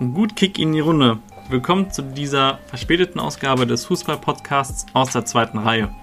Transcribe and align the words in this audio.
Gut 0.00 0.34
Kick 0.34 0.58
in 0.58 0.72
die 0.72 0.80
Runde. 0.80 1.20
Willkommen 1.48 1.88
zu 1.92 2.02
dieser 2.02 2.58
verspäteten 2.66 3.20
Ausgabe 3.20 3.64
des 3.64 3.84
Fußball-Podcasts 3.86 4.86
aus 4.92 5.12
der 5.12 5.24
zweiten 5.24 5.58
Reihe. 5.58 5.94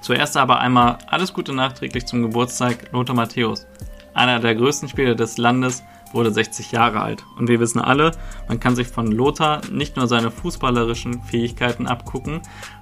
Zuerst 0.00 0.36
aber 0.36 0.58
einmal 0.58 0.98
alles 1.06 1.32
Gute 1.32 1.52
nachträglich 1.52 2.06
zum 2.06 2.22
Geburtstag 2.22 2.90
Lothar 2.90 3.14
Matthäus. 3.14 3.68
Einer 4.12 4.40
der 4.40 4.56
größten 4.56 4.88
Spieler 4.88 5.14
des 5.14 5.38
Landes 5.38 5.84
wurde 6.12 6.32
60 6.32 6.72
Jahre 6.72 7.00
alt. 7.00 7.24
Und 7.38 7.46
wir 7.48 7.60
wissen 7.60 7.80
alle, 7.80 8.10
man 8.48 8.58
kann 8.58 8.74
sich 8.74 8.88
von 8.88 9.12
Lothar 9.12 9.60
nicht 9.70 9.96
nur 9.96 10.08
seine 10.08 10.32
fußballerischen 10.32 11.22
Fähigkeiten 11.22 11.86
abgucken, 11.86 12.40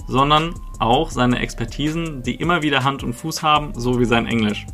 sondern 0.08 0.54
auch 0.78 1.10
seine 1.10 1.40
Expertisen, 1.40 2.22
die 2.22 2.36
immer 2.36 2.62
wieder 2.62 2.82
Hand 2.82 3.02
und 3.02 3.12
Fuß 3.12 3.42
haben, 3.42 3.72
so 3.74 4.00
wie 4.00 4.06
sein 4.06 4.26
Englisch. 4.26 4.64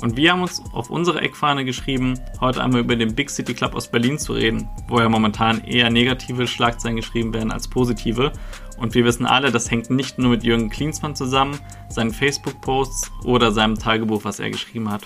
Und 0.00 0.16
wir 0.16 0.32
haben 0.32 0.42
uns 0.42 0.62
auf 0.72 0.90
unsere 0.90 1.20
Eckfahne 1.20 1.64
geschrieben, 1.64 2.18
heute 2.40 2.62
einmal 2.62 2.80
über 2.80 2.96
den 2.96 3.14
Big 3.14 3.28
City 3.28 3.52
Club 3.52 3.74
aus 3.74 3.90
Berlin 3.90 4.18
zu 4.18 4.32
reden, 4.32 4.68
wo 4.88 4.98
ja 4.98 5.08
momentan 5.08 5.62
eher 5.64 5.90
negative 5.90 6.46
Schlagzeilen 6.46 6.96
geschrieben 6.96 7.34
werden 7.34 7.52
als 7.52 7.68
positive. 7.68 8.32
Und 8.78 8.94
wir 8.94 9.04
wissen 9.04 9.26
alle, 9.26 9.50
das 9.50 9.70
hängt 9.70 9.90
nicht 9.90 10.18
nur 10.18 10.30
mit 10.30 10.42
Jürgen 10.42 10.70
Klinsmann 10.70 11.14
zusammen, 11.14 11.58
seinen 11.90 12.12
Facebook-Posts 12.12 13.10
oder 13.24 13.52
seinem 13.52 13.78
Tagebuch, 13.78 14.24
was 14.24 14.40
er 14.40 14.50
geschrieben 14.50 14.90
hat. 14.90 15.02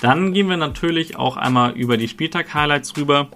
Dann 0.00 0.32
gehen 0.32 0.48
wir 0.48 0.56
natürlich 0.56 1.16
auch 1.16 1.36
einmal 1.36 1.72
über 1.72 1.96
die 1.96 2.08
Spieltag-Highlights 2.08 2.96
rüber. 2.96 3.28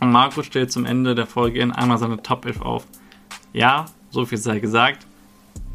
Und 0.00 0.10
Marco 0.10 0.42
stellt 0.42 0.72
zum 0.72 0.86
Ende 0.86 1.14
der 1.14 1.26
Folge 1.26 1.60
in 1.60 1.72
einmal 1.72 1.98
seine 1.98 2.20
Top 2.22 2.44
11 2.44 2.60
auf. 2.62 2.86
Ja, 3.52 3.86
so 4.10 4.26
viel 4.26 4.38
sei 4.38 4.58
gesagt. 4.58 5.07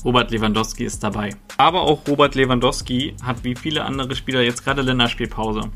Robert 0.05 0.31
Lewandowski 0.31 0.83
ist 0.83 1.03
dabei. 1.03 1.29
Aber 1.57 1.81
auch 1.83 2.05
Robert 2.07 2.35
Lewandowski 2.35 3.15
hat 3.23 3.43
wie 3.43 3.55
viele 3.55 3.85
andere 3.85 4.15
Spieler 4.15 4.41
jetzt 4.41 4.63
gerade 4.63 4.81
Länderspielpause. 4.81 5.69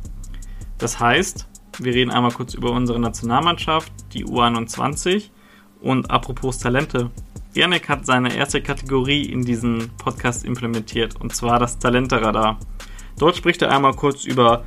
Das 0.77 0.99
heißt, 0.99 1.47
wir 1.79 1.93
reden 1.93 2.11
einmal 2.11 2.31
kurz 2.31 2.53
über 2.53 2.71
unsere 2.71 2.99
Nationalmannschaft, 2.99 3.91
die 4.13 4.25
U21. 4.25 5.29
Und 5.81 6.11
apropos 6.11 6.57
Talente. 6.57 7.11
Janek 7.53 7.87
hat 7.89 8.05
seine 8.05 8.35
erste 8.35 8.61
Kategorie 8.61 9.23
in 9.23 9.43
diesen 9.43 9.89
Podcast 9.97 10.43
implementiert, 10.43 11.19
und 11.19 11.35
zwar 11.35 11.59
das 11.59 11.79
Talenteradar. 11.79 12.59
Dort 13.17 13.35
spricht 13.35 13.61
er 13.61 13.71
einmal 13.71 13.93
kurz 13.93 14.25
über 14.25 14.63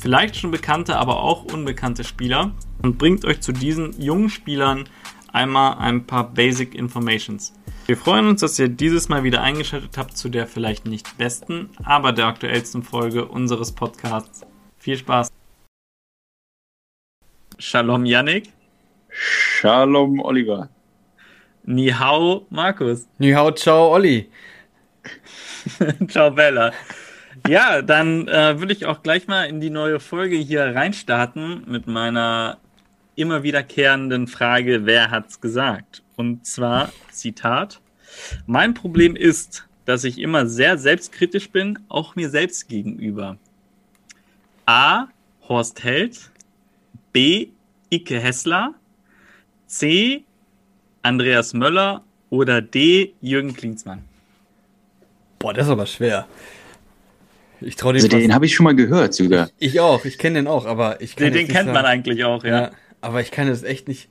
vielleicht 0.00 0.36
schon 0.36 0.50
bekannte, 0.50 0.96
aber 0.96 1.22
auch 1.22 1.44
unbekannte 1.44 2.04
Spieler 2.04 2.52
und 2.82 2.98
bringt 2.98 3.24
euch 3.24 3.40
zu 3.40 3.52
diesen 3.52 4.00
jungen 4.00 4.30
Spielern 4.30 4.84
einmal 5.32 5.78
ein 5.78 6.06
paar 6.06 6.32
Basic 6.32 6.74
Informations. 6.74 7.52
Wir 7.86 7.96
freuen 7.96 8.28
uns, 8.28 8.40
dass 8.40 8.58
ihr 8.60 8.68
dieses 8.68 9.08
Mal 9.08 9.24
wieder 9.24 9.42
eingeschaltet 9.42 9.98
habt 9.98 10.16
zu 10.16 10.28
der 10.28 10.46
vielleicht 10.46 10.86
nicht 10.86 11.18
besten, 11.18 11.70
aber 11.82 12.12
der 12.12 12.26
aktuellsten 12.26 12.84
Folge 12.84 13.24
unseres 13.24 13.72
Podcasts. 13.72 14.46
Viel 14.78 14.96
Spaß. 14.96 15.28
Shalom 17.58 18.06
Yannick. 18.06 18.52
Shalom 19.08 20.20
Oliver. 20.20 20.68
Ni 21.64 21.88
hao 21.88 22.46
Markus. 22.50 23.08
Ni 23.18 23.32
hao 23.32 23.50
ciao 23.50 23.92
Olli. 23.92 24.30
ciao 26.08 26.30
Bella. 26.30 26.72
Ja, 27.48 27.82
dann 27.82 28.28
äh, 28.28 28.60
würde 28.60 28.72
ich 28.74 28.86
auch 28.86 29.02
gleich 29.02 29.26
mal 29.26 29.44
in 29.44 29.60
die 29.60 29.70
neue 29.70 29.98
Folge 29.98 30.36
hier 30.36 30.72
reinstarten 30.72 31.64
mit 31.66 31.88
meiner 31.88 32.58
immer 33.14 33.42
wiederkehrenden 33.42 34.26
Frage, 34.26 34.86
wer 34.86 35.10
hat's 35.10 35.40
gesagt? 35.40 36.02
Und 36.16 36.46
zwar, 36.46 36.92
Zitat, 37.10 37.80
mein 38.46 38.74
Problem 38.74 39.16
ist, 39.16 39.66
dass 39.84 40.04
ich 40.04 40.18
immer 40.18 40.46
sehr 40.46 40.78
selbstkritisch 40.78 41.50
bin, 41.50 41.78
auch 41.88 42.14
mir 42.16 42.30
selbst 42.30 42.68
gegenüber. 42.68 43.36
A. 44.66 45.06
Horst 45.48 45.82
Held. 45.82 46.30
B. 47.12 47.48
Icke 47.90 48.20
Hessler. 48.20 48.74
C. 49.66 50.24
Andreas 51.02 51.52
Möller. 51.52 52.04
Oder 52.30 52.62
D. 52.62 53.12
Jürgen 53.20 53.54
Klinsmann. 53.54 54.04
Boah, 55.38 55.52
das 55.52 55.66
ist 55.66 55.72
aber 55.72 55.86
schwer. 55.86 56.26
Ich 57.60 57.76
traue 57.76 57.92
den. 57.92 58.02
Also 58.02 58.16
den 58.16 58.34
habe 58.34 58.46
ich 58.46 58.54
schon 58.54 58.64
mal 58.64 58.74
gehört 58.74 59.14
sogar. 59.14 59.50
Ich, 59.58 59.74
ich 59.74 59.80
auch, 59.80 60.04
ich 60.04 60.18
kenne 60.18 60.38
den 60.38 60.46
auch, 60.46 60.66
aber 60.66 61.00
ich 61.00 61.16
kann. 61.16 61.26
Den, 61.26 61.34
den 61.34 61.46
kennt 61.48 61.66
sagen, 61.66 61.72
man 61.72 61.84
eigentlich 61.84 62.24
auch, 62.24 62.44
ja. 62.44 62.62
ja. 62.62 62.70
Aber 63.02 63.20
ich 63.20 63.30
kann 63.30 63.48
jetzt 63.48 63.64
echt 63.64 63.88
nicht, 63.88 64.08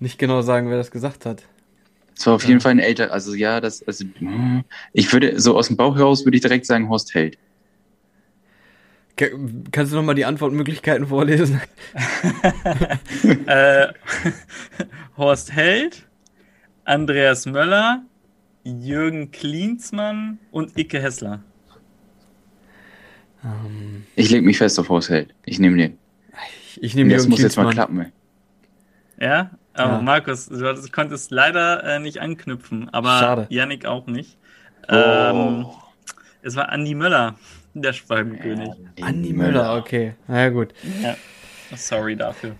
nicht 0.00 0.18
genau 0.18 0.42
sagen, 0.42 0.68
wer 0.68 0.76
das 0.76 0.90
gesagt 0.90 1.24
hat. 1.24 1.44
Es 2.16 2.26
war 2.26 2.34
auf 2.34 2.44
jeden 2.44 2.60
Fall 2.60 2.72
ein 2.72 2.78
älter, 2.78 3.12
also 3.12 3.34
ja, 3.34 3.60
das, 3.60 3.86
also 3.86 4.04
ich 4.92 5.12
würde, 5.12 5.40
so 5.40 5.56
aus 5.56 5.68
dem 5.68 5.76
Bauch 5.76 5.96
heraus 5.96 6.26
würde 6.26 6.36
ich 6.36 6.42
direkt 6.42 6.66
sagen 6.66 6.88
Horst 6.88 7.14
Held. 7.14 7.38
Kannst 9.70 9.92
du 9.92 9.96
nochmal 9.96 10.14
die 10.14 10.24
Antwortmöglichkeiten 10.24 11.06
vorlesen? 11.06 11.60
äh, 13.46 13.88
Horst 15.16 15.52
Held, 15.52 16.06
Andreas 16.84 17.46
Möller, 17.46 18.02
Jürgen 18.64 19.30
Klinsmann 19.30 20.38
und 20.50 20.78
Icke 20.78 21.00
Hessler. 21.00 21.42
Um, 23.42 23.50
ähm. 23.50 24.06
ich 24.16 24.30
lege 24.30 24.44
mich 24.44 24.58
fest 24.58 24.78
auf 24.78 24.88
Horst 24.88 25.08
Held. 25.08 25.34
Ich 25.44 25.58
nehme 25.58 25.76
den. 25.76 25.98
Ich, 26.66 26.82
ich 26.82 26.94
nehme 26.94 27.10
den. 27.10 27.18
Das 27.18 27.28
muss 27.28 27.40
jetzt 27.40 27.56
mal 27.56 27.72
klappen. 27.72 28.00
Ey. 28.00 28.12
Ja, 29.22 29.50
aber 29.74 29.92
ja. 29.92 30.02
Markus, 30.02 30.46
du 30.48 30.74
konntest 30.90 31.30
leider 31.30 31.84
äh, 31.84 32.00
nicht 32.00 32.20
anknüpfen, 32.20 32.88
aber 32.92 33.20
Schade. 33.20 33.46
Yannick 33.50 33.86
auch 33.86 34.08
nicht. 34.08 34.36
Oh. 34.88 34.94
Ähm, 34.96 35.66
es 36.42 36.56
war 36.56 36.70
Andi 36.70 36.96
Möller, 36.96 37.36
der 37.72 37.92
Schwalbenkönig. 37.92 38.70
Ja, 38.98 39.06
Andi 39.06 39.32
Möller, 39.32 39.76
okay. 39.76 40.14
Na 40.26 40.40
ja, 40.40 40.48
gut. 40.48 40.74
Ja. 41.00 41.14
Sorry 41.76 42.16
dafür. 42.16 42.56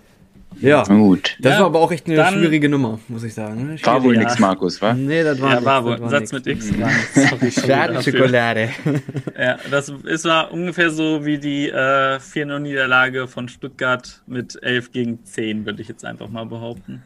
Ja, 0.61 0.83
gut. 0.85 1.37
Das 1.41 1.55
ja, 1.55 1.61
war 1.61 1.67
aber 1.67 1.81
auch 1.81 1.91
echt 1.93 2.07
eine 2.07 2.17
dann, 2.17 2.35
schwierige 2.35 2.69
Nummer, 2.69 2.99
muss 3.09 3.23
ich 3.25 3.35
sagen. 3.35 3.61
Schwierig, 3.61 3.87
war 3.87 4.03
wohl 4.03 4.15
ja. 4.15 4.21
nichts, 4.21 4.39
Markus, 4.39 4.81
wa? 4.81 4.95
Nee, 4.95 5.23
das 5.23 5.41
war 5.41 5.51
ja, 5.51 5.55
nix, 5.57 5.67
war 5.67 5.85
wohl. 5.85 6.09
Satz 6.09 6.33
nix. 6.33 6.47
mit 6.47 6.47
X. 6.47 8.05
Schokolade. 8.05 8.71
ja, 9.39 9.59
das 9.71 9.89
ist, 9.89 10.25
war 10.25 10.53
ungefähr 10.53 10.91
so 10.91 11.25
wie 11.25 11.39
die 11.39 11.69
äh, 11.69 12.19
4-0-Niederlage 12.19 13.29
von 13.29 13.49
Stuttgart 13.49 14.23
mit 14.27 14.63
11 14.63 14.93
gegen 14.93 15.25
10, 15.25 15.67
würde 15.67 15.83
ich 15.83 15.89
jetzt 15.89 16.05
einfach 16.05 16.29
mal 16.29 16.47
behaupten. 16.47 17.03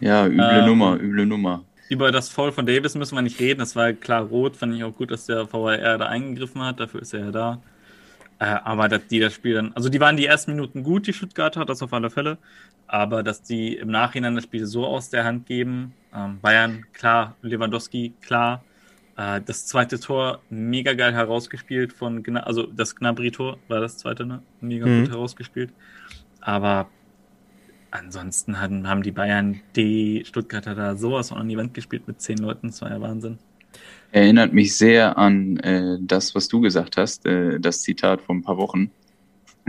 Ja, 0.00 0.26
üble 0.26 0.60
ähm, 0.60 0.66
Nummer, 0.66 1.00
üble 1.00 1.26
Nummer. 1.26 1.64
Über 1.88 2.12
das 2.12 2.28
Foul 2.28 2.52
von 2.52 2.66
Davis 2.66 2.94
müssen 2.94 3.14
wir 3.14 3.22
nicht 3.22 3.40
reden. 3.40 3.60
Das 3.60 3.74
war 3.74 3.92
klar 3.92 4.22
rot. 4.22 4.56
Fand 4.56 4.74
ich 4.74 4.84
auch 4.84 4.94
gut, 4.94 5.10
dass 5.10 5.26
der 5.26 5.50
VAR 5.52 5.98
da 5.98 6.06
eingegriffen 6.06 6.62
hat. 6.62 6.80
Dafür 6.80 7.00
ist 7.00 7.14
er 7.14 7.20
ja 7.20 7.30
da. 7.30 7.62
Äh, 8.40 8.44
aber 8.44 8.88
dass 8.88 9.06
die 9.08 9.18
das 9.18 9.34
Spiel 9.34 9.54
dann, 9.54 9.72
also 9.74 9.88
die 9.88 9.98
waren 9.98 10.16
die 10.16 10.26
ersten 10.26 10.52
Minuten 10.52 10.84
gut, 10.84 11.08
die 11.08 11.12
Stuttgarter, 11.12 11.64
das 11.64 11.82
auf 11.82 11.92
alle 11.92 12.08
Fälle. 12.08 12.38
Aber 12.88 13.22
dass 13.22 13.42
die 13.42 13.76
im 13.76 13.88
Nachhinein 13.88 14.34
das 14.34 14.44
Spiel 14.44 14.66
so 14.66 14.86
aus 14.86 15.10
der 15.10 15.24
Hand 15.24 15.46
geben, 15.46 15.94
ähm, 16.14 16.40
Bayern, 16.40 16.86
klar, 16.92 17.36
Lewandowski, 17.42 18.14
klar. 18.20 18.64
Äh, 19.16 19.40
das 19.44 19.66
zweite 19.66 20.00
Tor 20.00 20.40
mega 20.50 20.94
geil 20.94 21.12
herausgespielt 21.12 21.92
von, 21.92 22.22
Gna 22.22 22.40
also 22.40 22.64
das 22.64 22.96
Gnabry-Tor 22.96 23.58
war 23.68 23.80
das 23.80 23.98
zweite, 23.98 24.26
ne? 24.26 24.42
Mega 24.60 24.86
mhm. 24.86 25.04
gut 25.04 25.12
herausgespielt. 25.12 25.72
Aber 26.40 26.88
ansonsten 27.90 28.60
haben, 28.60 28.88
haben 28.88 29.02
die 29.02 29.12
Bayern 29.12 29.60
die 29.76 30.24
Stuttgarter 30.26 30.74
da 30.74 30.96
sowas 30.96 31.30
an 31.30 31.48
die 31.48 31.56
Wand 31.56 31.74
gespielt 31.74 32.08
mit 32.08 32.20
zehn 32.20 32.38
Leuten, 32.38 32.68
das 32.68 32.82
war 32.82 32.90
ja 32.90 33.00
Wahnsinn 33.00 33.38
erinnert 34.12 34.52
mich 34.52 34.76
sehr 34.76 35.18
an 35.18 35.58
äh, 35.58 35.98
das, 36.00 36.34
was 36.34 36.48
du 36.48 36.60
gesagt 36.60 36.96
hast, 36.96 37.26
äh, 37.26 37.60
das 37.60 37.82
Zitat 37.82 38.22
von 38.22 38.38
ein 38.38 38.42
paar 38.42 38.56
Wochen. 38.56 38.90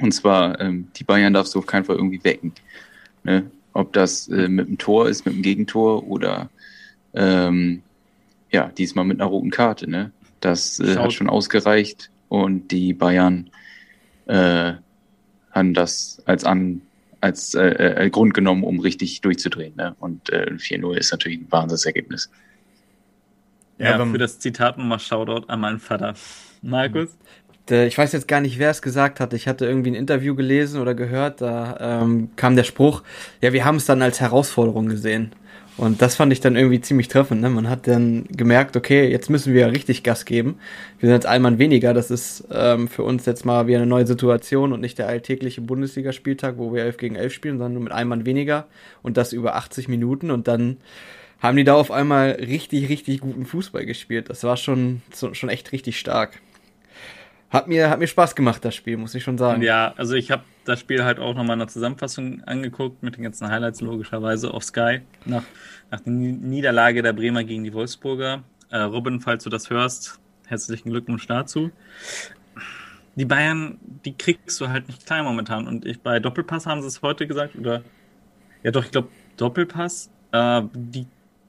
Und 0.02 0.14
zwar, 0.14 0.60
ähm, 0.62 0.88
die 0.96 1.04
Bayern 1.04 1.34
darfst 1.34 1.54
du 1.56 1.60
auf 1.60 1.66
keinen 1.66 1.84
Fall 1.84 1.98
irgendwie 1.98 2.24
wecken. 2.24 2.54
Ne? 3.24 3.50
Ob 3.74 3.94
das 3.94 4.28
äh, 4.28 4.48
mit 4.48 4.68
dem 4.68 4.78
Tor 4.78 5.10
ist, 5.10 5.26
mit 5.26 5.36
dem 5.36 5.42
Gegentor 5.42 6.08
oder 6.08 6.50
ähm, 7.14 7.82
ja, 8.52 8.72
diesmal 8.78 9.06
mit 9.06 9.20
einer 9.20 9.30
roten 9.30 9.52
Karte. 9.52 9.90
Ne? 9.90 10.12
Das 10.40 10.80
äh, 10.80 10.98
hat 10.98 11.14
schon 11.14 11.30
ausgereicht 11.30 12.10
und 12.30 12.70
die 12.70 12.94
Bayern 12.94 13.50
äh, 14.28 14.74
haben 15.52 15.74
das 15.74 16.22
als 16.26 16.44
an 16.44 16.82
als 17.22 17.54
äh, 17.54 18.06
äh, 18.06 18.10
Grund 18.10 18.34
genommen, 18.34 18.64
um 18.64 18.80
richtig 18.80 19.22
durchzudrehen. 19.22 19.76
Ne? 19.76 19.96
Und 20.00 20.30
äh, 20.30 20.52
4-0 20.54 20.96
ist 20.96 21.12
natürlich 21.12 21.40
ein 21.40 21.52
Wahnsinnsergebnis. 21.52 22.32
Ja, 23.78 23.98
ja 23.98 24.06
für 24.06 24.18
das 24.18 24.40
Zitat 24.40 24.78
nochmal 24.78 25.00
Shoutout 25.00 25.48
an 25.48 25.60
meinen 25.60 25.80
Vater. 25.80 26.14
Markus? 26.62 27.18
Ich 27.72 27.98
weiß 27.98 28.12
jetzt 28.14 28.28
gar 28.28 28.42
nicht, 28.42 28.60
wer 28.60 28.70
es 28.70 28.82
gesagt 28.82 29.20
hat. 29.20 29.34
Ich 29.34 29.48
hatte 29.48 29.66
irgendwie 29.66 29.92
ein 29.92 29.96
Interview 29.96 30.36
gelesen 30.36 30.82
oder 30.82 30.94
gehört, 30.96 31.42
da 31.42 32.02
ähm, 32.02 32.30
kam 32.36 32.56
der 32.56 32.64
Spruch, 32.64 33.04
ja, 33.42 33.54
wir 33.54 33.66
haben 33.66 33.78
es 33.78 33.86
dann 33.86 34.02
als 34.02 34.22
Herausforderung 34.22 34.88
gesehen. 34.88 35.32
Und 35.80 36.02
das 36.02 36.18
fand 36.18 36.34
ich 36.34 36.42
dann 36.42 36.58
irgendwie 36.58 36.82
ziemlich 36.82 37.08
treffend. 37.08 37.40
Ne? 37.40 37.50
Man 37.50 37.70
hat 37.70 37.88
dann 37.88 38.26
gemerkt, 38.32 38.76
okay, 38.76 39.10
jetzt 39.10 39.30
müssen 39.30 39.54
wir 39.54 39.72
richtig 39.72 40.04
Gas 40.04 40.26
geben. 40.26 40.60
Wir 41.00 41.08
sind 41.08 41.16
jetzt 41.16 41.26
ein 41.26 41.42
Mann 41.42 41.58
weniger. 41.58 41.94
Das 41.94 42.12
ist 42.12 42.44
ähm, 42.52 42.90
für 42.90 43.04
uns 43.04 43.26
jetzt 43.26 43.46
mal 43.46 43.66
wieder 43.68 43.78
eine 43.78 43.88
neue 43.88 44.06
Situation 44.06 44.74
und 44.74 44.82
nicht 44.82 44.98
der 44.98 45.08
alltägliche 45.08 45.62
Bundesligaspieltag, 45.62 46.58
wo 46.58 46.74
wir 46.74 46.84
11 46.84 46.98
gegen 46.98 47.16
11 47.16 47.34
spielen, 47.34 47.58
sondern 47.58 47.76
nur 47.76 47.84
mit 47.84 47.94
einem 47.94 48.10
Mann 48.10 48.26
weniger 48.26 48.68
und 49.04 49.16
das 49.16 49.32
über 49.32 49.56
80 49.56 49.88
Minuten. 49.88 50.32
Und 50.32 50.50
dann 50.50 50.78
haben 51.40 51.56
die 51.56 51.64
da 51.64 51.76
auf 51.76 51.92
einmal 51.92 52.32
richtig, 52.32 52.90
richtig 52.90 53.22
guten 53.22 53.46
Fußball 53.46 53.86
gespielt. 53.86 54.30
Das 54.30 54.44
war 54.44 54.58
schon, 54.58 55.02
schon 55.32 55.48
echt 55.48 55.72
richtig 55.72 55.98
stark. 55.98 56.42
Hat 57.50 57.68
mir, 57.68 57.90
hat 57.90 58.00
mir 58.00 58.08
Spaß 58.08 58.36
gemacht, 58.36 58.64
das 58.64 58.76
Spiel, 58.76 58.98
muss 58.98 59.16
ich 59.16 59.24
schon 59.24 59.38
sagen. 59.38 59.62
Ja, 59.62 59.94
also 59.98 60.14
ich 60.14 60.30
habe 60.32 60.44
das 60.66 60.80
Spiel 60.80 61.04
halt 61.04 61.20
auch 61.20 61.34
nochmal 61.34 61.54
in 61.54 61.60
der 61.60 61.68
Zusammenfassung 61.68 62.44
angeguckt, 62.44 63.02
mit 63.02 63.18
den 63.18 63.24
ganzen 63.24 63.50
Highlights 63.50 63.82
logischerweise 63.82 64.54
auf 64.54 64.64
Sky, 64.64 65.02
nach, 65.26 65.44
nach 65.90 66.00
der 66.02 66.14
Niederlage 66.14 67.02
der 67.02 67.14
Bremer 67.14 67.44
gegen 67.44 67.64
die 67.64 67.74
Wolfsburger. 67.74 68.44
Äh, 68.70 68.78
Robin, 68.78 69.20
falls 69.20 69.44
du 69.44 69.50
das 69.50 69.70
hörst, 69.70 70.20
herzlichen 70.48 70.92
Glückwunsch 70.92 71.26
dazu. 71.26 71.72
Die 73.16 73.26
Bayern, 73.26 73.80
die 74.06 74.16
kriegst 74.16 74.62
du 74.62 74.70
halt 74.70 74.88
nicht 74.88 75.06
klein 75.08 75.24
momentan. 75.24 75.68
Und 75.68 75.86
ich 75.86 76.00
bei 76.02 76.20
Doppelpass 76.20 76.68
haben 76.68 76.82
sie 76.82 76.88
es 76.88 77.02
heute 77.02 77.26
gesagt, 77.26 77.56
oder 77.56 77.82
ja 78.62 78.72
doch, 78.72 78.86
ich 78.86 78.92
glaube 78.92 79.10
Doppelpass, 79.38 80.12
äh, 80.32 80.62
die 80.74 81.08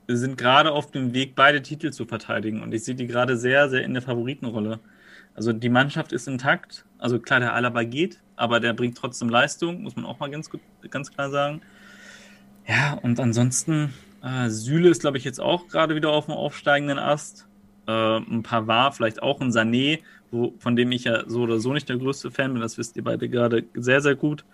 sind 0.09 0.39
gerade 0.39 0.73
auf 0.73 0.91
dem 0.91 1.13
Weg, 1.13 1.35
beide 1.35 1.63
Titel 1.63 1.91
zu 1.91 2.07
verteidigen. 2.07 2.63
Und 2.63 2.73
ich 2.73 2.85
sehe 2.85 2.95
die 2.95 3.07
gerade 3.07 3.37
sehr, 3.37 3.69
sehr 3.69 3.85
in 3.85 3.93
der 3.93 4.03
Favoritenrolle. 4.03 4.81
Also 5.41 5.55
die 5.55 5.71
Mannschaft 5.71 6.13
ist 6.13 6.29
intakt. 6.29 6.85
Also 6.99 7.19
klar, 7.19 7.41
der 7.41 7.55
Alaba 7.55 7.83
geht, 7.85 8.21
aber 8.37 8.61
der 8.61 8.75
bringt 8.75 8.99
trotzdem 8.99 9.31
Leistung, 9.31 9.83
muss 9.85 9.97
man 9.97 10.05
auch 10.05 10.19
mal 10.19 10.31
ganz, 10.31 10.51
ganz 10.91 11.11
klar 11.11 11.31
sagen. 11.31 11.63
Ja, 12.69 12.99
und 13.01 13.19
ansonsten, 13.19 13.95
äh, 14.23 14.51
Süle 14.51 14.91
ist, 14.91 15.01
glaube 15.01 15.17
ich, 15.17 15.25
jetzt 15.25 15.41
auch 15.41 15.67
gerade 15.69 15.95
wieder 15.95 16.11
auf 16.11 16.27
dem 16.27 16.35
aufsteigenden 16.35 16.99
Ast. 16.99 17.49
Äh, 17.89 18.19
ein 18.19 18.45
war, 18.51 18.93
vielleicht 18.93 19.23
auch 19.23 19.41
ein 19.41 19.49
Sané, 19.51 20.01
wo, 20.31 20.53
von 20.59 20.77
dem 20.77 20.93
ich 20.93 21.05
ja 21.05 21.27
so 21.27 21.41
oder 21.41 21.59
so 21.59 21.73
nicht 21.73 21.89
der 21.89 21.97
größte 21.97 22.31
Fan 22.31 22.53
bin, 22.53 22.61
das 22.61 22.77
wisst 22.77 22.97
ihr 22.97 23.05
beide 23.05 23.27
gerade 23.31 23.65
sehr, 23.73 24.03
sehr 24.03 24.17
gut. 24.17 24.45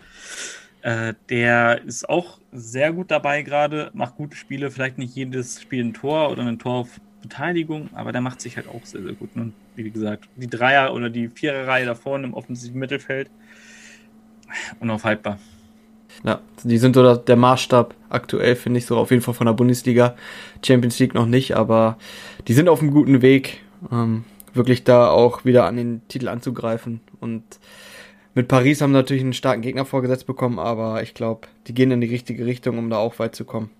Äh, 0.83 1.15
der 1.31 1.83
ist 1.83 2.09
auch 2.09 2.39
sehr 2.53 2.93
gut 2.93 3.11
dabei 3.11 3.43
gerade, 3.43 3.91
macht 3.93 4.15
gute 4.15 4.37
Spiele, 4.37 4.71
vielleicht 4.71 4.99
nicht 4.99 5.17
jedes 5.17 5.61
Spiel 5.61 5.85
ein 5.85 5.95
Tor 5.95 6.31
oder 6.31 6.45
ein 6.45 6.61
Tor 6.61 6.87
auf 7.27 7.29
Beteiligung, 7.29 7.91
aber 7.95 8.13
der 8.13 8.21
macht 8.21 8.41
sich 8.41 8.57
halt 8.57 8.69
auch 8.69 8.85
sehr, 8.85 9.03
sehr 9.03 9.13
gut. 9.13 9.31
Und 9.35 9.53
wie 9.75 9.91
gesagt, 9.91 10.29
die 10.37 10.49
Dreier- 10.49 10.95
oder 10.95 11.11
die 11.11 11.29
Viererreihe 11.29 11.87
da 11.87 11.95
vorne 11.95 12.27
im 12.27 12.35
offensiven 12.35 12.79
Mittelfeld 12.79 13.31
unaufhaltbar. 14.81 15.39
Ja, 16.25 16.41
die 16.63 16.79
sind 16.79 16.95
so 16.95 17.17
der 17.17 17.37
Maßstab 17.37 17.95
aktuell, 18.09 18.57
finde 18.57 18.79
ich, 18.79 18.87
so 18.87 18.97
auf 18.97 19.11
jeden 19.11 19.23
Fall 19.23 19.35
von 19.35 19.47
der 19.47 19.55
Bundesliga. 19.55 20.17
Champions 20.65 20.99
League 20.99 21.15
noch 21.15 21.27
nicht, 21.27 21.57
aber 21.57 21.99
die 22.49 22.55
sind 22.55 22.69
auf 22.69 22.81
einem 22.81 22.93
guten 22.93 23.23
Weg, 23.23 23.61
ähm, 23.91 24.25
wirklich 24.55 24.85
da 24.85 25.11
auch 25.11 25.45
wieder 25.45 25.67
an 25.67 25.77
den 25.77 26.07
Titel 26.09 26.29
anzugreifen. 26.29 27.01
Und 27.21 27.43
mit 28.35 28.49
Paris 28.49 28.81
haben 28.81 28.93
natürlich 28.93 29.23
einen 29.23 29.35
starken 29.35 29.63
Gegner 29.63 29.85
vorgesetzt 29.85 30.27
bekommen, 30.27 30.59
aber 30.59 31.03
ich 31.03 31.13
glaube, 31.13 31.49
die 31.67 31.75
gehen 31.75 31.91
in 31.91 32.01
die 32.01 32.09
richtige 32.09 32.47
Richtung, 32.47 32.79
um 32.79 32.89
da 32.89 32.97
auch 32.97 33.19
weit 33.19 33.35
zu 33.35 33.45
kommen. 33.45 33.71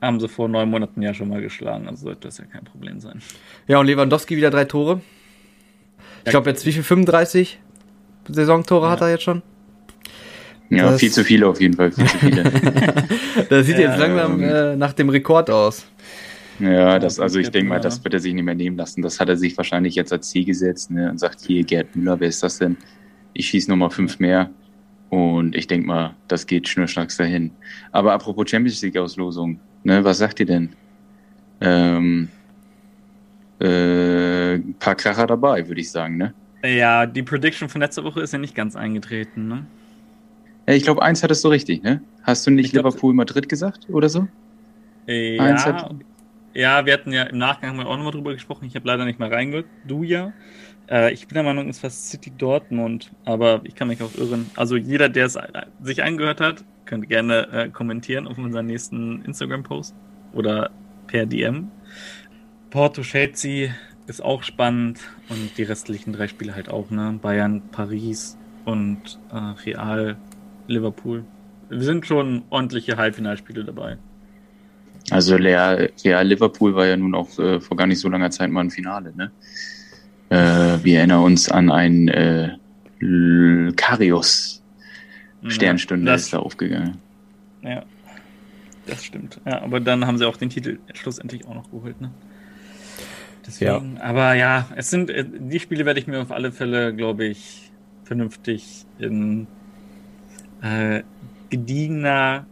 Haben 0.00 0.20
sie 0.20 0.28
vor 0.28 0.48
neun 0.48 0.70
Monaten 0.70 1.02
ja 1.02 1.12
schon 1.12 1.28
mal 1.28 1.40
geschlagen, 1.40 1.88
also 1.88 2.04
sollte 2.04 2.28
das 2.28 2.38
ja 2.38 2.44
kein 2.44 2.64
Problem 2.64 3.00
sein. 3.00 3.20
Ja, 3.66 3.78
und 3.78 3.86
Lewandowski 3.86 4.36
wieder 4.36 4.50
drei 4.50 4.64
Tore. 4.64 5.00
Ich 6.24 6.30
glaube 6.30 6.50
jetzt 6.50 6.64
wie 6.66 6.72
viel? 6.72 6.82
35 6.82 7.58
Saisontore 8.28 8.86
ja. 8.86 8.92
hat 8.92 9.00
er 9.00 9.10
jetzt 9.10 9.22
schon? 9.22 9.42
Ja, 10.70 10.90
das 10.90 11.00
viel 11.00 11.10
zu 11.10 11.24
viele 11.24 11.48
auf 11.48 11.60
jeden 11.60 11.74
Fall, 11.74 11.90
viel 11.90 12.06
zu 12.06 12.18
viele. 12.18 12.44
das 13.48 13.66
sieht 13.66 13.78
ja, 13.78 13.88
jetzt 13.88 13.98
langsam 13.98 14.42
äh, 14.42 14.76
nach 14.76 14.92
dem 14.92 15.08
Rekord 15.08 15.50
aus. 15.50 15.86
Ja, 16.58 16.98
das, 16.98 17.18
also 17.18 17.38
ich 17.38 17.50
denke 17.50 17.68
mal, 17.70 17.80
das 17.80 18.02
wird 18.04 18.14
er 18.14 18.20
sich 18.20 18.34
nicht 18.34 18.44
mehr 18.44 18.54
nehmen 18.54 18.76
lassen. 18.76 19.00
Das 19.00 19.20
hat 19.20 19.28
er 19.28 19.36
sich 19.36 19.56
wahrscheinlich 19.56 19.94
jetzt 19.94 20.12
als 20.12 20.28
Ziel 20.28 20.44
gesetzt 20.44 20.90
ne, 20.90 21.08
und 21.10 21.18
sagt, 21.18 21.40
hier, 21.40 21.64
Gerd 21.64 21.96
Müller, 21.96 22.20
wer 22.20 22.28
ist 22.28 22.42
das 22.42 22.58
denn? 22.58 22.76
ich 23.38 23.48
schieße 23.48 23.70
nochmal 23.70 23.90
fünf 23.90 24.18
mehr. 24.18 24.50
Und 25.10 25.56
ich 25.56 25.66
denke 25.66 25.86
mal, 25.86 26.14
das 26.28 26.46
geht 26.46 26.68
schnurstracks 26.68 27.16
dahin. 27.16 27.50
Aber 27.92 28.12
apropos 28.12 28.50
Champions 28.50 28.82
League-Auslosung, 28.82 29.58
ne, 29.84 30.04
was 30.04 30.18
sagt 30.18 30.40
ihr 30.40 30.46
denn? 30.46 30.70
Ähm, 31.60 32.28
äh, 33.60 34.58
paar 34.78 34.94
Kracher 34.94 35.26
dabei, 35.26 35.66
würde 35.66 35.80
ich 35.80 35.90
sagen, 35.90 36.16
ne? 36.16 36.34
Ja, 36.62 37.06
die 37.06 37.22
Prediction 37.22 37.68
von 37.68 37.80
letzter 37.80 38.04
Woche 38.04 38.20
ist 38.20 38.32
ja 38.32 38.38
nicht 38.38 38.54
ganz 38.54 38.76
eingetreten, 38.76 39.48
ne? 39.48 39.66
Ja, 40.66 40.74
ich 40.74 40.82
glaube, 40.82 41.02
eins 41.02 41.22
hattest 41.22 41.42
du 41.44 41.48
richtig, 41.48 41.82
ne? 41.82 42.02
Hast 42.22 42.46
du 42.46 42.50
nicht 42.50 42.72
glaub, 42.72 42.84
Liverpool 42.84 43.14
Madrid 43.14 43.48
gesagt 43.48 43.88
oder 43.88 44.08
so? 44.08 44.28
Ja, 45.06 45.88
ja, 46.54 46.84
wir 46.84 46.92
hatten 46.92 47.12
ja 47.12 47.22
im 47.24 47.38
Nachgang 47.38 47.76
wir 47.76 47.86
auch 47.86 47.96
nochmal 47.96 48.12
drüber 48.12 48.32
gesprochen. 48.32 48.64
Ich 48.64 48.74
habe 48.74 48.86
leider 48.86 49.04
nicht 49.04 49.18
mal 49.18 49.32
reingehört. 49.32 49.66
Du 49.86 50.02
ja. 50.02 50.32
Äh, 50.90 51.12
ich 51.12 51.26
bin 51.26 51.34
der 51.34 51.44
Meinung, 51.44 51.68
es 51.68 51.82
war 51.82 51.90
City 51.90 52.30
Dortmund, 52.36 53.10
aber 53.24 53.60
ich 53.64 53.74
kann 53.74 53.88
mich 53.88 54.02
auch 54.02 54.14
irren. 54.16 54.50
Also 54.56 54.76
jeder, 54.76 55.08
der 55.08 55.26
es 55.26 55.36
äh, 55.36 55.48
sich 55.82 56.02
angehört 56.02 56.40
hat, 56.40 56.64
könnte 56.84 57.06
gerne 57.06 57.48
äh, 57.52 57.68
kommentieren 57.68 58.26
auf 58.26 58.38
unseren 58.38 58.66
nächsten 58.66 59.22
Instagram-Post 59.22 59.94
oder 60.32 60.70
per 61.06 61.26
DM. 61.26 61.70
Porto 62.70 63.02
Chelsea 63.02 63.70
ist 64.06 64.22
auch 64.22 64.42
spannend 64.42 65.00
und 65.28 65.56
die 65.58 65.62
restlichen 65.62 66.12
drei 66.12 66.28
Spiele 66.28 66.54
halt 66.54 66.70
auch, 66.70 66.90
ne? 66.90 67.18
Bayern, 67.20 67.62
Paris 67.70 68.38
und 68.64 69.18
äh, 69.30 69.36
Real, 69.36 70.16
Liverpool. 70.66 71.24
Wir 71.68 71.82
sind 71.82 72.06
schon 72.06 72.44
ordentliche 72.48 72.96
Halbfinalspiele 72.96 73.64
dabei. 73.64 73.98
Also 75.10 75.36
Real, 75.36 75.90
Real 76.04 76.26
Liverpool 76.26 76.74
war 76.74 76.86
ja 76.86 76.96
nun 76.96 77.14
auch 77.14 77.38
äh, 77.38 77.60
vor 77.60 77.76
gar 77.76 77.86
nicht 77.86 78.00
so 78.00 78.08
langer 78.08 78.30
Zeit 78.30 78.50
mal 78.50 78.62
ein 78.62 78.70
Finale, 78.70 79.14
ne? 79.14 79.30
Äh, 80.30 80.78
wir 80.82 80.98
erinnern 80.98 81.24
uns 81.24 81.48
an 81.50 81.70
ein 81.70 82.08
äh, 82.08 82.56
Karius. 83.76 84.62
Sternstunde 85.46 86.10
ja, 86.10 86.16
ist 86.16 86.32
da 86.32 86.38
aufgegangen. 86.38 86.98
Ja, 87.62 87.84
das 88.86 89.04
stimmt. 89.04 89.40
Ja, 89.46 89.62
aber 89.62 89.80
dann 89.80 90.06
haben 90.06 90.18
sie 90.18 90.26
auch 90.26 90.36
den 90.36 90.50
Titel 90.50 90.78
schlussendlich 90.94 91.46
auch 91.46 91.54
noch 91.54 91.70
geholt, 91.70 92.00
ne? 92.00 92.10
Deswegen, 93.46 93.96
ja. 93.96 94.02
aber 94.02 94.34
ja, 94.34 94.68
es 94.76 94.90
sind, 94.90 95.08
äh, 95.08 95.24
die 95.26 95.58
Spiele 95.60 95.86
werde 95.86 96.00
ich 96.00 96.06
mir 96.06 96.20
auf 96.20 96.32
alle 96.32 96.52
Fälle, 96.52 96.94
glaube 96.94 97.24
ich, 97.24 97.70
vernünftig 98.04 98.84
in 98.98 99.46
äh, 100.60 101.02
gediegener, 101.48 102.46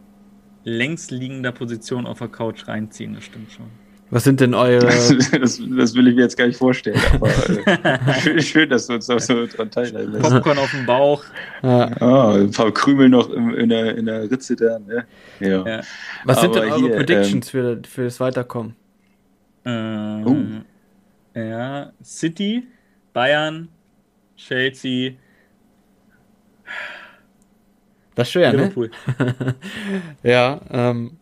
längsliegender 0.63 1.51
Position 1.51 2.07
auf 2.07 2.17
der 2.17 2.29
Couch 2.29 2.67
reinziehen, 2.67 3.13
das 3.13 3.25
stimmt 3.25 3.51
schon. 3.51 3.67
Was 4.09 4.23
sind 4.23 4.39
denn 4.39 4.53
eure. 4.53 4.85
Das, 4.85 5.09
das, 5.31 5.61
das, 5.77 5.93
will 5.95 6.07
ich 6.07 6.15
mir 6.15 6.21
jetzt 6.21 6.37
gar 6.37 6.47
nicht 6.47 6.57
vorstellen, 6.57 6.99
aber 7.13 7.27
äh, 7.27 8.13
schön, 8.21 8.41
schön, 8.41 8.69
dass 8.69 8.87
du 8.87 8.93
uns 8.93 9.09
auch 9.09 9.19
so 9.19 9.45
dran 9.47 9.69
teilnehmen 9.69 10.13
Popcorn 10.21 10.57
auf 10.57 10.71
dem 10.71 10.85
Bauch. 10.85 11.23
Ja. 11.61 11.91
Oh, 11.99 12.37
ein 12.37 12.51
paar 12.51 12.71
Krümel 12.71 13.09
noch 13.09 13.29
in, 13.29 13.53
in, 13.55 13.69
der, 13.69 13.97
in 13.97 14.05
der 14.05 14.31
Ritze 14.31 14.55
da. 14.55 14.79
Ne? 14.79 15.05
Ja. 15.41 15.67
ja. 15.67 15.81
Was 16.23 16.37
aber 16.37 16.41
sind 16.41 16.55
denn 16.55 16.71
eure 16.71 16.79
hier, 16.79 16.95
Predictions 16.95 17.53
ähm, 17.53 17.81
für, 17.81 17.81
für 17.89 18.03
das 18.05 18.19
Weiterkommen? 18.21 18.75
Ähm, 19.65 20.63
oh. 21.35 21.39
Ja, 21.39 21.91
City, 22.01 22.63
Bayern, 23.11 23.67
Chelsea. 24.37 25.15
Das 28.15 28.29
ist 28.29 28.31
schwer, 28.31 28.53
ne? 28.53 28.57
Liverpool. 28.57 28.89
ne? 29.19 29.55
ja, 30.23 30.61
ähm, 30.71 31.17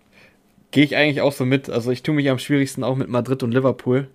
Gehe 0.76 0.84
ich 0.84 0.98
eigentlich 0.98 1.22
auch 1.22 1.32
so 1.32 1.46
mit. 1.46 1.70
Also 1.70 1.90
ich 1.90 2.04
tue 2.04 2.14
mich 2.14 2.30
am 2.30 2.38
schwierigsten 2.38 2.84
auch 2.84 2.98
mit 2.98 3.08
Madrid 3.08 3.44
und 3.44 3.54
Liverpool. 3.54 4.10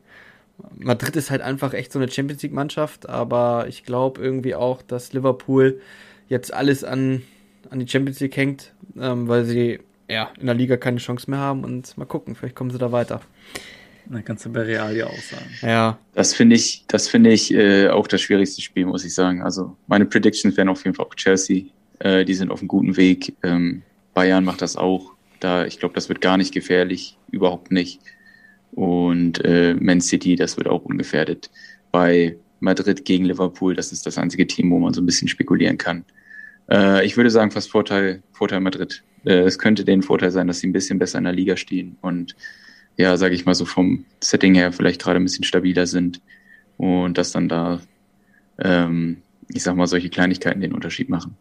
Madrid 0.76 1.17
ist 1.17 1.31
halt 1.31 1.40
einfach 1.40 1.73
echt 1.73 1.90
so 1.90 1.99
eine 1.99 2.11
Champions 2.11 2.43
League 2.43 2.52
Mannschaft, 2.52 3.09
aber 3.09 3.64
ich 3.67 3.83
glaube 3.83 4.21
irgendwie 4.21 4.55
auch, 4.55 4.83
dass 4.83 5.14
Liverpool 5.14 5.81
jetzt 6.29 6.52
alles 6.52 6.85
an, 6.85 7.23
an 7.71 7.79
die 7.79 7.88
Champions 7.88 8.21
League 8.21 8.37
hängt, 8.37 8.75
ähm, 9.00 9.26
weil 9.26 9.47
sie 9.47 9.79
ja 10.11 10.31
in 10.38 10.45
der 10.45 10.55
Liga 10.55 10.76
keine 10.76 10.99
Chance 10.99 11.31
mehr 11.31 11.38
haben 11.38 11.64
und 11.64 11.97
mal 11.97 12.05
gucken, 12.05 12.35
vielleicht 12.35 12.57
kommen 12.57 12.69
sie 12.69 12.76
da 12.76 12.93
weiter. 12.93 13.23
Dann 14.05 14.23
kannst 14.23 14.45
du 14.45 14.52
bei 14.52 14.61
Real 14.61 14.95
ja 14.95 15.07
auch 15.07 15.17
sagen. 15.17 15.50
Ja. 15.62 15.99
Das 16.12 16.35
finde 16.35 16.57
ich, 16.57 16.85
das 16.88 17.09
finde 17.09 17.31
ich 17.33 17.55
äh, 17.55 17.88
auch 17.88 18.07
das 18.07 18.21
schwierigste 18.21 18.61
Spiel, 18.61 18.85
muss 18.85 19.07
ich 19.07 19.14
sagen. 19.14 19.40
Also 19.40 19.79
meine 19.87 20.05
Predictions 20.05 20.59
wären 20.59 20.69
auf 20.69 20.85
jeden 20.85 20.95
Fall 20.95 21.07
auch 21.07 21.14
Chelsea. 21.14 21.69
Äh, 22.00 22.26
die 22.26 22.35
sind 22.35 22.50
auf 22.50 22.59
einem 22.59 22.69
guten 22.69 22.99
Weg. 22.99 23.33
Ähm, 23.43 23.81
Bayern 24.12 24.45
macht 24.45 24.61
das 24.61 24.76
auch. 24.76 25.14
Da, 25.40 25.64
ich 25.64 25.78
glaube, 25.78 25.94
das 25.94 26.09
wird 26.09 26.20
gar 26.20 26.37
nicht 26.37 26.52
gefährlich, 26.52 27.18
überhaupt 27.30 27.73
nicht. 27.73 28.00
Und 28.73 29.44
äh, 29.44 29.75
Man 29.75 30.00
City, 30.00 30.37
das 30.37 30.56
wird 30.56 30.68
auch 30.68 30.85
ungefährdet. 30.85 31.50
Bei 31.90 32.37
Madrid 32.61 33.04
gegen 33.04 33.25
Liverpool, 33.25 33.75
das 33.75 33.90
ist 33.90 34.06
das 34.06 34.18
einzige 34.18 34.47
Team, 34.47 34.70
wo 34.70 34.78
man 34.78 34.92
so 34.92 35.00
ein 35.00 35.06
bisschen 35.06 35.28
spekulieren 35.28 35.78
kann. 35.78 36.04
Äh, 36.70 37.04
ich 37.04 37.16
würde 37.16 37.30
sagen, 37.30 37.50
fast 37.50 37.70
Vorteil, 37.70 38.23
Vorteil 38.32 38.61
Madrid. 38.61 39.02
Äh, 39.25 39.40
es 39.40 39.59
könnte 39.59 39.85
den 39.85 40.02
Vorteil 40.02 40.30
sein, 40.30 40.47
dass 40.47 40.61
sie 40.61 40.68
ein 40.68 40.73
bisschen 40.73 40.99
besser 40.99 41.18
in 41.18 41.25
der 41.25 41.32
Liga 41.32 41.56
stehen 41.56 41.97
und 42.00 42.37
ja, 42.97 43.16
sage 43.16 43.35
ich 43.35 43.47
mal 43.47 43.54
so 43.54 43.64
vom 43.64 44.04
Setting 44.20 44.54
her 44.54 44.73
vielleicht 44.73 45.02
gerade 45.02 45.18
ein 45.18 45.25
bisschen 45.25 45.44
stabiler 45.44 45.87
sind 45.87 46.20
und 46.76 47.16
dass 47.18 47.32
dann 47.32 47.49
da, 47.49 47.80
ähm, 48.59 49.23
ich 49.49 49.62
sag 49.62 49.75
mal, 49.76 49.87
solche 49.87 50.11
Kleinigkeiten 50.11 50.61
den 50.61 50.75
Unterschied 50.75 51.09
machen. 51.09 51.37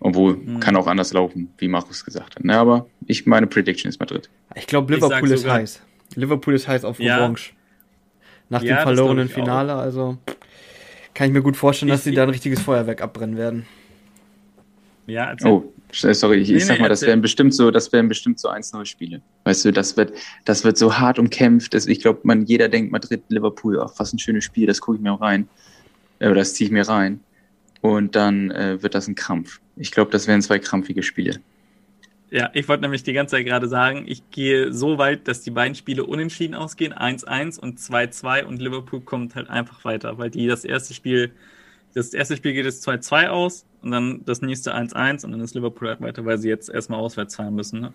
Obwohl, 0.00 0.36
mhm. 0.36 0.60
kann 0.60 0.76
auch 0.76 0.86
anders 0.86 1.12
laufen, 1.12 1.52
wie 1.58 1.68
Markus 1.68 2.04
gesagt 2.04 2.36
hat. 2.36 2.44
Na, 2.44 2.60
aber 2.60 2.86
ich 3.06 3.26
meine 3.26 3.46
Prediction 3.46 3.88
ist 3.90 4.00
Madrid. 4.00 4.30
Ich 4.54 4.66
glaube, 4.66 4.94
Liverpool 4.94 5.30
ist 5.30 5.46
heiß. 5.46 5.82
Liverpool 6.14 6.54
ist 6.54 6.66
heiß 6.66 6.84
auf 6.84 6.98
ja. 6.98 7.18
Revanche. 7.18 7.52
Nach 8.48 8.62
ja, 8.62 8.76
dem 8.76 8.82
verlorenen 8.82 9.28
Finale, 9.28 9.76
auch. 9.76 9.80
also 9.80 10.18
kann 11.14 11.28
ich 11.28 11.32
mir 11.32 11.42
gut 11.42 11.56
vorstellen, 11.56 11.90
dass 11.90 12.02
sie 12.02 12.12
da 12.12 12.24
ein 12.24 12.30
richtiges 12.30 12.60
Feuerwerk 12.60 13.02
abbrennen 13.02 13.36
werden. 13.36 13.66
Ja, 15.06 15.26
erzähl. 15.26 15.50
Oh, 15.50 15.72
sorry, 15.92 16.38
ich, 16.38 16.48
nee, 16.48 16.56
ich 16.56 16.66
sag 16.66 16.76
nee, 16.76 16.82
mal, 16.82 16.88
das 16.88 17.02
wären 17.02 17.20
bestimmt 17.20 17.54
so, 17.54 17.70
das 17.70 17.92
wären 17.92 18.08
bestimmt 18.08 18.40
so 18.40 18.48
1-0 18.48 18.84
Spiele. 18.86 19.20
Weißt 19.44 19.64
du, 19.64 19.72
das 19.72 19.96
wird, 19.96 20.12
das 20.46 20.64
wird 20.64 20.78
so 20.78 20.98
hart 20.98 21.18
umkämpft. 21.18 21.74
Ich 21.74 22.00
glaube, 22.00 22.20
man, 22.22 22.46
jeder 22.46 22.68
denkt 22.68 22.90
Madrid, 22.90 23.22
Liverpool, 23.28 23.80
ach, 23.80 23.92
was 23.98 24.12
ein 24.12 24.18
schönes 24.18 24.44
Spiel, 24.44 24.66
das 24.66 24.80
gucke 24.80 24.96
ich 24.96 25.02
mir 25.02 25.12
auch 25.12 25.20
rein. 25.20 25.48
äh, 26.20 26.32
das 26.32 26.54
ziehe 26.54 26.66
ich 26.66 26.72
mir 26.72 26.88
rein 26.88 27.20
und 27.80 28.16
dann 28.16 28.50
äh, 28.50 28.82
wird 28.82 28.94
das 28.94 29.08
ein 29.08 29.14
Krampf. 29.14 29.60
Ich 29.76 29.90
glaube, 29.90 30.10
das 30.10 30.26
wären 30.26 30.42
zwei 30.42 30.58
krampfige 30.58 31.02
Spiele. 31.02 31.40
Ja, 32.30 32.48
ich 32.54 32.68
wollte 32.68 32.82
nämlich 32.82 33.02
die 33.02 33.12
ganze 33.12 33.36
Zeit 33.36 33.46
gerade 33.46 33.66
sagen, 33.66 34.04
ich 34.06 34.22
gehe 34.30 34.72
so 34.72 34.98
weit, 34.98 35.26
dass 35.26 35.42
die 35.42 35.50
beiden 35.50 35.74
Spiele 35.74 36.04
unentschieden 36.04 36.54
ausgehen, 36.54 36.94
1-1 36.94 37.58
und 37.58 37.80
2-2 37.80 38.44
und 38.44 38.62
Liverpool 38.62 39.00
kommt 39.00 39.34
halt 39.34 39.50
einfach 39.50 39.84
weiter, 39.84 40.16
weil 40.16 40.30
die 40.30 40.46
das 40.46 40.64
erste 40.64 40.94
Spiel, 40.94 41.32
das 41.92 42.14
erste 42.14 42.36
Spiel 42.36 42.52
geht 42.52 42.66
jetzt 42.66 42.86
2-2 42.86 43.28
aus 43.28 43.64
und 43.82 43.90
dann 43.90 44.20
das 44.26 44.42
nächste 44.42 44.76
1-1 44.76 45.24
und 45.24 45.32
dann 45.32 45.40
ist 45.40 45.56
Liverpool 45.56 45.88
halt 45.88 46.00
weiter, 46.02 46.24
weil 46.24 46.38
sie 46.38 46.48
jetzt 46.48 46.68
erstmal 46.68 47.00
auswärts 47.00 47.34
zahlen 47.34 47.54
müssen. 47.54 47.80
Ne? 47.80 47.92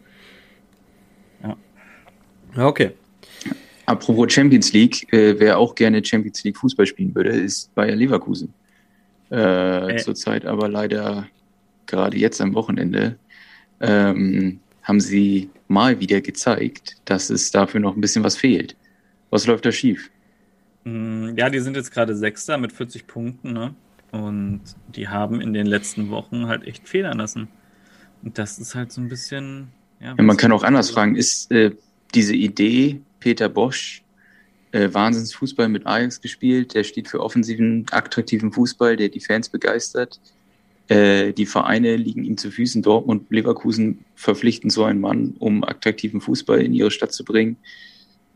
Ja. 1.43 2.65
Okay. 2.65 2.91
Apropos 3.85 4.33
Champions 4.33 4.73
League, 4.73 5.13
äh, 5.13 5.39
wer 5.39 5.57
auch 5.57 5.75
gerne 5.75 6.03
Champions 6.03 6.43
League 6.43 6.57
Fußball 6.57 6.87
spielen 6.87 7.15
würde, 7.15 7.29
ist 7.29 7.73
Bayer 7.73 7.95
Leverkusen. 7.95 8.53
Äh, 9.31 9.95
äh. 9.95 9.97
Zurzeit 9.97 10.45
aber 10.45 10.67
leider 10.67 11.27
gerade 11.85 12.17
jetzt 12.17 12.41
am 12.41 12.53
Wochenende 12.53 13.17
ähm, 13.79 14.59
haben 14.83 14.99
sie 14.99 15.49
mal 15.67 15.99
wieder 15.99 16.21
gezeigt, 16.21 16.97
dass 17.05 17.29
es 17.29 17.51
dafür 17.51 17.79
noch 17.79 17.95
ein 17.95 18.01
bisschen 18.01 18.23
was 18.23 18.37
fehlt. 18.37 18.75
Was 19.29 19.47
läuft 19.47 19.65
da 19.65 19.71
schief? 19.71 20.11
Mm, 20.83 21.35
ja, 21.35 21.49
die 21.49 21.59
sind 21.59 21.75
jetzt 21.75 21.91
gerade 21.91 22.15
Sechster 22.15 22.57
mit 22.57 22.71
40 22.71 23.07
Punkten, 23.07 23.53
ne? 23.53 23.73
Und 24.11 24.61
die 24.95 25.09
haben 25.09 25.41
in 25.41 25.53
den 25.53 25.65
letzten 25.65 26.09
Wochen 26.09 26.47
halt 26.47 26.65
echt 26.65 26.87
federn 26.87 27.17
lassen. 27.17 27.49
Und 28.23 28.37
das 28.37 28.59
ist 28.59 28.75
halt 28.75 28.91
so 28.91 29.01
ein 29.01 29.09
bisschen. 29.09 29.69
Ja, 29.99 30.15
ja 30.17 30.23
man 30.23 30.37
kann 30.37 30.51
auch 30.51 30.63
anders 30.63 30.91
fragen, 30.91 31.15
ist 31.15 31.51
äh, 31.51 31.71
diese 32.13 32.35
Idee, 32.35 33.01
Peter 33.19 33.49
Bosch, 33.49 34.03
äh, 34.75 34.93
Wahnsinnsfußball 34.93 35.69
mit 35.69 35.87
Ajax 35.87 36.19
gespielt, 36.19 36.73
der 36.73 36.83
steht 36.83 37.07
für 37.07 37.21
offensiven, 37.21 37.85
attraktiven 37.91 38.51
Fußball, 38.51 38.97
der 38.97 39.07
die 39.07 39.21
Fans 39.21 39.47
begeistert. 39.47 40.19
Äh, 40.89 41.31
die 41.31 41.45
Vereine 41.45 41.95
liegen 41.95 42.25
ihm 42.25 42.37
zu 42.37 42.51
Füßen. 42.51 42.81
Dortmund, 42.81 43.31
Leverkusen 43.31 44.03
verpflichten 44.15 44.69
so 44.69 44.83
einen 44.83 44.99
Mann, 44.99 45.35
um 45.39 45.63
attraktiven 45.63 46.19
Fußball 46.19 46.61
in 46.61 46.73
ihre 46.73 46.91
Stadt 46.91 47.13
zu 47.13 47.23
bringen, 47.23 47.55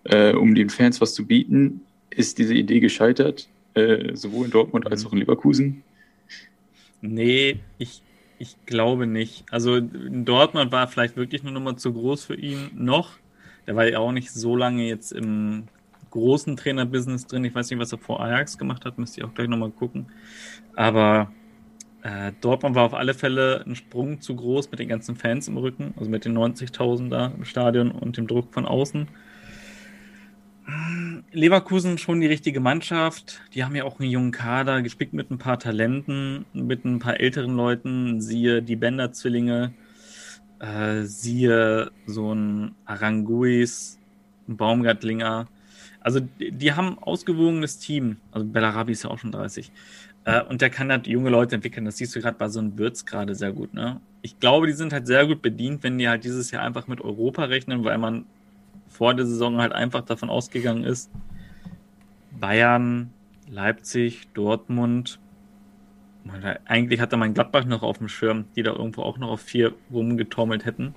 äh, 0.06 0.34
um 0.34 0.56
den 0.56 0.70
Fans 0.70 1.02
was 1.02 1.14
zu 1.14 1.26
bieten. 1.26 1.82
Ist 2.10 2.38
diese 2.38 2.54
Idee 2.54 2.80
gescheitert, 2.80 3.50
äh, 3.74 4.16
sowohl 4.16 4.46
in 4.46 4.52
Dortmund 4.52 4.88
als 4.90 5.06
auch 5.06 5.12
in 5.12 5.20
Leverkusen? 5.20 5.84
Nee, 7.02 7.60
ich, 7.78 8.02
ich 8.40 8.56
glaube 8.66 9.08
nicht. 9.08 9.44
Also 9.52 9.82
Dortmund 9.82 10.72
war 10.72 10.88
vielleicht 10.88 11.18
wirklich 11.18 11.42
eine 11.42 11.52
Nummer 11.52 11.76
zu 11.76 11.92
groß 11.92 12.24
für 12.24 12.36
ihn 12.36 12.72
noch. 12.76 13.18
Der 13.68 13.76
war 13.76 13.88
ja 13.88 14.00
auch 14.00 14.14
nicht 14.14 14.32
so 14.32 14.56
lange 14.56 14.88
jetzt 14.88 15.12
im 15.12 15.68
großen 16.10 16.58
Trainerbusiness 16.58 17.28
drin. 17.28 17.46
Ich 17.46 17.56
weiß 17.56 17.70
nicht, 17.70 17.80
was 17.80 17.92
er 17.92 17.98
vor 17.98 18.22
Ajax 18.22 18.58
gemacht 18.58 18.86
hat, 18.86 18.98
müsste 18.98 19.22
ich 19.22 19.26
auch 19.26 19.34
gleich 19.34 19.48
nochmal 19.48 19.72
gucken. 19.72 20.08
Aber 20.76 21.32
äh, 22.02 22.32
Dortmund 22.42 22.76
war 22.76 22.86
auf 22.86 22.94
alle 22.94 23.14
Fälle 23.14 23.64
ein 23.66 23.76
Sprung 23.76 24.22
zu 24.22 24.36
groß 24.36 24.72
mit 24.72 24.80
den 24.80 24.88
ganzen 24.88 25.16
Fans 25.16 25.48
im 25.48 25.58
Rücken, 25.58 25.94
also 25.98 26.10
mit 26.10 26.26
den 26.26 26.38
90.000 26.38 27.10
da 27.10 27.28
im 27.28 27.46
Stadion 27.46 27.92
und 27.92 28.18
dem 28.18 28.28
Druck 28.28 28.54
von 28.54 28.66
außen. 28.66 29.08
Leverkusen 31.32 31.98
schon 31.98 32.22
die 32.22 32.28
richtige 32.28 32.60
Mannschaft. 32.60 33.42
Die 33.54 33.64
haben 33.64 33.76
ja 33.76 33.84
auch 33.84 34.00
einen 34.00 34.10
jungen 34.10 34.32
Kader, 34.32 34.82
gespickt 34.82 35.14
mit 35.14 35.32
ein 35.32 35.38
paar 35.38 35.60
Talenten, 35.60 36.46
mit 36.54 36.86
ein 36.86 37.00
paar 37.00 37.20
älteren 37.20 37.56
Leuten. 37.56 38.22
Siehe 38.22 38.62
die 38.62 38.76
Bender-Zwillinge, 38.76 39.74
äh, 40.60 41.04
siehe 41.04 41.92
so 42.06 42.34
ein 42.34 42.76
Aranguis, 42.86 44.00
ein 44.48 44.58
Baumgartlinger. 44.58 45.48
Also 46.10 46.22
die, 46.22 46.52
die 46.52 46.74
haben 46.74 46.98
ausgewogenes 46.98 47.78
Team. 47.78 48.18
Also 48.32 48.44
Bellarabi 48.44 48.94
ist 48.94 49.04
ja 49.04 49.12
auch 49.12 49.20
schon 49.20 49.32
30. 49.32 49.72
Äh, 50.26 50.42
und 50.42 50.60
der 50.60 50.72
kann 50.72 50.90
halt 50.90 51.06
junge 51.06 51.30
Leute 51.30 51.54
entwickeln. 51.54 51.86
Das 51.86 51.98
siehst 51.98 52.16
du 52.16 52.20
gerade 52.20 52.36
bei 52.36 52.48
so 52.48 52.58
einem 52.58 52.80
Würz 52.80 53.06
gerade 53.06 53.36
sehr 53.36 53.52
gut. 53.52 53.76
Ne? 53.76 54.02
Ich 54.24 54.40
glaube, 54.40 54.66
die 54.66 54.74
sind 54.74 54.92
halt 54.92 55.06
sehr 55.06 55.28
gut 55.28 55.44
bedient, 55.44 55.84
wenn 55.84 56.00
die 56.00 56.10
halt 56.10 56.24
dieses 56.24 56.50
Jahr 56.50 56.64
einfach 56.64 56.88
mit 56.88 57.00
Europa 57.00 57.44
rechnen, 57.44 57.84
weil 57.84 58.00
man 58.00 58.26
vor 58.88 59.14
der 59.14 59.28
Saison 59.28 59.62
halt 59.62 59.72
einfach 59.72 60.02
davon 60.02 60.32
ausgegangen 60.32 60.84
ist, 60.84 61.12
Bayern, 62.40 63.12
Leipzig, 63.48 64.30
Dortmund, 64.34 65.20
eigentlich 66.66 67.02
hatte 67.02 67.18
man 67.18 67.36
Gladbach 67.36 67.66
noch 67.66 67.84
auf 67.84 68.00
dem 68.00 68.10
Schirm, 68.10 68.46
die 68.56 68.64
da 68.64 68.72
irgendwo 68.72 69.04
auch 69.04 69.20
noch 69.20 69.30
auf 69.30 69.42
vier 69.42 69.76
rumgetaumelt 69.94 70.66
hätten. 70.66 70.96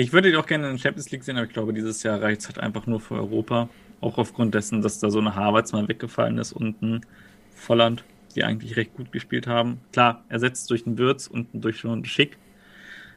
Ich 0.00 0.12
würde 0.12 0.30
die 0.30 0.36
auch 0.36 0.46
gerne 0.46 0.68
in 0.68 0.76
der 0.76 0.80
Champions 0.80 1.10
League 1.10 1.24
sehen, 1.24 1.36
aber 1.38 1.46
ich 1.46 1.52
glaube, 1.52 1.72
dieses 1.72 2.04
Jahr 2.04 2.22
reicht 2.22 2.42
es 2.42 2.46
halt 2.46 2.60
einfach 2.60 2.86
nur 2.86 3.00
für 3.00 3.16
Europa. 3.16 3.68
Auch 4.00 4.16
aufgrund 4.16 4.54
dessen, 4.54 4.80
dass 4.80 5.00
da 5.00 5.10
so 5.10 5.18
eine 5.18 5.34
Harvards 5.34 5.72
mal 5.72 5.88
weggefallen 5.88 6.38
ist 6.38 6.52
und 6.52 6.80
ein 6.82 7.04
Volland, 7.56 8.04
die 8.36 8.44
eigentlich 8.44 8.76
recht 8.76 8.94
gut 8.94 9.10
gespielt 9.10 9.48
haben. 9.48 9.80
Klar, 9.90 10.22
ersetzt 10.28 10.70
durch 10.70 10.86
einen 10.86 10.98
Würz 10.98 11.26
und 11.26 11.48
durch 11.52 11.84
einen 11.84 12.04
Schick. 12.04 12.38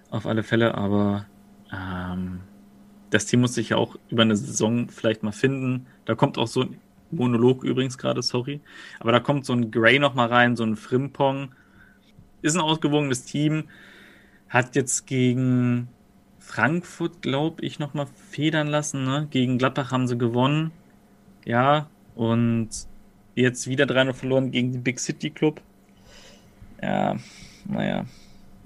Auf 0.09 0.25
alle 0.25 0.41
Fälle, 0.41 0.73
aber 0.73 1.27
ähm, 1.71 2.39
das 3.11 3.27
Team 3.27 3.41
muss 3.41 3.53
sich 3.53 3.69
ja 3.69 3.77
auch 3.77 3.95
über 4.09 4.23
eine 4.23 4.35
Saison 4.35 4.89
vielleicht 4.89 5.21
mal 5.21 5.33
finden. 5.33 5.85
Da 6.05 6.15
kommt 6.15 6.39
auch 6.39 6.47
so 6.47 6.61
ein 6.61 6.79
Monolog 7.11 7.63
übrigens 7.63 7.99
gerade, 7.99 8.23
sorry. 8.23 8.59
Aber 8.99 9.11
da 9.11 9.19
kommt 9.19 9.45
so 9.45 9.53
ein 9.53 9.69
Gray 9.69 9.99
noch 9.99 10.15
mal 10.15 10.29
rein, 10.29 10.55
so 10.55 10.63
ein 10.63 10.75
Frimpong. 10.75 11.53
Ist 12.41 12.55
ein 12.55 12.61
ausgewogenes 12.61 13.25
Team. 13.25 13.65
Hat 14.49 14.75
jetzt 14.75 15.05
gegen 15.05 15.87
Frankfurt, 16.51 17.21
glaube 17.21 17.63
ich, 17.63 17.79
nochmal 17.79 18.07
federn 18.29 18.67
lassen. 18.67 19.05
Ne? 19.05 19.27
Gegen 19.31 19.57
Gladbach 19.57 19.91
haben 19.91 20.05
sie 20.05 20.17
gewonnen. 20.17 20.71
Ja, 21.45 21.89
und 22.13 22.69
jetzt 23.35 23.67
wieder 23.67 23.85
3-0 23.85 24.13
verloren 24.13 24.51
gegen 24.51 24.73
den 24.73 24.83
Big 24.83 24.99
City 24.99 25.29
Club. 25.29 25.61
Ja, 26.81 27.15
naja. 27.63 28.05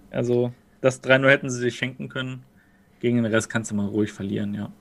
Also, 0.09 0.51
das 0.81 1.03
3-0 1.03 1.29
hätten 1.29 1.49
sie 1.51 1.59
sich 1.59 1.75
schenken 1.75 2.09
können. 2.09 2.43
Gegen 3.01 3.17
den 3.17 3.25
Rest 3.31 3.51
kannst 3.51 3.69
du 3.69 3.75
mal 3.75 3.85
ruhig 3.85 4.11
verlieren, 4.11 4.55
ja. 4.55 4.71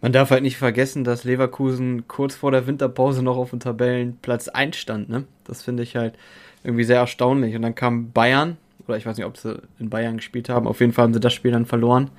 Man 0.00 0.12
darf 0.12 0.30
halt 0.30 0.44
nicht 0.44 0.56
vergessen, 0.56 1.02
dass 1.02 1.24
Leverkusen 1.24 2.06
kurz 2.06 2.36
vor 2.36 2.52
der 2.52 2.68
Winterpause 2.68 3.24
noch 3.24 3.36
auf 3.36 3.50
dem 3.50 3.58
Tabellenplatz 3.58 4.46
1 4.46 4.76
stand, 4.76 5.08
ne? 5.08 5.24
Das 5.42 5.62
finde 5.62 5.82
ich 5.82 5.96
halt 5.96 6.16
irgendwie 6.62 6.84
sehr 6.84 6.98
erstaunlich. 6.98 7.56
Und 7.56 7.62
dann 7.62 7.74
kam 7.74 8.12
Bayern 8.12 8.56
oder 8.86 8.96
ich 8.96 9.06
weiß 9.06 9.16
nicht, 9.16 9.26
ob 9.26 9.36
sie 9.36 9.60
in 9.78 9.90
Bayern 9.90 10.16
gespielt 10.16 10.48
haben. 10.48 10.66
Auf 10.66 10.80
jeden 10.80 10.92
Fall 10.92 11.04
haben 11.04 11.14
sie 11.14 11.20
das 11.20 11.34
Spiel 11.34 11.52
dann 11.52 11.66
verloren. 11.66 12.10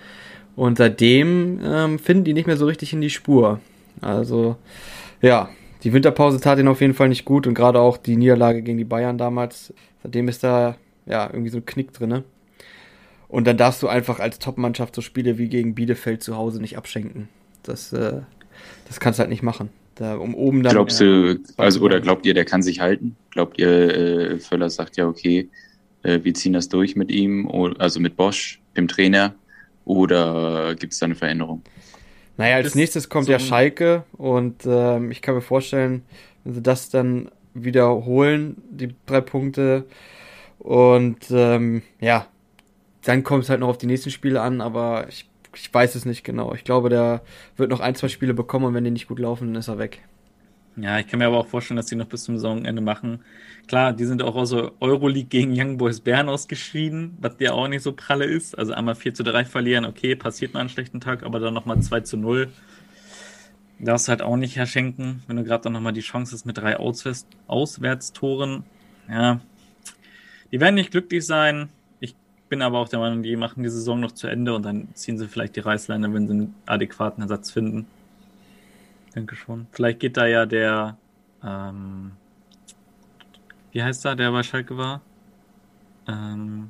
Und 0.56 0.78
seitdem 0.78 1.60
ähm, 1.64 2.00
finden 2.00 2.24
die 2.24 2.34
nicht 2.34 2.48
mehr 2.48 2.58
so 2.58 2.66
richtig 2.66 2.94
in 2.94 3.02
die 3.02 3.10
Spur. 3.10 3.60
Also, 4.02 4.58
ja, 5.22 5.50
die 5.84 5.94
Winterpause 5.94 6.40
tat 6.40 6.60
ihnen 6.60 6.68
auf 6.68 6.82
jeden 6.82 6.94
Fall 6.94 7.10
nicht 7.10 7.26
gut 7.26 7.48
und 7.48 7.54
gerade 7.54 7.80
auch 7.80 7.98
die 7.98 8.16
Niederlage 8.16 8.62
gegen 8.62 8.78
die 8.78 8.84
Bayern 8.84 9.18
damals, 9.18 9.74
seitdem 10.04 10.28
ist 10.28 10.44
da 10.44 10.78
ja 11.06 11.28
irgendwie 11.28 11.50
so 11.50 11.58
ein 11.58 11.66
Knick 11.66 11.94
drin. 11.94 12.24
Und 13.28 13.48
dann 13.48 13.58
darfst 13.58 13.82
du 13.82 13.88
einfach 13.88 14.20
als 14.20 14.40
Top-Mannschaft 14.40 14.94
so 14.94 15.02
Spiele 15.02 15.38
wie 15.38 15.48
gegen 15.48 15.74
Bielefeld 15.74 16.22
zu 16.22 16.36
Hause 16.36 16.60
nicht 16.62 16.78
abschenken. 16.78 17.30
Das, 17.64 17.94
äh, 17.94 18.22
das 18.88 19.00
kannst 19.00 19.20
du 19.20 19.22
halt 19.22 19.30
nicht 19.30 19.44
machen. 19.44 19.70
Da, 19.96 20.16
um 20.16 20.36
oben 20.36 20.64
dann. 20.64 20.74
Glaubst 20.74 21.00
du, 21.00 21.40
also, 21.58 21.82
oder 21.82 22.02
glaubt 22.02 22.26
ihr, 22.26 22.34
der 22.34 22.46
kann 22.46 22.62
sich 22.62 22.82
halten? 22.82 23.16
Glaubt 23.30 23.58
ihr, 23.58 23.70
äh, 23.70 24.40
Völler 24.40 24.70
sagt 24.70 24.98
ja, 24.98 25.08
okay, 25.08 25.40
äh, 25.40 25.50
wir 26.04 26.34
ziehen 26.34 26.54
das 26.54 26.70
durch 26.70 26.96
mit 26.96 27.12
ihm, 27.12 27.50
also 27.78 28.00
mit 28.00 28.16
Bosch, 28.18 28.60
dem 28.76 28.88
Trainer, 28.88 29.36
oder 29.86 30.76
gibt 30.76 30.94
es 30.94 31.00
da 31.00 31.06
eine 31.06 31.16
Veränderung? 31.16 31.62
Naja, 32.38 32.56
als 32.56 32.68
das 32.68 32.76
nächstes 32.76 33.10
kommt 33.10 33.26
so 33.26 33.32
ja 33.32 33.40
Schalke 33.40 34.04
und 34.14 34.66
ähm, 34.66 35.12
ich 35.12 35.22
kann 35.22 35.36
mir 35.36 35.42
vorstellen, 35.42 36.04
wenn 36.44 36.54
sie 36.54 36.62
das 36.62 36.90
dann 36.90 37.30
wiederholen, 37.54 38.58
die 38.70 38.96
drei 39.06 39.22
Punkte, 39.22 39.86
und 40.62 41.26
ähm, 41.32 41.82
ja, 42.00 42.28
dann 43.04 43.24
kommt 43.24 43.44
es 43.44 43.50
halt 43.50 43.62
noch 43.62 43.70
auf 43.70 43.80
die 43.80 43.88
nächsten 43.88 44.12
Spiele 44.12 44.42
an, 44.42 44.62
aber 44.62 45.08
ich, 45.10 45.28
ich 45.56 45.74
weiß 45.74 45.96
es 45.96 46.06
nicht 46.06 46.24
genau. 46.24 46.54
Ich 46.54 46.64
glaube, 46.64 46.90
der 46.90 47.24
wird 47.58 47.72
noch 47.72 47.80
ein, 47.80 47.96
zwei 47.96 48.10
Spiele 48.10 48.36
bekommen 48.36 48.66
und 48.66 48.74
wenn 48.76 48.84
die 48.84 48.92
nicht 48.92 49.08
gut 49.08 49.18
laufen, 49.18 49.48
dann 49.48 49.56
ist 49.56 49.70
er 49.70 49.80
weg. 49.80 50.02
Ja, 50.78 51.00
ich 51.00 51.08
kann 51.08 51.20
mir 51.20 51.28
aber 51.28 51.38
auch 51.38 51.48
vorstellen, 51.48 51.76
dass 51.76 51.88
die 51.88 51.96
noch 51.96 52.06
bis 52.06 52.24
zum 52.24 52.38
Saisonende 52.38 52.82
machen. 52.82 53.20
Klar, 53.68 53.92
die 53.92 54.06
sind 54.06 54.24
auch 54.24 54.36
aus 54.36 54.52
der 54.52 54.72
Euroleague 54.80 55.28
gegen 55.28 55.52
Young 55.54 55.78
Boys 55.78 56.00
Bern 56.00 56.30
ausgeschieden, 56.30 57.18
was 57.20 57.36
ja 57.40 57.52
auch 57.52 57.68
nicht 57.68 57.84
so 57.84 57.92
pralle 57.92 58.26
ist. 58.26 58.58
Also 58.58 58.74
einmal 58.74 58.96
4 58.96 59.14
zu 59.14 59.24
3 59.24 59.44
verlieren, 59.44 59.86
okay, 59.86 60.16
passiert 60.16 60.54
mal 60.54 60.62
einen 60.62 60.70
schlechten 60.70 61.02
Tag, 61.02 61.24
aber 61.24 61.40
dann 61.40 61.54
nochmal 61.54 61.82
2 61.82 62.02
zu 62.02 62.16
0. 62.16 62.50
Darfst 63.80 64.08
halt 64.08 64.22
auch 64.22 64.38
nicht 64.38 64.56
herschenken, 64.56 65.24
wenn 65.28 65.36
du 65.36 65.44
gerade 65.44 65.64
dann 65.64 65.74
nochmal 65.74 65.94
die 65.94 66.02
Chance 66.02 66.34
hast 66.34 66.46
mit 66.46 66.58
drei 66.58 66.78
Auswärts 66.78 67.28
Auswärtstoren. 67.48 68.64
Ja, 69.10 69.42
die 70.52 70.60
werden 70.62 70.76
nicht 70.76 70.92
glücklich 70.92 71.26
sein. 71.26 71.70
Ich 72.00 72.16
bin 72.48 72.62
aber 72.62 72.80
auch 72.80 72.88
der 72.88 73.00
Meinung, 73.00 73.24
die 73.24 73.36
machen 73.36 73.64
die 73.64 73.70
Saison 73.70 74.00
noch 74.00 74.12
zu 74.14 74.28
Ende 74.28 74.54
und 74.54 74.64
dann 74.64 74.88
ziehen 74.94 75.18
sie 75.18 75.28
vielleicht 75.28 75.56
die 75.56 75.62
Reißleine, 75.62 76.14
wenn 76.14 76.28
sie 76.28 76.34
einen 76.34 76.56
adäquaten 76.66 77.24
Ersatz 77.24 77.52
finden 77.52 77.88
denke 79.16 79.36
schon. 79.36 79.68
Vielleicht 79.72 80.00
geht 80.00 80.18
da 80.18 80.26
ja 80.26 80.46
der, 80.46 80.98
ähm, 81.44 82.12
wie 83.72 83.84
heißt 83.84 84.06
er, 84.06 84.16
der 84.16 84.32
bei 84.32 84.44
Schalke 84.44 84.78
war? 84.78 85.02
Ähm, 86.08 86.70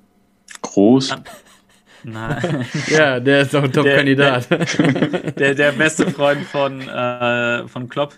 Groß. 0.62 1.12
Ah, 1.12 1.24
nein. 2.04 2.66
ja, 2.88 3.20
der 3.20 3.42
ist 3.42 3.54
doch 3.54 3.64
ein 3.64 3.72
Top-Kandidat. 3.72 4.50
Der, 4.50 5.32
der, 5.32 5.56
der, 5.56 5.72
beste 5.72 6.10
Freund 6.10 6.46
von, 6.46 6.82
äh, 6.82 7.68
von 7.68 7.90
Klopp. 7.90 8.16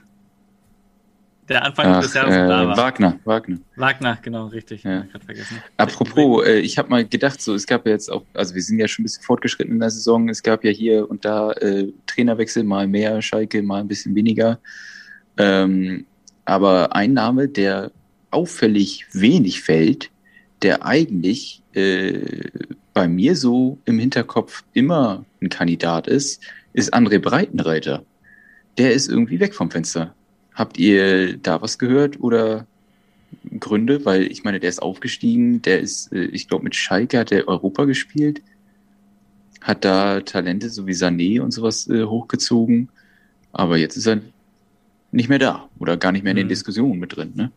Der 1.50 1.66
Anfang 1.66 1.88
Ach, 1.88 2.02
des 2.02 2.14
Jahres 2.14 2.36
äh, 2.36 2.48
da 2.48 2.68
war. 2.68 2.78
Wagner, 2.78 3.20
Wagner. 3.26 3.58
Wagner, 3.76 4.18
genau, 4.22 4.48
richtig. 4.48 4.84
Ja. 4.84 5.06
Ich 5.06 5.24
vergessen. 5.24 5.58
Apropos, 5.78 6.46
äh, 6.46 6.60
ich 6.60 6.78
habe 6.78 6.90
mal 6.90 7.06
gedacht, 7.06 7.42
so 7.42 7.54
es 7.54 7.68
gab 7.68 7.86
ja 7.86 7.92
jetzt 7.92 8.12
auch, 8.12 8.24
also 8.34 8.56
wir 8.56 8.62
sind 8.62 8.80
ja 8.80 8.88
schon 8.88 9.04
ein 9.04 9.06
bisschen 9.06 9.24
fortgeschritten 9.24 9.74
in 9.74 9.80
der 9.80 9.90
Saison. 9.90 10.30
Es 10.30 10.44
gab 10.44 10.64
ja 10.64 10.72
hier 10.72 11.10
und 11.10 11.26
da 11.26 11.52
äh, 11.54 11.92
Trainerwechsel, 12.08 12.64
mal 12.64 12.88
mehr 12.88 13.22
Schalke, 13.22 13.62
mal 13.62 13.82
ein 13.82 13.88
bisschen 13.88 14.16
weniger. 14.16 14.60
Ähm, 15.38 16.06
aber 16.46 16.96
ein 16.96 17.14
Name, 17.14 17.48
der 17.48 17.92
auffällig 18.32 19.06
wenig 19.14 19.62
fällt, 19.62 20.10
der 20.62 20.86
eigentlich 20.86 21.62
äh, 21.74 22.20
bei 22.94 23.08
mir 23.08 23.36
so 23.36 23.80
im 23.86 24.00
Hinterkopf 24.00 24.64
immer 24.74 25.26
ein 25.42 25.50
Kandidat 25.50 26.08
ist, 26.08 26.42
ist 26.74 26.94
André 26.94 27.20
Breitenreiter. 27.20 28.04
Der 28.78 28.94
ist 28.94 29.10
irgendwie 29.10 29.40
weg 29.40 29.54
vom 29.54 29.70
Fenster. 29.70 30.16
Habt 30.54 30.78
ihr 30.78 31.38
da 31.38 31.62
was 31.62 31.78
gehört 31.80 32.20
oder 32.20 32.68
Gründe? 33.60 34.06
Weil 34.06 34.24
ich 34.32 34.44
meine, 34.44 34.60
der 34.60 34.70
ist 34.70 34.82
aufgestiegen, 34.82 35.62
der 35.62 35.82
ist, 35.82 36.12
äh, 36.14 36.26
ich 36.26 36.48
glaube, 36.48 36.64
mit 36.66 36.76
Schalke 36.76 37.20
hat 37.20 37.32
er 37.32 37.48
Europa 37.48 37.86
gespielt, 37.86 38.44
hat 39.62 39.86
da 39.86 40.22
Talente 40.22 40.70
so 40.70 40.86
wie 40.88 40.92
Sané 40.94 41.42
und 41.42 41.52
sowas 41.52 41.88
äh, 41.88 42.04
hochgezogen, 42.06 42.92
aber 43.52 43.78
jetzt 43.78 43.98
ist 43.98 44.08
er 44.08 44.22
nicht 45.12 45.30
mehr 45.30 45.40
da 45.40 45.70
oder 45.80 45.98
gar 45.98 46.12
nicht 46.12 46.24
mehr 46.24 46.32
in 46.32 46.38
den 46.38 46.48
Mhm. 46.48 46.50
Diskussionen 46.50 47.00
mit 47.00 47.16
drin, 47.16 47.34
ne? 47.36 47.54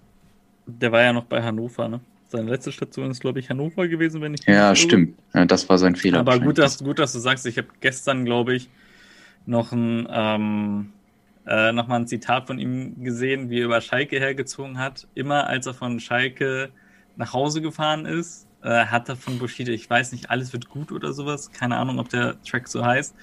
Der 0.67 0.93
war 0.93 1.03
ja 1.03 1.13
noch 1.13 1.25
bei 1.27 1.43
Hannover, 1.43 1.89
ne? 1.89 2.01
Seine 2.29 2.51
letzte 2.51 2.73
Station 2.73 3.11
ist, 3.11 3.21
glaube 3.21 3.39
ich, 3.39 3.51
Hannover 3.51 3.87
gewesen, 3.89 4.21
wenn 4.21 4.35
ich 4.35 4.47
Ja, 4.47 4.75
stimmt. 4.75 5.19
Ja, 5.33 5.45
das 5.45 5.69
war 5.69 5.79
sein 5.79 5.97
Fehler. 5.97 6.21
Aber 6.21 6.39
gut, 6.41 6.59
dass, 6.59 6.79
gut, 6.79 6.99
dass 6.99 7.13
du 7.13 7.19
sagst, 7.19 7.47
ich 7.47 7.59
habe 7.59 7.69
gestern, 7.81 8.25
glaube 8.25 8.55
ich, 8.55 8.69
noch 9.47 9.73
ein, 9.73 10.09
ähm, 10.11 10.93
äh, 11.47 11.73
noch 11.73 11.87
mal 11.87 11.97
ein 11.97 12.07
Zitat 12.07 12.47
von 12.47 12.59
ihm 12.59 13.03
gesehen, 13.03 13.51
wie 13.51 13.61
er 13.61 13.67
über 13.67 13.81
Schalke 13.81 14.19
hergezogen 14.19 14.79
hat. 14.79 15.07
Immer 15.15 15.47
als 15.47 15.67
er 15.67 15.75
von 15.75 16.01
Schalke 16.01 16.71
nach 17.17 17.33
Hause 17.33 17.61
gefahren 17.61 18.05
ist, 18.05 18.47
äh, 18.63 18.87
hat 18.87 19.09
er 19.09 19.17
von 19.17 19.39
Bushido, 19.39 19.73
ich 19.73 19.89
weiß 19.89 20.13
nicht, 20.13 20.31
alles 20.31 20.53
wird 20.53 20.69
gut 20.69 20.91
oder 20.93 21.13
sowas, 21.13 21.53
keine 21.53 21.77
Ahnung, 21.77 21.99
ob 21.99 22.09
der 22.09 22.41
Track 22.43 22.69
so 22.69 22.85
heißt, 22.85 23.15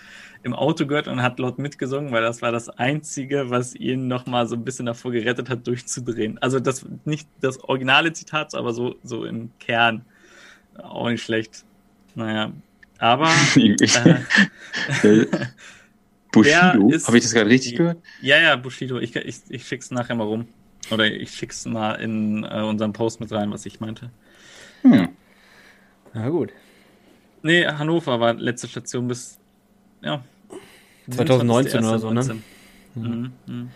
im 0.44 0.54
Auto 0.54 0.86
gehört 0.86 1.08
und 1.08 1.22
hat 1.22 1.40
laut 1.40 1.60
mitgesungen, 1.60 2.12
weil 2.12 2.22
das 2.22 2.42
war 2.42 2.52
das 2.52 2.70
Einzige, 2.70 3.50
was 3.50 3.76
ihn 3.76 4.08
noch 4.08 4.26
mal 4.26 4.48
so 4.48 4.56
ein 4.56 4.64
bisschen 4.64 4.86
davor 4.86 5.12
gerettet 5.12 5.50
hat, 5.50 5.68
durchzudrehen. 5.68 6.38
Also 6.42 6.60
das 6.60 6.86
nicht 7.06 7.28
das 7.42 7.64
originale 7.64 8.14
Zitat, 8.14 8.56
aber 8.56 8.74
so, 8.74 8.96
so 9.04 9.26
im 9.26 9.52
Kern. 9.60 10.06
Auch 10.82 11.10
nicht 11.10 11.24
schlecht. 11.24 11.66
Naja, 12.16 12.52
aber 13.00 13.30
Äh, 13.56 15.26
Bushido, 16.34 16.58
habe 16.60 17.18
ich 17.18 17.24
das 17.24 17.32
gerade 17.32 17.50
richtig 17.50 17.76
gehört? 17.76 17.98
ja, 18.22 18.40
ja, 18.40 18.56
Bushido, 18.56 19.00
ich, 19.00 19.16
ich, 19.16 19.38
ich 19.50 19.68
schick's 19.68 19.92
nachher 19.92 20.16
mal 20.16 20.26
rum. 20.26 20.48
Oder 20.92 21.06
ich 21.06 21.32
schick's 21.32 21.66
mal 21.66 21.94
in 21.94 22.44
äh, 22.44 22.62
unseren 22.62 22.92
Post 22.92 23.22
mit 23.22 23.32
rein, 23.32 23.52
was 23.52 23.66
ich 23.66 23.80
meinte. 23.80 24.10
Hm. 24.82 25.10
Na 26.14 26.30
gut. 26.30 26.52
Nee, 27.42 27.66
Hannover 27.66 28.20
war 28.20 28.34
letzte 28.34 28.68
Station 28.68 29.08
bis, 29.08 29.38
ja. 30.02 30.24
2019 31.10 31.86
oder 31.86 32.00
so, 32.00 32.12
ne? 32.12 32.22
2019. 32.22 32.44
Mhm, 32.96 33.32
mhm. 33.46 33.70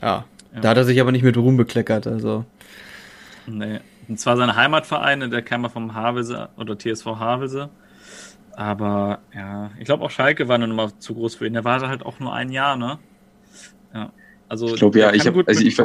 Ja. 0.00 0.24
Ja. 0.54 0.60
Da 0.60 0.68
hat 0.70 0.76
er 0.76 0.84
sich 0.84 1.00
aber 1.00 1.12
nicht 1.12 1.22
mit 1.22 1.36
Ruhm 1.36 1.56
bekleckert, 1.56 2.06
also. 2.06 2.44
Nee. 3.46 3.80
Und 4.08 4.18
zwar 4.18 4.36
seine 4.36 4.56
Heimatvereine, 4.56 5.28
der 5.28 5.42
kam 5.42 5.62
ja 5.62 5.68
vom 5.68 5.94
Havelse 5.94 6.50
oder 6.56 6.78
TSV 6.78 7.06
Havelse. 7.06 7.70
Aber 8.54 9.20
ja, 9.34 9.70
ich 9.78 9.84
glaube 9.84 10.04
auch 10.04 10.10
Schalke 10.10 10.48
war 10.48 10.56
eine 10.56 10.68
Nummer 10.68 10.98
zu 10.98 11.14
groß 11.14 11.36
für 11.36 11.46
ihn. 11.46 11.54
Der 11.54 11.64
war 11.64 11.78
da 11.78 11.88
halt 11.88 12.04
auch 12.04 12.20
nur 12.20 12.34
ein 12.34 12.50
Jahr, 12.50 12.76
ne? 12.76 12.98
Ja. 13.94 14.12
Also, 14.48 14.68
Ich 14.68 14.76
glaube 14.76 14.98
ja, 14.98 15.12
ich 15.12 15.26
habe 15.26 15.42
also 15.46 15.64
ich, 15.64 15.80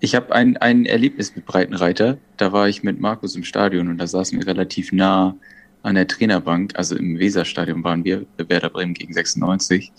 ich 0.00 0.14
habe 0.14 0.32
ein, 0.32 0.56
ein 0.58 0.86
Erlebnis 0.86 1.34
mit 1.34 1.46
Breitenreiter. 1.46 2.18
Da 2.36 2.52
war 2.52 2.68
ich 2.68 2.82
mit 2.82 3.00
Markus 3.00 3.34
im 3.34 3.44
Stadion 3.44 3.88
und 3.88 3.98
da 3.98 4.06
saßen 4.06 4.38
wir 4.38 4.46
relativ 4.46 4.92
nah 4.92 5.34
an 5.82 5.96
der 5.96 6.06
Trainerbank, 6.06 6.72
also 6.76 6.96
im 6.96 7.18
Weserstadion 7.18 7.82
waren 7.84 8.04
wir, 8.04 8.24
Werder 8.36 8.70
Bremen 8.70 8.94
gegen 8.94 9.12
96. 9.12 9.92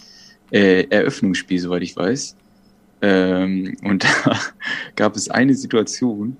Äh, 0.52 0.88
Eröffnungsspiel, 0.90 1.60
soweit 1.60 1.82
ich 1.82 1.96
weiß. 1.96 2.38
Ähm, 3.02 3.76
und 3.84 4.04
da 4.26 4.40
gab 4.96 5.16
es 5.16 5.30
eine 5.30 5.56
Situation, 5.56 6.38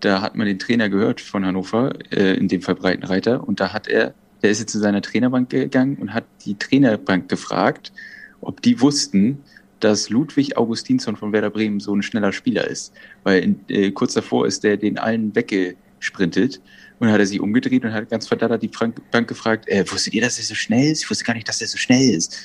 da 0.00 0.22
hat 0.22 0.34
man 0.34 0.46
den 0.46 0.58
Trainer 0.58 0.88
gehört 0.88 1.20
von 1.20 1.44
Hannover, 1.44 1.92
äh, 2.10 2.34
in 2.34 2.48
dem 2.48 2.62
Fall 2.62 2.74
Breitenreiter, 2.74 3.46
und 3.46 3.60
da 3.60 3.72
hat 3.72 3.86
er, 3.86 4.14
der 4.42 4.50
ist 4.50 4.60
jetzt 4.60 4.72
zu 4.72 4.78
seiner 4.78 5.02
Trainerbank 5.02 5.50
gegangen 5.50 5.96
und 5.96 6.14
hat 6.14 6.24
die 6.44 6.54
Trainerbank 6.54 7.28
gefragt, 7.28 7.92
ob 8.40 8.62
die 8.62 8.80
wussten, 8.80 9.38
dass 9.80 10.10
Ludwig 10.10 10.56
Augustinsson 10.56 11.16
von 11.16 11.32
Werder 11.32 11.50
Bremen 11.50 11.80
so 11.80 11.94
ein 11.94 12.02
schneller 12.02 12.32
Spieler 12.32 12.66
ist. 12.66 12.92
Weil 13.22 13.42
in, 13.42 13.60
äh, 13.68 13.90
kurz 13.90 14.14
davor 14.14 14.46
ist 14.46 14.62
der 14.62 14.76
den 14.76 14.98
allen 14.98 15.34
weggesprintet 15.34 16.60
und 16.98 17.06
dann 17.06 17.12
hat 17.12 17.20
er 17.20 17.26
sich 17.26 17.40
umgedreht 17.40 17.84
und 17.84 17.92
hat 17.92 18.10
ganz 18.10 18.28
verdattert 18.28 18.62
die 18.62 18.70
Bank 19.10 19.26
gefragt, 19.26 19.68
äh, 19.68 19.84
wusstet 19.90 20.12
ihr, 20.12 20.22
dass 20.22 20.38
er 20.38 20.44
so 20.44 20.54
schnell 20.54 20.92
ist? 20.92 21.02
Ich 21.02 21.10
wusste 21.10 21.24
gar 21.24 21.34
nicht, 21.34 21.48
dass 21.48 21.60
er 21.60 21.66
so 21.66 21.78
schnell 21.78 22.14
ist. 22.14 22.38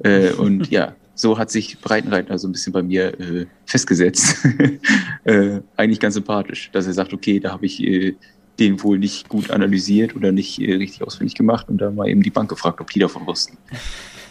Äh, 0.00 0.32
und 0.32 0.68
ja, 0.70 0.96
so 1.14 1.38
hat 1.38 1.50
sich 1.50 1.78
Breitenreiter 1.80 2.36
so 2.38 2.48
ein 2.48 2.52
bisschen 2.52 2.72
bei 2.72 2.82
mir 2.82 3.18
äh, 3.20 3.46
festgesetzt. 3.66 4.44
äh, 5.24 5.60
eigentlich 5.76 6.00
ganz 6.00 6.14
sympathisch, 6.14 6.70
dass 6.72 6.86
er 6.86 6.92
sagt, 6.92 7.12
okay, 7.12 7.38
da 7.38 7.52
habe 7.52 7.66
ich 7.66 7.80
äh, 7.80 8.16
den 8.58 8.82
wohl 8.82 8.98
nicht 8.98 9.28
gut 9.28 9.50
analysiert 9.50 10.14
oder 10.14 10.32
nicht 10.32 10.60
äh, 10.60 10.74
richtig 10.74 11.02
ausfindig 11.02 11.34
gemacht 11.34 11.68
und 11.68 11.78
da 11.78 11.90
mal 11.90 12.08
eben 12.08 12.22
die 12.22 12.30
Bank 12.30 12.50
gefragt, 12.50 12.80
ob 12.80 12.90
die 12.90 12.98
davon 12.98 13.26
wussten. 13.26 13.56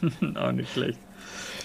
auch 0.35 0.51
nicht 0.51 0.71
schlecht. 0.71 0.99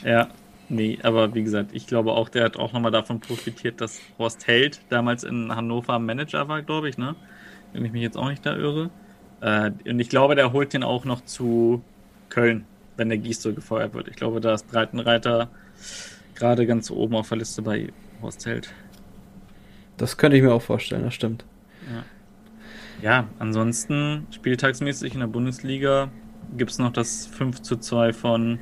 Ja, 0.05 0.29
nee, 0.69 0.99
aber 1.03 1.35
wie 1.35 1.43
gesagt, 1.43 1.71
ich 1.73 1.87
glaube 1.87 2.13
auch, 2.13 2.29
der 2.29 2.45
hat 2.45 2.57
auch 2.57 2.73
nochmal 2.73 2.91
davon 2.91 3.21
profitiert, 3.21 3.81
dass 3.81 4.01
Horst 4.19 4.47
Held 4.47 4.81
damals 4.89 5.25
in 5.25 5.55
Hannover 5.55 5.99
Manager 5.99 6.49
war, 6.49 6.63
glaube 6.63 6.89
ich, 6.89 6.99
ne? 6.99 7.15
Wenn 7.73 7.85
ich 7.85 7.93
mich 7.93 8.03
jetzt 8.03 8.17
auch 8.17 8.29
nicht 8.29 8.45
da 8.47 8.57
irre. 8.57 8.91
Äh, 9.41 9.73
und 9.89 9.99
ich 10.01 10.09
glaube, 10.09 10.35
der 10.35 10.53
holt 10.53 10.73
den 10.73 10.83
auch 10.83 11.05
noch 11.05 11.25
zu 11.25 11.83
Köln, 12.29 12.65
wenn 12.97 13.09
der 13.09 13.19
Gießer 13.19 13.53
gefeuert 13.53 13.95
wird. 13.95 14.09
Ich 14.09 14.17
glaube, 14.17 14.41
da 14.41 14.55
ist 14.55 14.69
Breitenreiter 14.71 15.49
gerade 16.35 16.67
ganz 16.67 16.91
oben 16.91 17.17
auf 17.17 17.29
der 17.29 17.39
Liste 17.39 17.63
bei 17.63 17.89
Horst 18.23 18.47
Held. 18.47 18.73
Das 19.97 20.17
könnte 20.17 20.37
ich 20.37 20.43
mir 20.43 20.53
auch 20.53 20.63
vorstellen, 20.63 21.05
das 21.05 21.15
stimmt. 21.15 21.45
Ja, 21.93 22.05
ansonsten 23.39 24.27
spieltagsmäßig 24.31 25.15
in 25.15 25.21
der 25.21 25.27
Bundesliga 25.27 26.11
gibt 26.57 26.71
es 26.71 26.79
noch 26.79 26.93
das 26.93 27.27
5 27.27 27.63
zu 27.63 27.77
2 27.77 28.13
von, 28.13 28.59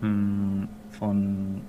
hm, 0.00 0.68
von 0.90 1.62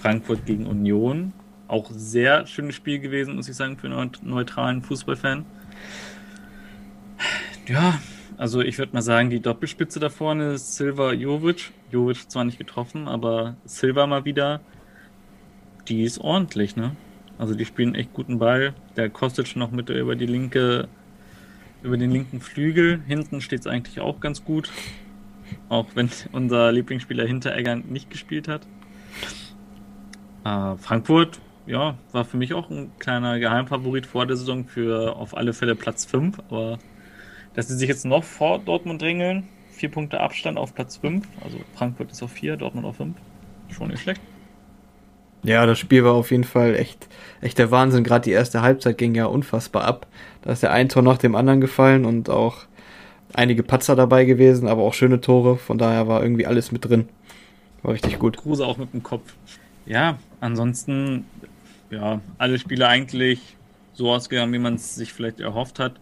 Frankfurt 0.00 0.46
gegen 0.46 0.66
Union. 0.66 1.32
Auch 1.66 1.90
sehr 1.90 2.46
schönes 2.46 2.74
Spiel 2.74 2.98
gewesen, 2.98 3.36
muss 3.36 3.48
ich 3.48 3.56
sagen, 3.56 3.76
für 3.76 3.86
einen 3.86 4.10
neutralen 4.22 4.82
Fußballfan. 4.82 5.44
Ja, 7.66 7.98
also 8.36 8.60
ich 8.60 8.78
würde 8.78 8.92
mal 8.92 9.02
sagen, 9.02 9.30
die 9.30 9.40
Doppelspitze 9.40 10.00
da 10.00 10.10
vorne 10.10 10.52
ist 10.52 10.76
Silva 10.76 11.12
Jovic. 11.12 11.72
Jovic 11.90 12.30
zwar 12.30 12.44
nicht 12.44 12.58
getroffen, 12.58 13.08
aber 13.08 13.56
Silva 13.64 14.06
mal 14.06 14.24
wieder. 14.24 14.60
Die 15.88 16.02
ist 16.02 16.18
ordentlich, 16.18 16.76
ne? 16.76 16.96
Also 17.38 17.54
die 17.54 17.64
spielen 17.64 17.94
echt 17.94 18.12
guten 18.12 18.38
Ball. 18.38 18.74
Der 18.96 19.10
Kostic 19.10 19.56
noch 19.56 19.70
mit 19.70 19.90
über 19.90 20.16
die 20.16 20.26
linke, 20.26 20.88
über 21.82 21.96
den 21.96 22.10
linken 22.10 22.40
Flügel. 22.40 23.00
Hinten 23.06 23.40
steht 23.40 23.60
es 23.60 23.66
eigentlich 23.66 24.00
auch 24.00 24.20
ganz 24.20 24.44
gut. 24.44 24.70
Auch 25.68 25.86
wenn 25.94 26.10
unser 26.32 26.72
Lieblingsspieler 26.72 27.26
Hinteregger 27.26 27.76
nicht 27.76 28.10
gespielt 28.10 28.48
hat. 28.48 28.66
Äh, 30.44 30.76
Frankfurt, 30.76 31.40
ja, 31.66 31.96
war 32.12 32.24
für 32.24 32.36
mich 32.36 32.54
auch 32.54 32.70
ein 32.70 32.92
kleiner 32.98 33.38
Geheimfavorit 33.38 34.06
vor 34.06 34.26
der 34.26 34.36
Saison 34.36 34.66
für 34.66 35.16
auf 35.16 35.36
alle 35.36 35.52
Fälle 35.52 35.74
Platz 35.74 36.04
5. 36.04 36.38
Aber 36.50 36.78
dass 37.54 37.68
sie 37.68 37.76
sich 37.76 37.88
jetzt 37.88 38.04
noch 38.04 38.24
vor 38.24 38.58
Dortmund 38.58 39.00
drängeln, 39.00 39.48
vier 39.70 39.90
Punkte 39.90 40.20
Abstand 40.20 40.58
auf 40.58 40.74
Platz 40.74 40.98
5. 40.98 41.26
Also 41.42 41.58
Frankfurt 41.74 42.12
ist 42.12 42.22
auf 42.22 42.32
4, 42.32 42.56
Dortmund 42.56 42.86
auf 42.86 42.96
5. 42.96 43.16
Schon 43.70 43.88
nicht 43.88 44.02
schlecht. 44.02 44.20
Ja, 45.44 45.66
das 45.66 45.78
Spiel 45.78 46.04
war 46.04 46.14
auf 46.14 46.30
jeden 46.30 46.44
Fall 46.44 46.74
echt, 46.74 47.06
echt 47.42 47.58
der 47.58 47.70
Wahnsinn. 47.70 48.02
Gerade 48.02 48.24
die 48.24 48.30
erste 48.30 48.62
Halbzeit 48.62 48.96
ging 48.96 49.14
ja 49.14 49.26
unfassbar 49.26 49.84
ab. 49.84 50.06
Da 50.42 50.52
ist 50.52 50.62
ja 50.62 50.70
ein 50.70 50.88
Tor 50.88 51.02
nach 51.02 51.18
dem 51.18 51.34
anderen 51.34 51.60
gefallen 51.60 52.06
und 52.06 52.30
auch 52.30 52.64
einige 53.34 53.62
Patzer 53.62 53.94
dabei 53.94 54.24
gewesen, 54.24 54.66
aber 54.68 54.82
auch 54.82 54.94
schöne 54.94 55.20
Tore. 55.20 55.56
Von 55.58 55.76
daher 55.76 56.08
war 56.08 56.22
irgendwie 56.22 56.46
alles 56.46 56.72
mit 56.72 56.86
drin. 56.86 57.08
War 57.82 57.92
richtig 57.92 58.18
gut. 58.18 58.38
Kruse 58.38 58.66
auch 58.66 58.78
mit 58.78 58.94
dem 58.94 59.02
Kopf. 59.02 59.34
Ja, 59.84 60.18
ansonsten, 60.40 61.26
ja, 61.90 62.20
alle 62.38 62.58
Spiele 62.58 62.88
eigentlich 62.88 63.56
so 63.92 64.10
ausgegangen, 64.10 64.52
wie 64.54 64.58
man 64.58 64.76
es 64.76 64.94
sich 64.94 65.12
vielleicht 65.12 65.40
erhofft 65.40 65.78
hat. 65.78 66.00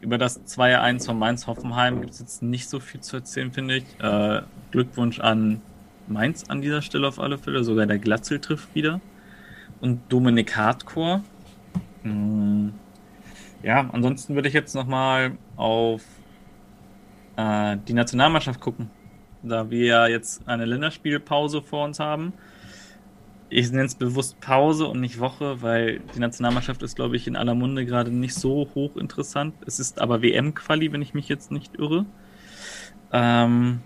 Über 0.00 0.16
das 0.16 0.46
2-1 0.46 1.06
von 1.06 1.18
Mainz-Hoffenheim 1.18 2.00
gibt 2.00 2.14
es 2.14 2.20
jetzt 2.20 2.42
nicht 2.42 2.68
so 2.68 2.80
viel 2.80 3.00
zu 3.00 3.16
erzählen, 3.16 3.52
finde 3.52 3.76
ich. 3.76 3.84
Äh, 4.00 4.42
Glückwunsch 4.70 5.20
an 5.20 5.60
Mainz 6.08 6.44
an 6.48 6.60
dieser 6.60 6.82
Stelle 6.82 7.08
auf 7.08 7.18
alle 7.18 7.38
Fälle. 7.38 7.64
Sogar 7.64 7.86
der 7.86 7.98
Glatzel 7.98 8.40
trifft 8.40 8.74
wieder. 8.74 9.00
Und 9.80 10.00
Dominik 10.08 10.56
Hardcore. 10.56 11.22
Hm, 12.02 12.72
ja, 13.62 13.88
ansonsten 13.92 14.34
würde 14.34 14.48
ich 14.48 14.54
jetzt 14.54 14.74
nochmal 14.74 15.32
auf 15.56 16.02
äh, 17.36 17.76
die 17.86 17.92
Nationalmannschaft 17.92 18.60
gucken. 18.60 18.90
Da 19.42 19.70
wir 19.70 19.86
ja 19.86 20.06
jetzt 20.06 20.46
eine 20.48 20.64
Länderspielpause 20.64 21.62
vor 21.62 21.84
uns 21.84 22.00
haben. 22.00 22.32
ich 23.50 23.70
nenne 23.70 23.84
es 23.84 23.94
bewusst 23.94 24.40
Pause 24.40 24.86
und 24.86 25.00
nicht 25.00 25.20
Woche, 25.20 25.62
weil 25.62 26.00
die 26.14 26.20
Nationalmannschaft 26.20 26.82
ist, 26.82 26.96
glaube 26.96 27.16
ich, 27.16 27.26
in 27.26 27.36
aller 27.36 27.54
Munde 27.54 27.86
gerade 27.86 28.10
nicht 28.10 28.34
so 28.34 28.68
hoch 28.74 28.96
interessant. 28.96 29.54
Es 29.66 29.80
ist 29.80 30.00
aber 30.00 30.22
WM-Quali, 30.22 30.92
wenn 30.92 31.02
ich 31.02 31.14
mich 31.14 31.28
jetzt 31.28 31.50
nicht 31.50 31.76
irre. 31.76 32.04
Ähm, 33.12 33.80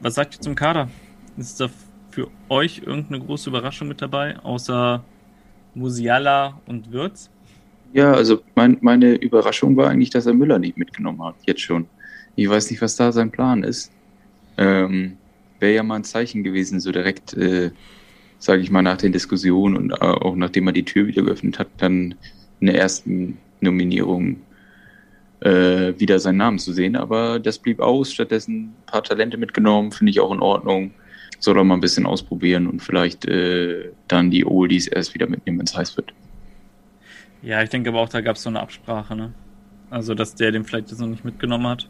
was 0.00 0.14
sagt 0.14 0.36
ihr 0.36 0.40
zum 0.40 0.54
Kader? 0.54 0.88
Ist 1.36 1.60
da 1.60 1.68
für 2.10 2.28
euch 2.48 2.82
irgendeine 2.84 3.20
große 3.20 3.50
Überraschung 3.50 3.88
mit 3.88 4.02
dabei, 4.02 4.38
außer 4.38 5.04
Musiala 5.74 6.60
und 6.66 6.90
Würz? 6.92 7.30
Ja, 7.92 8.12
also 8.12 8.42
mein, 8.54 8.78
meine 8.80 9.14
Überraschung 9.14 9.76
war 9.76 9.88
eigentlich, 9.88 10.10
dass 10.10 10.26
er 10.26 10.34
Müller 10.34 10.58
nicht 10.58 10.76
mitgenommen 10.76 11.22
hat, 11.24 11.36
jetzt 11.46 11.60
schon. 11.60 11.86
Ich 12.36 12.48
weiß 12.48 12.70
nicht, 12.70 12.80
was 12.82 12.96
da 12.96 13.12
sein 13.12 13.30
Plan 13.30 13.62
ist. 13.62 13.92
Ähm, 14.56 15.16
Wäre 15.58 15.74
ja 15.74 15.82
mal 15.82 15.96
ein 15.96 16.04
Zeichen 16.04 16.42
gewesen, 16.42 16.80
so 16.80 16.90
direkt, 16.90 17.34
äh, 17.34 17.70
sage 18.38 18.62
ich 18.62 18.70
mal, 18.70 18.82
nach 18.82 18.96
den 18.96 19.12
Diskussionen 19.12 19.76
und 19.76 19.90
äh, 19.92 19.96
auch 19.96 20.36
nachdem 20.36 20.68
er 20.68 20.72
die 20.72 20.84
Tür 20.84 21.06
wieder 21.06 21.22
geöffnet 21.22 21.58
hat, 21.58 21.68
dann 21.78 22.14
in 22.60 22.66
der 22.66 22.78
ersten 22.78 23.38
Nominierung 23.60 24.40
äh, 25.40 25.98
wieder 25.98 26.18
seinen 26.18 26.38
Namen 26.38 26.58
zu 26.58 26.72
sehen. 26.72 26.96
Aber 26.96 27.38
das 27.38 27.58
blieb 27.58 27.80
aus, 27.80 28.12
stattdessen 28.12 28.64
ein 28.64 28.74
paar 28.86 29.02
Talente 29.02 29.36
mitgenommen, 29.36 29.92
finde 29.92 30.10
ich 30.10 30.20
auch 30.20 30.32
in 30.32 30.40
Ordnung. 30.40 30.92
Soll 31.38 31.56
er 31.56 31.64
mal 31.64 31.74
ein 31.74 31.80
bisschen 31.80 32.06
ausprobieren 32.06 32.66
und 32.66 32.80
vielleicht 32.80 33.26
äh, 33.26 33.92
dann 34.08 34.30
die 34.30 34.44
Oldies 34.44 34.86
erst 34.86 35.14
wieder 35.14 35.26
mitnehmen, 35.26 35.58
wenn 35.58 35.66
es 35.66 35.76
heiß 35.76 35.96
wird. 35.96 36.12
Ja, 37.42 37.62
ich 37.62 37.70
denke 37.70 37.88
aber 37.88 38.00
auch, 38.00 38.08
da 38.08 38.20
gab 38.20 38.36
es 38.36 38.42
so 38.42 38.50
eine 38.50 38.60
Absprache, 38.60 39.16
ne? 39.16 39.32
Also, 39.88 40.14
dass 40.14 40.34
der 40.34 40.52
den 40.52 40.64
vielleicht 40.64 40.90
jetzt 40.90 41.00
noch 41.00 41.08
nicht 41.08 41.24
mitgenommen 41.24 41.66
hat. 41.66 41.88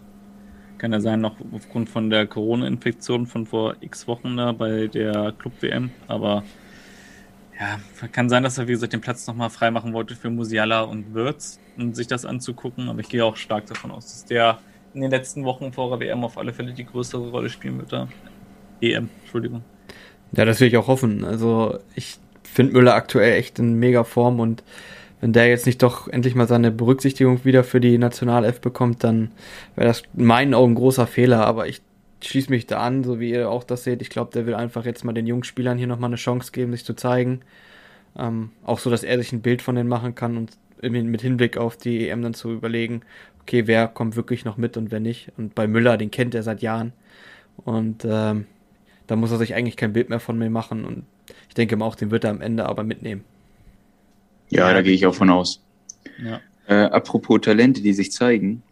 Kann 0.78 0.92
ja 0.92 1.00
sein, 1.00 1.20
noch 1.20 1.36
aufgrund 1.52 1.90
von 1.90 2.08
der 2.08 2.26
Corona-Infektion 2.26 3.26
von 3.26 3.44
vor 3.44 3.76
x 3.80 4.06
Wochen 4.06 4.36
da 4.36 4.52
bei 4.52 4.86
der 4.86 5.34
Club-WM. 5.38 5.90
Aber 6.06 6.44
ja, 7.60 7.78
kann 8.08 8.30
sein, 8.30 8.42
dass 8.42 8.56
er, 8.56 8.68
wie 8.68 8.72
gesagt, 8.72 8.94
den 8.94 9.02
Platz 9.02 9.26
nochmal 9.26 9.50
freimachen 9.50 9.92
wollte 9.92 10.16
für 10.16 10.30
Musiala 10.30 10.80
und 10.80 11.12
Wirtz, 11.12 11.60
um 11.76 11.92
sich 11.92 12.06
das 12.06 12.24
anzugucken. 12.24 12.88
Aber 12.88 13.00
ich 13.00 13.08
gehe 13.10 13.22
auch 13.22 13.36
stark 13.36 13.66
davon 13.66 13.90
aus, 13.90 14.06
dass 14.06 14.24
der 14.24 14.58
in 14.94 15.02
den 15.02 15.10
letzten 15.10 15.44
Wochen 15.44 15.70
vor 15.72 15.90
der 15.90 16.08
WM 16.08 16.24
auf 16.24 16.38
alle 16.38 16.54
Fälle 16.54 16.72
die 16.72 16.86
größere 16.86 17.28
Rolle 17.28 17.50
spielen 17.50 17.78
wird. 17.78 17.92
Da. 17.92 18.08
EM, 18.80 19.10
Entschuldigung. 19.20 19.62
Ja, 20.32 20.46
das 20.46 20.58
will 20.60 20.68
ich 20.68 20.76
auch 20.78 20.86
hoffen. 20.86 21.22
Also 21.22 21.78
ich 21.94 22.18
finde 22.42 22.72
Müller 22.72 22.94
aktuell 22.94 23.38
echt 23.38 23.58
in 23.58 23.74
mega 23.74 24.04
Form 24.04 24.40
und 24.40 24.64
wenn 25.20 25.34
der 25.34 25.48
jetzt 25.48 25.66
nicht 25.66 25.82
doch 25.82 26.08
endlich 26.08 26.34
mal 26.34 26.48
seine 26.48 26.70
Berücksichtigung 26.70 27.44
wieder 27.44 27.62
für 27.62 27.78
die 27.78 27.98
Nationalelf 27.98 28.62
bekommt, 28.62 29.04
dann 29.04 29.32
wäre 29.76 29.88
das 29.88 30.02
in 30.16 30.24
meinen 30.24 30.54
Augen 30.54 30.72
ein 30.72 30.76
großer 30.76 31.06
Fehler. 31.06 31.46
Aber 31.46 31.68
ich 31.68 31.82
schließe 32.22 32.50
mich 32.50 32.66
da 32.66 32.80
an, 32.80 33.04
so 33.04 33.20
wie 33.20 33.30
ihr 33.30 33.50
auch 33.50 33.64
das 33.64 33.84
seht. 33.84 34.02
Ich 34.02 34.10
glaube, 34.10 34.32
der 34.32 34.46
will 34.46 34.54
einfach 34.54 34.84
jetzt 34.84 35.04
mal 35.04 35.12
den 35.12 35.26
jungen 35.26 35.44
Spielern 35.44 35.78
hier 35.78 35.86
nochmal 35.86 36.10
eine 36.10 36.16
Chance 36.16 36.52
geben, 36.52 36.72
sich 36.72 36.84
zu 36.84 36.94
zeigen. 36.94 37.40
Ähm, 38.18 38.50
auch 38.64 38.78
so, 38.78 38.90
dass 38.90 39.02
er 39.02 39.18
sich 39.18 39.32
ein 39.32 39.42
Bild 39.42 39.62
von 39.62 39.74
denen 39.74 39.88
machen 39.88 40.14
kann 40.14 40.36
und 40.36 40.56
mit 40.82 41.20
Hinblick 41.20 41.58
auf 41.58 41.76
die 41.76 42.08
EM 42.08 42.22
dann 42.22 42.34
zu 42.34 42.50
überlegen, 42.52 43.02
okay, 43.42 43.66
wer 43.66 43.88
kommt 43.88 44.16
wirklich 44.16 44.44
noch 44.44 44.56
mit 44.56 44.76
und 44.76 44.90
wer 44.90 45.00
nicht. 45.00 45.32
Und 45.36 45.54
bei 45.54 45.66
Müller, 45.66 45.96
den 45.96 46.10
kennt 46.10 46.34
er 46.34 46.42
seit 46.42 46.62
Jahren. 46.62 46.92
Und 47.64 48.04
ähm, 48.08 48.46
da 49.06 49.16
muss 49.16 49.30
er 49.30 49.38
sich 49.38 49.54
eigentlich 49.54 49.76
kein 49.76 49.92
Bild 49.92 50.08
mehr 50.08 50.20
von 50.20 50.38
mir 50.38 50.50
machen. 50.50 50.84
Und 50.84 51.04
ich 51.48 51.54
denke 51.54 51.76
mal 51.76 51.84
auch, 51.84 51.96
den 51.96 52.10
wird 52.10 52.24
er 52.24 52.30
am 52.30 52.40
Ende 52.40 52.66
aber 52.66 52.84
mitnehmen. 52.84 53.24
Ja, 54.48 54.68
ja 54.68 54.74
da 54.74 54.82
gehe 54.82 54.94
ich 54.94 55.06
auch 55.06 55.14
von 55.14 55.30
aus. 55.30 55.60
Ja. 56.22 56.40
Äh, 56.66 56.90
apropos 56.90 57.40
Talente, 57.40 57.82
die 57.82 57.92
sich 57.92 58.12
zeigen, 58.12 58.62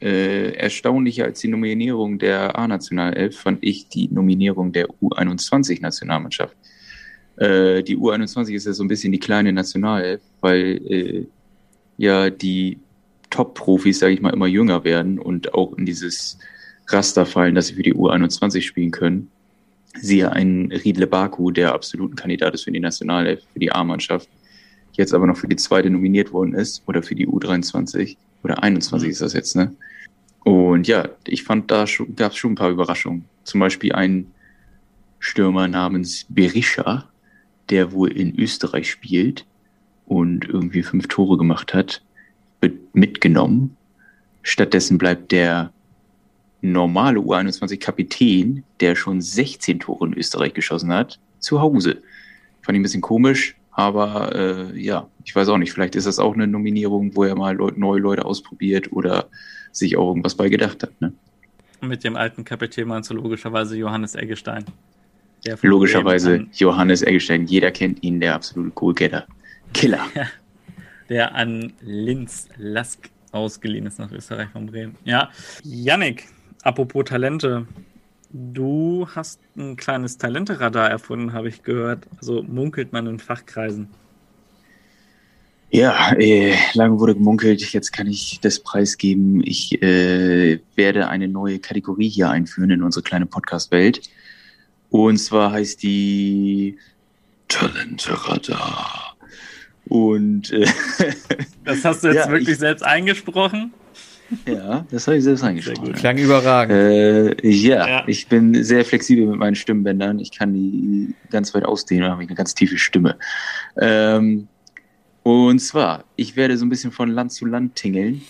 äh, 0.00 0.52
erstaunlicher 0.52 1.24
als 1.24 1.40
die 1.40 1.48
Nominierung 1.48 2.18
der 2.18 2.58
A-Nationalelf 2.58 3.38
fand 3.38 3.58
ich 3.62 3.88
die 3.88 4.08
Nominierung 4.08 4.72
der 4.72 4.88
U21-Nationalmannschaft. 5.02 6.56
Äh, 7.36 7.82
die 7.82 7.96
U21 7.96 8.54
ist 8.54 8.66
ja 8.66 8.72
so 8.72 8.84
ein 8.84 8.88
bisschen 8.88 9.12
die 9.12 9.18
kleine 9.18 9.52
Nationalelf, 9.52 10.20
weil 10.40 10.80
äh, 10.88 11.26
ja 11.96 12.30
die 12.30 12.78
Top-Profis, 13.30 13.98
sage 13.98 14.14
ich 14.14 14.20
mal, 14.20 14.32
immer 14.32 14.46
jünger 14.46 14.84
werden 14.84 15.18
und 15.18 15.54
auch 15.54 15.76
in 15.76 15.84
dieses 15.84 16.38
Raster 16.88 17.26
fallen, 17.26 17.54
dass 17.54 17.66
sie 17.66 17.74
für 17.74 17.82
die 17.82 17.94
U21 17.94 18.62
spielen 18.62 18.90
können. 18.90 19.30
Siehe 20.00 20.32
einen 20.32 20.72
Riedle 20.72 21.06
Baku, 21.06 21.50
der 21.50 21.74
absolut 21.74 22.12
ein 22.12 22.16
Kandidat 22.16 22.54
ist 22.54 22.64
für 22.64 22.72
die 22.72 22.80
Nationalelf, 22.80 23.42
für 23.52 23.58
die 23.58 23.72
A-Mannschaft 23.72 24.28
jetzt 24.98 25.14
aber 25.14 25.26
noch 25.26 25.36
für 25.36 25.48
die 25.48 25.56
zweite 25.56 25.88
nominiert 25.88 26.32
worden 26.32 26.54
ist 26.54 26.82
oder 26.86 27.02
für 27.02 27.14
die 27.14 27.26
U23 27.26 28.16
oder 28.42 28.62
21 28.62 29.06
mhm. 29.06 29.10
ist 29.10 29.20
das 29.20 29.32
jetzt, 29.32 29.56
ne? 29.56 29.74
Und 30.44 30.86
ja, 30.86 31.08
ich 31.26 31.42
fand, 31.44 31.70
da 31.70 31.84
gab 32.16 32.32
es 32.32 32.38
schon 32.38 32.52
ein 32.52 32.54
paar 32.54 32.70
Überraschungen. 32.70 33.24
Zum 33.44 33.60
Beispiel 33.60 33.92
ein 33.92 34.32
Stürmer 35.18 35.68
namens 35.68 36.26
Berisha, 36.28 37.04
der 37.68 37.92
wohl 37.92 38.12
in 38.12 38.38
Österreich 38.38 38.90
spielt 38.90 39.44
und 40.06 40.48
irgendwie 40.48 40.82
fünf 40.82 41.08
Tore 41.08 41.36
gemacht 41.36 41.74
hat, 41.74 42.02
wird 42.60 42.94
mitgenommen. 42.94 43.76
Stattdessen 44.42 44.96
bleibt 44.96 45.32
der 45.32 45.72
normale 46.62 47.20
U21-Kapitän, 47.20 48.64
der 48.80 48.96
schon 48.96 49.20
16 49.20 49.80
Tore 49.80 50.06
in 50.06 50.14
Österreich 50.14 50.54
geschossen 50.54 50.92
hat, 50.92 51.18
zu 51.40 51.60
Hause. 51.60 52.02
Fand 52.62 52.76
ich 52.76 52.80
ein 52.80 52.82
bisschen 52.82 53.02
komisch. 53.02 53.54
Aber 53.70 54.34
äh, 54.34 54.80
ja, 54.80 55.08
ich 55.28 55.36
weiß 55.36 55.50
auch 55.50 55.58
nicht, 55.58 55.74
vielleicht 55.74 55.94
ist 55.94 56.06
das 56.06 56.18
auch 56.18 56.32
eine 56.32 56.46
Nominierung, 56.46 57.14
wo 57.14 57.22
er 57.22 57.36
mal 57.36 57.54
Leute, 57.54 57.78
neue 57.78 58.00
Leute 58.00 58.24
ausprobiert 58.24 58.90
oder 58.92 59.28
sich 59.72 59.94
auch 59.98 60.08
irgendwas 60.08 60.34
bei 60.34 60.48
gedacht 60.48 60.82
hat. 60.82 60.98
Ne? 61.02 61.12
Mit 61.82 62.02
dem 62.02 62.16
alten 62.16 62.46
Kapitän 62.46 62.88
meinst 62.88 63.10
du 63.10 63.14
logischerweise 63.14 63.76
Johannes 63.76 64.14
Eggestein. 64.14 64.64
Logischerweise 65.60 66.46
Johannes 66.54 67.02
Eggestein, 67.02 67.44
jeder 67.44 67.70
kennt 67.70 68.02
ihn, 68.02 68.20
der 68.20 68.36
absolute 68.36 68.70
Goalgetter. 68.70 69.26
Killer. 69.74 70.00
der 71.10 71.34
an 71.34 71.74
Linz 71.82 72.48
Lask 72.56 73.10
ausgeliehen 73.30 73.84
ist 73.84 73.98
nach 73.98 74.10
Österreich 74.10 74.48
von 74.48 74.64
Bremen. 74.64 74.96
Ja, 75.04 75.28
Yannick, 75.62 76.24
apropos 76.62 77.04
Talente, 77.04 77.66
Du 78.30 79.06
hast 79.14 79.40
ein 79.56 79.76
kleines 79.76 80.18
Talenteradar 80.18 80.90
erfunden, 80.90 81.34
habe 81.34 81.48
ich 81.48 81.62
gehört. 81.62 82.06
Also 82.18 82.42
munkelt 82.42 82.92
man 82.92 83.06
in 83.06 83.18
Fachkreisen. 83.18 83.88
Ja, 85.70 86.12
äh, 86.18 86.54
lange 86.72 86.98
wurde 86.98 87.14
gemunkelt. 87.14 87.60
Jetzt 87.72 87.92
kann 87.92 88.06
ich 88.06 88.40
das 88.40 88.60
preisgeben. 88.60 89.42
Ich 89.44 89.82
äh, 89.82 90.60
werde 90.76 91.08
eine 91.08 91.28
neue 91.28 91.58
Kategorie 91.58 92.08
hier 92.08 92.30
einführen 92.30 92.70
in 92.70 92.82
unsere 92.82 93.02
kleine 93.02 93.26
Podcast-Welt. 93.26 94.00
Und 94.90 95.18
zwar 95.18 95.52
heißt 95.52 95.82
die 95.82 96.78
Talenteradar. 97.48 99.16
Und 99.88 100.50
äh, 100.52 100.66
das 101.64 101.84
hast 101.84 102.02
du 102.02 102.08
jetzt 102.08 102.26
ja, 102.26 102.30
wirklich 102.30 102.50
ich, 102.50 102.58
selbst 102.58 102.82
eingesprochen? 102.82 103.72
Ja, 104.46 104.86
das 104.90 105.06
habe 105.06 105.18
ich 105.18 105.24
selbst 105.24 105.42
eingesprochen. 105.42 105.92
Klang 105.92 106.16
überragend. 106.16 107.42
Äh, 107.44 107.48
ja, 107.48 107.88
ja, 107.88 108.04
ich 108.06 108.26
bin 108.26 108.62
sehr 108.64 108.84
flexibel 108.86 109.26
mit 109.26 109.38
meinen 109.38 109.54
Stimmbändern. 109.54 110.18
Ich 110.18 110.32
kann 110.36 110.54
die 110.54 111.14
ganz 111.30 111.54
weit 111.54 111.64
ausdehnen 111.64 112.04
und 112.04 112.10
habe 112.10 112.22
eine 112.22 112.34
ganz 112.34 112.54
tiefe 112.54 112.78
Stimme. 112.78 113.18
Ähm, 113.78 114.48
und 115.28 115.58
zwar, 115.58 116.04
ich 116.16 116.36
werde 116.36 116.56
so 116.56 116.64
ein 116.64 116.70
bisschen 116.70 116.90
von 116.90 117.10
Land 117.10 117.32
zu 117.32 117.44
Land 117.44 117.74
tingeln. 117.74 118.22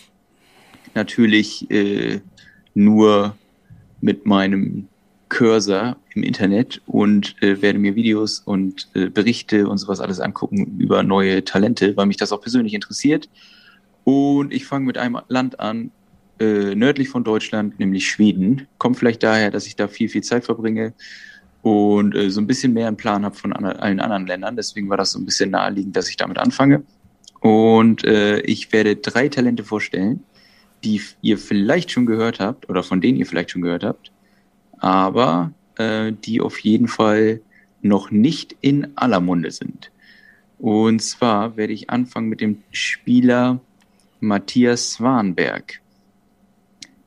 Natürlich 0.94 1.70
äh, 1.70 2.20
nur 2.74 3.36
mit 4.00 4.26
meinem 4.26 4.88
Cursor 5.28 5.96
im 6.14 6.24
Internet 6.24 6.80
und 6.86 7.40
äh, 7.40 7.62
werde 7.62 7.78
mir 7.78 7.94
Videos 7.94 8.40
und 8.40 8.88
äh, 8.94 9.10
Berichte 9.10 9.68
und 9.68 9.78
sowas 9.78 10.00
alles 10.00 10.18
angucken 10.18 10.76
über 10.78 11.04
neue 11.04 11.44
Talente, 11.44 11.96
weil 11.96 12.06
mich 12.06 12.16
das 12.16 12.32
auch 12.32 12.40
persönlich 12.40 12.74
interessiert. 12.74 13.28
Und 14.02 14.52
ich 14.52 14.66
fange 14.66 14.86
mit 14.86 14.98
einem 14.98 15.18
Land 15.28 15.60
an, 15.60 15.92
äh, 16.40 16.74
nördlich 16.74 17.10
von 17.10 17.22
Deutschland, 17.22 17.78
nämlich 17.78 18.08
Schweden. 18.08 18.66
Kommt 18.78 18.96
vielleicht 18.96 19.22
daher, 19.22 19.52
dass 19.52 19.66
ich 19.66 19.76
da 19.76 19.86
viel, 19.86 20.08
viel 20.08 20.24
Zeit 20.24 20.44
verbringe 20.44 20.94
und 21.62 22.14
äh, 22.14 22.30
so 22.30 22.40
ein 22.40 22.46
bisschen 22.46 22.72
mehr 22.72 22.88
einen 22.88 22.96
Plan 22.96 23.24
habe 23.24 23.34
von 23.34 23.52
an 23.52 23.64
allen 23.64 24.00
anderen 24.00 24.26
Ländern. 24.26 24.56
Deswegen 24.56 24.88
war 24.88 24.96
das 24.96 25.12
so 25.12 25.18
ein 25.18 25.24
bisschen 25.24 25.50
naheliegend, 25.50 25.96
dass 25.96 26.08
ich 26.08 26.16
damit 26.16 26.38
anfange. 26.38 26.82
Und 27.40 28.04
äh, 28.04 28.40
ich 28.40 28.72
werde 28.72 28.96
drei 28.96 29.28
Talente 29.28 29.64
vorstellen, 29.64 30.24
die 30.84 31.00
ihr 31.22 31.38
vielleicht 31.38 31.90
schon 31.90 32.06
gehört 32.06 32.40
habt 32.40 32.68
oder 32.68 32.82
von 32.82 33.00
denen 33.00 33.18
ihr 33.18 33.26
vielleicht 33.26 33.50
schon 33.50 33.62
gehört 33.62 33.84
habt, 33.84 34.12
aber 34.78 35.52
äh, 35.76 36.12
die 36.12 36.40
auf 36.40 36.58
jeden 36.60 36.88
Fall 36.88 37.40
noch 37.82 38.10
nicht 38.10 38.56
in 38.60 38.96
aller 38.96 39.20
Munde 39.20 39.50
sind. 39.50 39.90
Und 40.58 41.00
zwar 41.00 41.56
werde 41.56 41.72
ich 41.72 41.90
anfangen 41.90 42.28
mit 42.28 42.40
dem 42.40 42.62
Spieler 42.72 43.60
Matthias 44.20 44.92
Swanberg. 44.92 45.80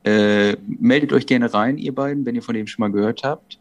Äh, 0.04 0.56
meldet 0.66 1.12
euch 1.12 1.26
gerne 1.26 1.52
rein, 1.52 1.78
ihr 1.78 1.94
beiden, 1.94 2.24
wenn 2.24 2.34
ihr 2.34 2.42
von 2.42 2.54
dem 2.54 2.66
schon 2.66 2.82
mal 2.82 2.90
gehört 2.90 3.22
habt. 3.22 3.58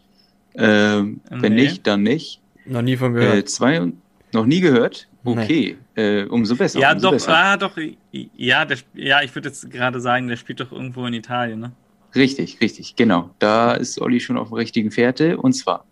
Ähm, 0.56 1.22
nee. 1.30 1.38
Wenn 1.42 1.56
nicht, 1.56 1.88
dann 1.88 2.04
nicht. 2.04 2.42
Noch 2.66 2.82
nie 2.82 2.98
von 2.98 3.14
gehört. 3.14 3.38
Äh, 3.38 3.46
zwei, 3.46 3.92
noch 4.34 4.46
nie 4.46 4.62
gehört? 4.62 5.08
Okay, 5.24 5.78
nee. 5.96 6.02
äh, 6.02 6.26
umso 6.26 6.56
besser. 6.56 6.80
Ja, 6.80 6.94
umso 6.94 7.08
doch, 7.08 7.14
besser. 7.14 7.36
ah, 7.36 7.58
doch, 7.58 7.78
ja, 8.12 8.66
der, 8.66 8.78
ja, 8.94 9.22
ich 9.22 9.34
würde 9.36 9.50
jetzt 9.50 9.70
gerade 9.70 10.00
sagen, 10.00 10.28
der 10.28 10.38
spielt 10.38 10.60
doch 10.60 10.72
irgendwo 10.72 11.06
in 11.06 11.14
Italien, 11.14 11.60
ne? 11.60 11.72
Richtig, 12.16 12.60
richtig, 12.60 12.96
genau. 12.96 13.30
Da 13.40 13.74
ist 13.74 14.02
Olli 14.02 14.20
schon 14.20 14.38
auf 14.38 14.50
der 14.50 14.58
richtigen 14.58 14.92
Fährte. 14.92 15.38
Und 15.38 15.54
zwar 15.54 15.86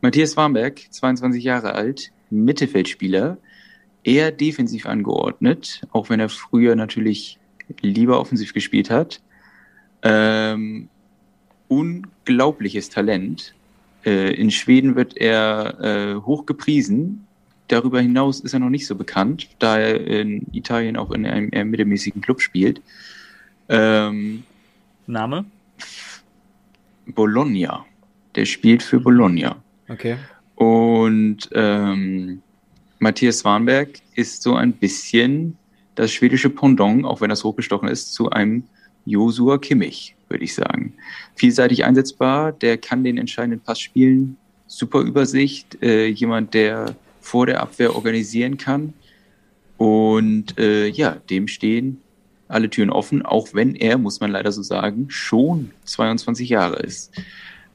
Matthias 0.00 0.36
Warmberg, 0.36 0.80
22 0.90 1.44
Jahre 1.44 1.74
alt, 1.74 2.10
Mittelfeldspieler, 2.30 3.38
eher 4.02 4.32
defensiv 4.32 4.86
angeordnet, 4.86 5.82
auch 5.92 6.10
wenn 6.10 6.20
er 6.20 6.28
früher 6.28 6.74
natürlich 6.74 7.38
lieber 7.82 8.18
offensiv 8.18 8.52
gespielt 8.52 8.90
hat. 8.90 9.20
Ähm, 10.02 10.88
unglaubliches 11.68 12.88
Talent. 12.88 13.54
Äh, 14.04 14.34
in 14.34 14.50
Schweden 14.50 14.96
wird 14.96 15.16
er 15.16 15.80
äh, 15.80 16.14
hoch 16.16 16.46
gepriesen. 16.46 17.26
Darüber 17.68 18.00
hinaus 18.00 18.40
ist 18.40 18.52
er 18.52 18.60
noch 18.60 18.70
nicht 18.70 18.86
so 18.86 18.96
bekannt, 18.96 19.48
da 19.58 19.78
er 19.78 20.04
in 20.06 20.46
Italien 20.52 20.96
auch 20.96 21.10
in 21.12 21.26
einem 21.26 21.50
eher 21.52 21.64
mittelmäßigen 21.64 22.20
Club 22.20 22.40
spielt. 22.40 22.82
Ähm, 23.68 24.42
Name? 25.06 25.44
Bologna. 27.06 27.84
Der 28.34 28.44
spielt 28.44 28.82
für 28.82 29.00
Bologna. 29.00 29.56
Okay. 29.88 30.16
Und 30.56 31.48
ähm, 31.52 32.42
Matthias 32.98 33.38
Swanberg 33.38 34.00
ist 34.14 34.42
so 34.42 34.54
ein 34.54 34.72
bisschen 34.72 35.56
das 35.94 36.12
schwedische 36.12 36.50
Pendant, 36.50 37.04
auch 37.04 37.20
wenn 37.20 37.30
das 37.30 37.44
hochgestochen 37.44 37.88
ist, 37.88 38.12
zu 38.12 38.30
einem 38.30 38.64
Josua 39.10 39.58
Kimmich, 39.58 40.14
würde 40.28 40.44
ich 40.44 40.54
sagen. 40.54 40.94
Vielseitig 41.34 41.84
einsetzbar, 41.84 42.52
der 42.52 42.78
kann 42.78 43.04
den 43.04 43.18
entscheidenden 43.18 43.60
Pass 43.60 43.80
spielen, 43.80 44.36
super 44.66 45.00
Übersicht, 45.00 45.82
äh, 45.82 46.06
jemand, 46.06 46.54
der 46.54 46.94
vor 47.20 47.46
der 47.46 47.60
Abwehr 47.60 47.94
organisieren 47.94 48.56
kann. 48.56 48.94
Und 49.76 50.58
äh, 50.58 50.88
ja, 50.88 51.16
dem 51.28 51.48
stehen 51.48 51.98
alle 52.48 52.68
Türen 52.68 52.90
offen, 52.90 53.22
auch 53.22 53.48
wenn 53.54 53.74
er, 53.74 53.96
muss 53.98 54.20
man 54.20 54.30
leider 54.30 54.52
so 54.52 54.62
sagen, 54.62 55.06
schon 55.08 55.70
22 55.84 56.48
Jahre 56.48 56.80
ist. 56.82 57.12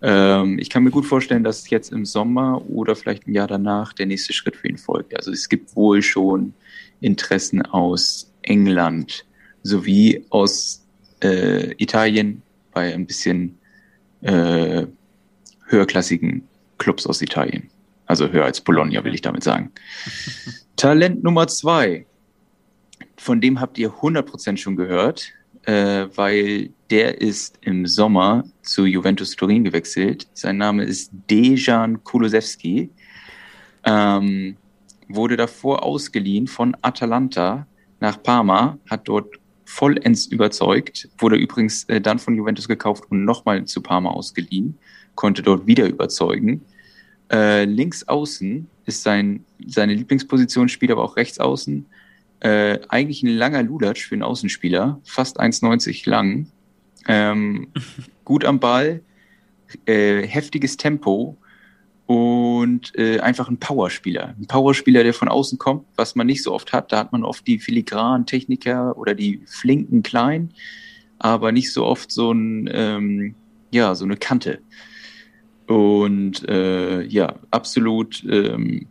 Ähm, 0.01 0.59
ich 0.59 0.69
kann 0.69 0.83
mir 0.83 0.91
gut 0.91 1.05
vorstellen, 1.05 1.43
dass 1.43 1.69
jetzt 1.69 1.91
im 1.91 2.05
Sommer 2.05 2.61
oder 2.69 2.95
vielleicht 2.95 3.27
ein 3.27 3.33
Jahr 3.33 3.47
danach 3.47 3.93
der 3.93 4.05
nächste 4.05 4.33
Schritt 4.33 4.55
für 4.55 4.67
ihn 4.67 4.77
folgt. 4.77 5.15
Also 5.15 5.31
es 5.31 5.49
gibt 5.49 5.75
wohl 5.75 6.01
schon 6.01 6.53
Interessen 6.99 7.61
aus 7.61 8.31
England 8.41 9.25
sowie 9.63 10.23
aus 10.29 10.84
äh, 11.21 11.71
Italien 11.81 12.41
bei 12.73 12.93
ein 12.93 13.05
bisschen 13.05 13.57
äh, 14.21 14.85
höherklassigen 15.67 16.47
Clubs 16.77 17.07
aus 17.07 17.21
Italien. 17.21 17.69
Also 18.05 18.29
höher 18.29 18.45
als 18.45 18.61
Bologna, 18.61 19.03
will 19.03 19.13
ich 19.13 19.21
damit 19.21 19.43
sagen. 19.43 19.71
Talent 20.75 21.23
Nummer 21.23 21.47
zwei. 21.47 22.05
Von 23.17 23.41
dem 23.41 23.59
habt 23.59 23.77
ihr 23.77 23.91
100% 23.91 24.57
schon 24.57 24.75
gehört, 24.75 25.31
äh, 25.63 26.07
weil 26.15 26.69
der 26.89 27.21
ist 27.21 27.57
im 27.61 27.87
Sommer 27.87 28.43
zu 28.61 28.85
Juventus 28.85 29.35
Turin 29.35 29.63
gewechselt. 29.63 30.27
Sein 30.33 30.57
Name 30.57 30.83
ist 30.83 31.11
Dejan 31.29 32.03
Kulusewski. 32.03 32.89
Ähm, 33.83 34.57
wurde 35.07 35.37
davor 35.37 35.83
ausgeliehen 35.83 36.47
von 36.47 36.75
Atalanta 36.81 37.67
nach 37.99 38.21
Parma, 38.21 38.77
hat 38.89 39.07
dort 39.07 39.35
vollends 39.65 40.27
überzeugt, 40.27 41.09
wurde 41.17 41.35
übrigens 41.35 41.83
äh, 41.85 41.99
dann 41.99 42.19
von 42.19 42.35
Juventus 42.35 42.67
gekauft 42.67 43.05
und 43.09 43.25
nochmal 43.25 43.65
zu 43.65 43.81
Parma 43.81 44.11
ausgeliehen, 44.11 44.77
konnte 45.15 45.41
dort 45.41 45.67
wieder 45.67 45.87
überzeugen. 45.87 46.61
Äh, 47.31 47.65
links 47.65 48.07
außen 48.07 48.67
ist 48.85 49.03
sein, 49.03 49.43
seine 49.65 49.95
Lieblingsposition, 49.95 50.69
spielt 50.69 50.91
aber 50.91 51.03
auch 51.03 51.17
rechts 51.17 51.39
außen. 51.39 51.85
Äh, 52.41 52.79
eigentlich 52.89 53.23
ein 53.23 53.29
langer 53.29 53.63
Lulatsch 53.63 54.07
für 54.07 54.15
einen 54.15 54.23
Außenspieler, 54.23 54.99
fast 55.03 55.39
1,90 55.39 56.07
lang. 56.09 56.47
Ähm, 57.07 57.67
gut 58.25 58.45
am 58.45 58.59
Ball, 58.59 59.01
äh, 59.85 60.21
heftiges 60.27 60.77
Tempo 60.77 61.37
und 62.05 62.34
äh, 62.95 63.19
einfach 63.19 63.49
ein 63.49 63.57
Powerspieler. 63.57 64.35
Ein 64.39 64.47
Powerspieler, 64.47 65.03
der 65.03 65.13
von 65.13 65.27
außen 65.27 65.57
kommt, 65.57 65.85
was 65.95 66.15
man 66.15 66.27
nicht 66.27 66.43
so 66.43 66.53
oft 66.53 66.73
hat. 66.73 66.91
Da 66.91 66.99
hat 66.99 67.11
man 67.11 67.23
oft 67.23 67.45
die 67.47 67.59
filigranen 67.59 68.25
Techniker 68.25 68.97
oder 68.97 69.13
die 69.13 69.41
flinken 69.45 70.03
Kleinen, 70.03 70.53
aber 71.19 71.51
nicht 71.51 71.71
so 71.71 71.85
oft 71.85 72.11
so 72.11 72.31
ein, 72.31 72.69
ähm, 72.71 73.35
ja, 73.71 73.95
so 73.95 74.05
eine 74.05 74.17
Kante. 74.17 74.59
Und 75.67 76.47
äh, 76.47 77.03
ja, 77.03 77.35
absolut 77.51 78.23
ähm, 78.29 78.87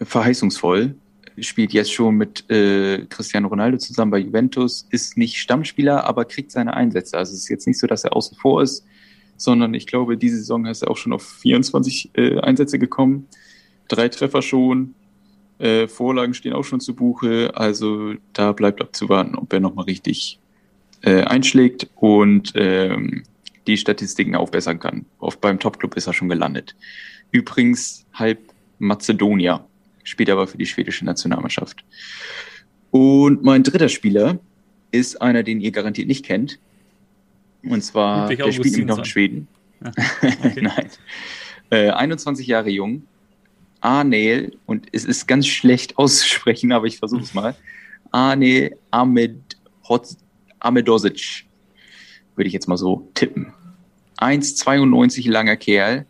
verheißungsvoll. 0.00 0.94
Spielt 1.38 1.72
jetzt 1.72 1.92
schon 1.92 2.16
mit 2.16 2.48
äh, 2.50 3.04
Cristiano 3.06 3.48
Ronaldo 3.48 3.76
zusammen 3.78 4.10
bei 4.10 4.18
Juventus, 4.18 4.86
ist 4.90 5.18
nicht 5.18 5.36
Stammspieler, 5.36 6.04
aber 6.04 6.24
kriegt 6.24 6.50
seine 6.50 6.74
Einsätze. 6.74 7.18
Also 7.18 7.34
es 7.34 7.40
ist 7.40 7.48
jetzt 7.48 7.66
nicht 7.66 7.78
so, 7.78 7.86
dass 7.86 8.04
er 8.04 8.16
außen 8.16 8.38
vor 8.38 8.62
ist, 8.62 8.86
sondern 9.36 9.74
ich 9.74 9.86
glaube, 9.86 10.16
diese 10.16 10.36
Saison 10.36 10.66
ist 10.66 10.82
er 10.82 10.90
auch 10.90 10.96
schon 10.96 11.12
auf 11.12 11.22
24 11.22 12.10
äh, 12.14 12.40
Einsätze 12.40 12.78
gekommen. 12.78 13.28
Drei 13.88 14.08
Treffer 14.08 14.42
schon, 14.42 14.94
äh, 15.58 15.88
Vorlagen 15.88 16.34
stehen 16.34 16.52
auch 16.52 16.64
schon 16.64 16.80
zu 16.80 16.94
Buche. 16.94 17.52
Also 17.54 18.14
da 18.32 18.52
bleibt 18.52 18.80
abzuwarten, 18.80 19.34
ob 19.34 19.52
er 19.52 19.60
nochmal 19.60 19.86
richtig 19.86 20.38
äh, 21.02 21.22
einschlägt 21.22 21.88
und 21.94 22.52
ähm, 22.54 23.24
die 23.66 23.76
Statistiken 23.76 24.34
aufbessern 24.36 24.78
kann. 24.78 25.06
Oft 25.18 25.40
beim 25.40 25.58
Topclub 25.58 25.96
ist 25.96 26.06
er 26.06 26.12
schon 26.12 26.28
gelandet. 26.28 26.76
Übrigens 27.30 28.06
halb 28.12 28.38
Mazedonier, 28.78 29.64
spielt 30.04 30.30
aber 30.30 30.46
für 30.46 30.58
die 30.58 30.66
schwedische 30.66 31.04
Nationalmannschaft. 31.04 31.84
Und 32.90 33.42
mein 33.42 33.62
dritter 33.62 33.88
Spieler 33.88 34.38
ist 34.90 35.20
einer, 35.20 35.42
den 35.42 35.60
ihr 35.60 35.72
garantiert 35.72 36.08
nicht 36.08 36.24
kennt. 36.24 36.58
Und 37.68 37.82
zwar, 37.82 38.28
der 38.28 38.52
spielt 38.52 38.72
nämlich 38.72 38.86
noch 38.86 38.98
in 38.98 39.04
Schweden. 39.04 39.48
Ja. 39.82 39.92
Okay. 40.22 40.60
Nein. 40.62 40.90
Äh, 41.70 41.90
21 41.90 42.46
Jahre 42.46 42.70
jung. 42.70 43.02
Arnel, 43.80 44.56
und 44.66 44.86
es 44.92 45.04
ist 45.04 45.26
ganz 45.26 45.46
schlecht 45.46 45.98
auszusprechen, 45.98 46.72
aber 46.72 46.86
ich 46.86 46.98
versuche 46.98 47.22
es 47.22 47.34
mal. 47.34 47.54
Arne 48.10 48.72
Ahmed 48.90 49.56
Amedosic, 50.58 51.44
würde 52.34 52.48
ich 52.48 52.54
jetzt 52.54 52.66
mal 52.66 52.76
so 52.76 53.08
tippen. 53.14 53.52
1,92 54.18 55.30
langer 55.30 55.56
Kerl, 55.56 56.06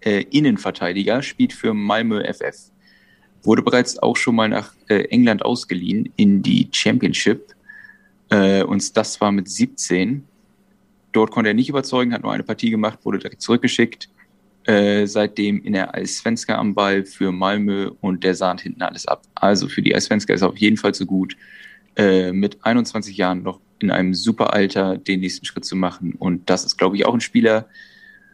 äh, 0.00 0.22
Innenverteidiger, 0.30 1.22
spielt 1.22 1.52
für 1.52 1.74
Malmö 1.74 2.22
FF. 2.32 2.70
Wurde 3.42 3.62
bereits 3.62 3.98
auch 3.98 4.16
schon 4.16 4.36
mal 4.36 4.48
nach 4.48 4.72
äh, 4.88 5.04
England 5.10 5.44
ausgeliehen 5.44 6.10
in 6.16 6.42
die 6.42 6.68
Championship. 6.72 7.54
Äh, 8.30 8.62
und 8.62 8.96
das 8.96 9.20
war 9.20 9.32
mit 9.32 9.48
17. 9.48 10.26
Dort 11.14 11.30
konnte 11.30 11.48
er 11.48 11.54
nicht 11.54 11.68
überzeugen, 11.68 12.12
hat 12.12 12.22
nur 12.22 12.32
eine 12.32 12.42
Partie 12.42 12.70
gemacht, 12.70 12.98
wurde 13.04 13.18
direkt 13.18 13.40
zurückgeschickt. 13.40 14.08
Äh, 14.64 15.06
seitdem 15.06 15.62
in 15.62 15.74
der 15.74 15.94
Eisvenska 15.94 16.56
am 16.56 16.74
Ball 16.74 17.04
für 17.04 17.30
Malmö 17.30 17.90
und 18.00 18.24
der 18.24 18.34
sahnt 18.34 18.62
hinten 18.62 18.82
alles 18.82 19.06
ab. 19.06 19.22
Also 19.34 19.68
für 19.68 19.80
die 19.80 19.94
Eisvenska 19.94 20.34
ist 20.34 20.42
er 20.42 20.48
auf 20.48 20.56
jeden 20.56 20.76
Fall 20.76 20.92
so 20.92 21.06
gut, 21.06 21.36
äh, 21.96 22.32
mit 22.32 22.64
21 22.64 23.16
Jahren 23.16 23.42
noch 23.42 23.60
in 23.78 23.90
einem 23.90 24.14
super 24.14 24.52
Alter 24.52 24.98
den 24.98 25.20
nächsten 25.20 25.44
Schritt 25.44 25.64
zu 25.64 25.76
machen. 25.76 26.14
Und 26.18 26.50
das 26.50 26.64
ist, 26.64 26.78
glaube 26.78 26.96
ich, 26.96 27.06
auch 27.06 27.14
ein 27.14 27.20
Spieler, 27.20 27.68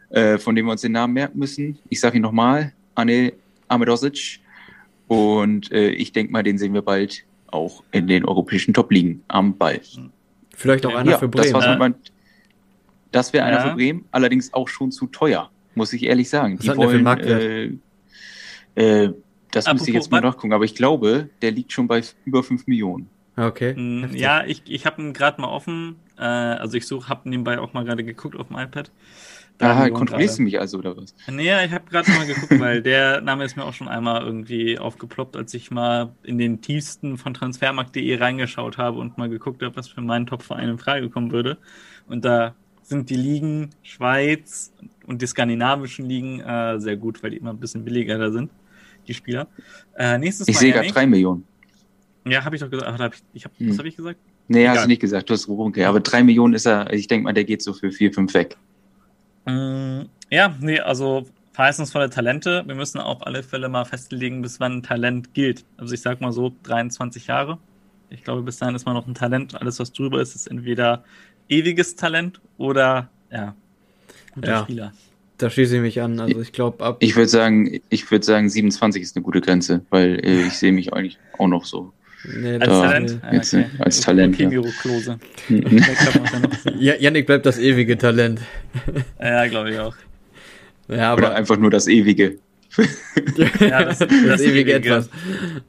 äh, 0.09 0.37
von 0.37 0.55
dem 0.55 0.65
wir 0.65 0.71
uns 0.71 0.81
den 0.81 0.93
Namen 0.93 1.13
merken 1.13 1.37
müssen. 1.37 1.77
Ich 1.89 1.99
sage 1.99 2.15
ihn 2.15 2.23
nochmal, 2.23 2.73
Anel 2.95 3.33
Amedosic. 3.67 4.39
Und 5.07 5.71
äh, 5.71 5.89
ich 5.89 6.13
denke 6.13 6.31
mal, 6.31 6.41
den 6.41 6.57
sehen 6.57 6.73
wir 6.73 6.81
bald 6.81 7.25
auch 7.47 7.83
in 7.91 8.07
den 8.07 8.25
europäischen 8.25 8.73
Top-Ligen 8.73 9.23
am 9.27 9.57
Ball. 9.57 9.81
Vielleicht 10.55 10.85
auch 10.85 10.95
einer 10.95 11.11
ja, 11.11 11.17
für 11.17 11.27
Bremen. 11.27 11.53
Das, 11.53 11.77
mein, 11.77 11.95
das 13.11 13.33
wäre 13.33 13.45
einer 13.45 13.57
ja. 13.57 13.69
für 13.69 13.75
Bremen, 13.75 14.05
allerdings 14.11 14.53
auch 14.53 14.67
schon 14.67 14.91
zu 14.91 15.07
teuer, 15.07 15.49
muss 15.75 15.93
ich 15.93 16.03
ehrlich 16.03 16.29
sagen. 16.29 16.57
Was 16.57 16.65
Die 16.65 16.77
wollen, 16.77 17.05
äh, 17.05 17.71
äh, 18.75 19.13
das 19.51 19.65
Apropos, 19.65 19.81
müsste 19.81 19.91
ich 19.91 19.95
jetzt 19.95 20.11
mal 20.11 20.21
nachgucken, 20.21 20.53
aber 20.53 20.63
ich 20.63 20.75
glaube, 20.75 21.29
der 21.41 21.51
liegt 21.51 21.73
schon 21.73 21.87
bei 21.87 22.01
über 22.25 22.43
5 22.43 22.67
Millionen. 22.67 23.09
Okay. 23.35 23.73
Mm, 23.73 24.13
ja, 24.13 24.43
ich, 24.45 24.63
ich 24.67 24.85
habe 24.85 25.01
ihn 25.01 25.13
gerade 25.13 25.41
mal 25.41 25.49
offen. 25.49 25.97
Äh, 26.17 26.23
also 26.23 26.77
ich 26.77 26.87
suche, 26.87 27.09
habe 27.09 27.29
nebenbei 27.29 27.59
auch 27.59 27.73
mal 27.73 27.83
gerade 27.83 28.03
geguckt 28.03 28.35
auf 28.35 28.47
dem 28.47 28.57
iPad. 28.57 28.91
Da 29.57 29.77
ah, 29.77 29.89
kontrollierst 29.89 30.39
du 30.39 30.43
mich 30.43 30.59
also 30.59 30.79
oder 30.79 30.97
was? 30.97 31.13
Nee, 31.29 31.53
ich 31.65 31.71
habe 31.71 31.87
gerade 31.87 32.09
mal 32.09 32.25
geguckt, 32.25 32.59
weil 32.59 32.81
der 32.81 33.21
Name 33.21 33.43
ist 33.43 33.55
mir 33.55 33.63
auch 33.63 33.73
schon 33.73 33.87
einmal 33.87 34.23
irgendwie 34.23 34.79
aufgeploppt, 34.79 35.35
als 35.35 35.53
ich 35.53 35.69
mal 35.69 36.15
in 36.23 36.39
den 36.39 36.61
tiefsten 36.61 37.17
von 37.17 37.35
transfermarkt.de 37.35 38.17
reingeschaut 38.17 38.79
habe 38.79 38.97
und 38.97 39.19
mal 39.19 39.29
geguckt 39.29 39.61
habe, 39.61 39.75
was 39.75 39.87
für 39.87 40.01
meinen 40.01 40.25
Top-Verein 40.25 40.69
in 40.69 40.77
Frage 40.79 41.09
kommen 41.09 41.31
würde. 41.31 41.57
Und 42.07 42.25
da 42.25 42.55
sind 42.91 43.09
die 43.09 43.15
Ligen 43.15 43.71
Schweiz 43.81 44.71
und 45.07 45.21
die 45.21 45.25
skandinavischen 45.25 46.05
Ligen 46.05 46.41
äh, 46.41 46.79
sehr 46.79 46.97
gut, 46.97 47.23
weil 47.23 47.31
die 47.31 47.37
immer 47.37 47.51
ein 47.51 47.59
bisschen 47.59 47.83
billiger 47.83 48.17
da 48.17 48.29
sind, 48.31 48.51
die 49.07 49.13
Spieler. 49.13 49.47
Äh, 49.97 50.17
nächstes 50.17 50.47
ich 50.47 50.57
sehe 50.57 50.73
gerade 50.73 50.89
drei 50.89 51.07
Millionen. 51.07 51.45
Ja, 52.25 52.45
habe 52.45 52.55
ich 52.55 52.61
doch 52.61 52.69
gesagt. 52.69 52.99
Hab 52.99 53.13
ich, 53.13 53.23
ich 53.33 53.45
hab, 53.45 53.57
hm. 53.57 53.71
Was 53.71 53.77
habe 53.79 53.87
ich 53.87 53.95
gesagt? 53.95 54.19
Nee, 54.47 54.61
Egal. 54.61 54.75
hast 54.75 54.83
du 54.83 54.87
nicht 54.89 55.01
gesagt. 55.01 55.29
Du 55.29 55.33
hast 55.33 55.47
okay. 55.47 55.85
Aber 55.85 56.01
drei 56.01 56.23
Millionen 56.23 56.53
ist 56.53 56.67
er, 56.67 56.91
ich 56.93 57.07
denke 57.07 57.23
mal, 57.23 57.33
der 57.33 57.45
geht 57.45 57.63
so 57.63 57.73
für 57.73 57.91
vier, 57.91 58.13
fünf 58.13 58.33
weg. 58.33 58.57
Mm, 59.45 60.01
ja, 60.29 60.55
nee, 60.59 60.79
also 60.79 61.25
verheißungsvolle 61.53 62.09
Talente. 62.09 62.63
Wir 62.67 62.75
müssen 62.75 62.99
auf 62.99 63.25
alle 63.25 63.41
Fälle 63.43 63.69
mal 63.69 63.85
festlegen, 63.85 64.41
bis 64.41 64.59
wann 64.59 64.79
ein 64.79 64.83
Talent 64.83 65.33
gilt. 65.33 65.65
Also 65.77 65.93
ich 65.93 66.01
sag 66.01 66.21
mal 66.21 66.31
so 66.31 66.51
23 66.63 67.27
Jahre. 67.27 67.57
Ich 68.09 68.25
glaube, 68.25 68.41
bis 68.43 68.57
dahin 68.57 68.75
ist 68.75 68.85
man 68.85 68.93
noch 68.93 69.07
ein 69.07 69.15
Talent. 69.15 69.59
Alles, 69.59 69.79
was 69.79 69.93
drüber 69.93 70.21
ist, 70.21 70.35
ist 70.35 70.47
entweder 70.47 71.05
ewiges 71.49 71.95
Talent 71.95 72.39
oder 72.57 73.09
ja, 73.31 73.55
guter 74.35 74.47
ja. 74.51 74.63
Spieler. 74.63 74.93
da 75.37 75.49
schließe 75.49 75.75
ich 75.77 75.81
mich 75.81 76.01
an. 76.01 76.19
Also 76.19 76.41
ich 76.41 76.51
glaube 76.51 76.83
ab. 76.83 76.97
Ich 76.99 77.15
würde 77.15 77.29
sagen, 77.29 77.81
ich 77.89 78.09
würde 78.11 78.25
sagen, 78.25 78.49
27 78.49 79.01
ist 79.01 79.15
eine 79.15 79.23
gute 79.23 79.41
Grenze, 79.41 79.81
weil 79.89 80.23
äh, 80.25 80.47
ich 80.47 80.53
sehe 80.53 80.71
mich 80.71 80.93
eigentlich 80.93 81.17
auch 81.37 81.47
noch 81.47 81.65
so. 81.65 81.93
Nee, 82.35 82.53
Als 82.55 82.65
da- 82.67 82.81
Talent? 82.83 83.19
Ja, 83.23 83.33
Jetzt, 83.33 83.53
äh, 83.53 83.65
als 83.79 83.99
Talent, 84.01 84.35
Okay, 84.35 84.53
ja. 84.53 85.17
Mhm. 85.49 85.83
Ja 86.79 86.93
Yannick 86.95 87.25
bleibt 87.25 87.45
das 87.45 87.57
ewige 87.57 87.97
Talent. 87.97 88.41
Ja, 89.19 89.47
glaube 89.47 89.71
ich 89.71 89.79
auch. 89.79 89.95
Ja, 90.87 91.13
Oder 91.15 91.27
aber 91.27 91.35
einfach 91.35 91.57
nur 91.57 91.71
das 91.71 91.87
Ewige. 91.87 92.37
Ja, 93.59 93.83
das- 93.85 93.99
das, 93.99 94.07
das 94.09 94.41
ewige 94.41 94.71
Ewige. 94.71 94.73
etwas. 94.73 95.09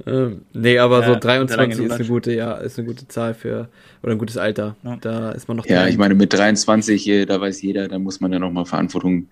Ähm, 0.07 0.43
nee, 0.53 0.79
aber 0.79 1.01
Ja, 1.01 1.07
so 1.07 1.11
der 1.13 1.21
23 1.21 1.57
lange 1.79 1.87
ist 1.87 1.93
eine 2.01 2.09
gute, 2.09 2.33
ja, 2.35 2.53
ist 2.55 2.79
eine 2.79 2.87
gute 2.89 3.09
Zahl 3.09 3.35
für 3.35 3.69
oder 4.03 4.13
ein 4.13 4.19
gutes 4.19 4.37
Alter. 4.37 4.77
Ja. 4.83 4.97
Da 5.01 5.31
ist 5.33 5.49
man 5.49 5.57
noch 5.57 5.67
Ja, 5.67 5.87
ich 5.89 5.99
meine, 5.99 6.15
mit 6.15 6.33
23, 6.33 7.09
äh, 7.09 7.25
da 7.27 7.41
weiß 7.41 7.63
jeder, 7.63 7.89
da 7.89 7.99
muss 7.99 8.21
man 8.21 8.31
dann 8.33 8.43
auch 8.45 8.53
mal 8.53 8.65
Verantwortung 8.65 9.29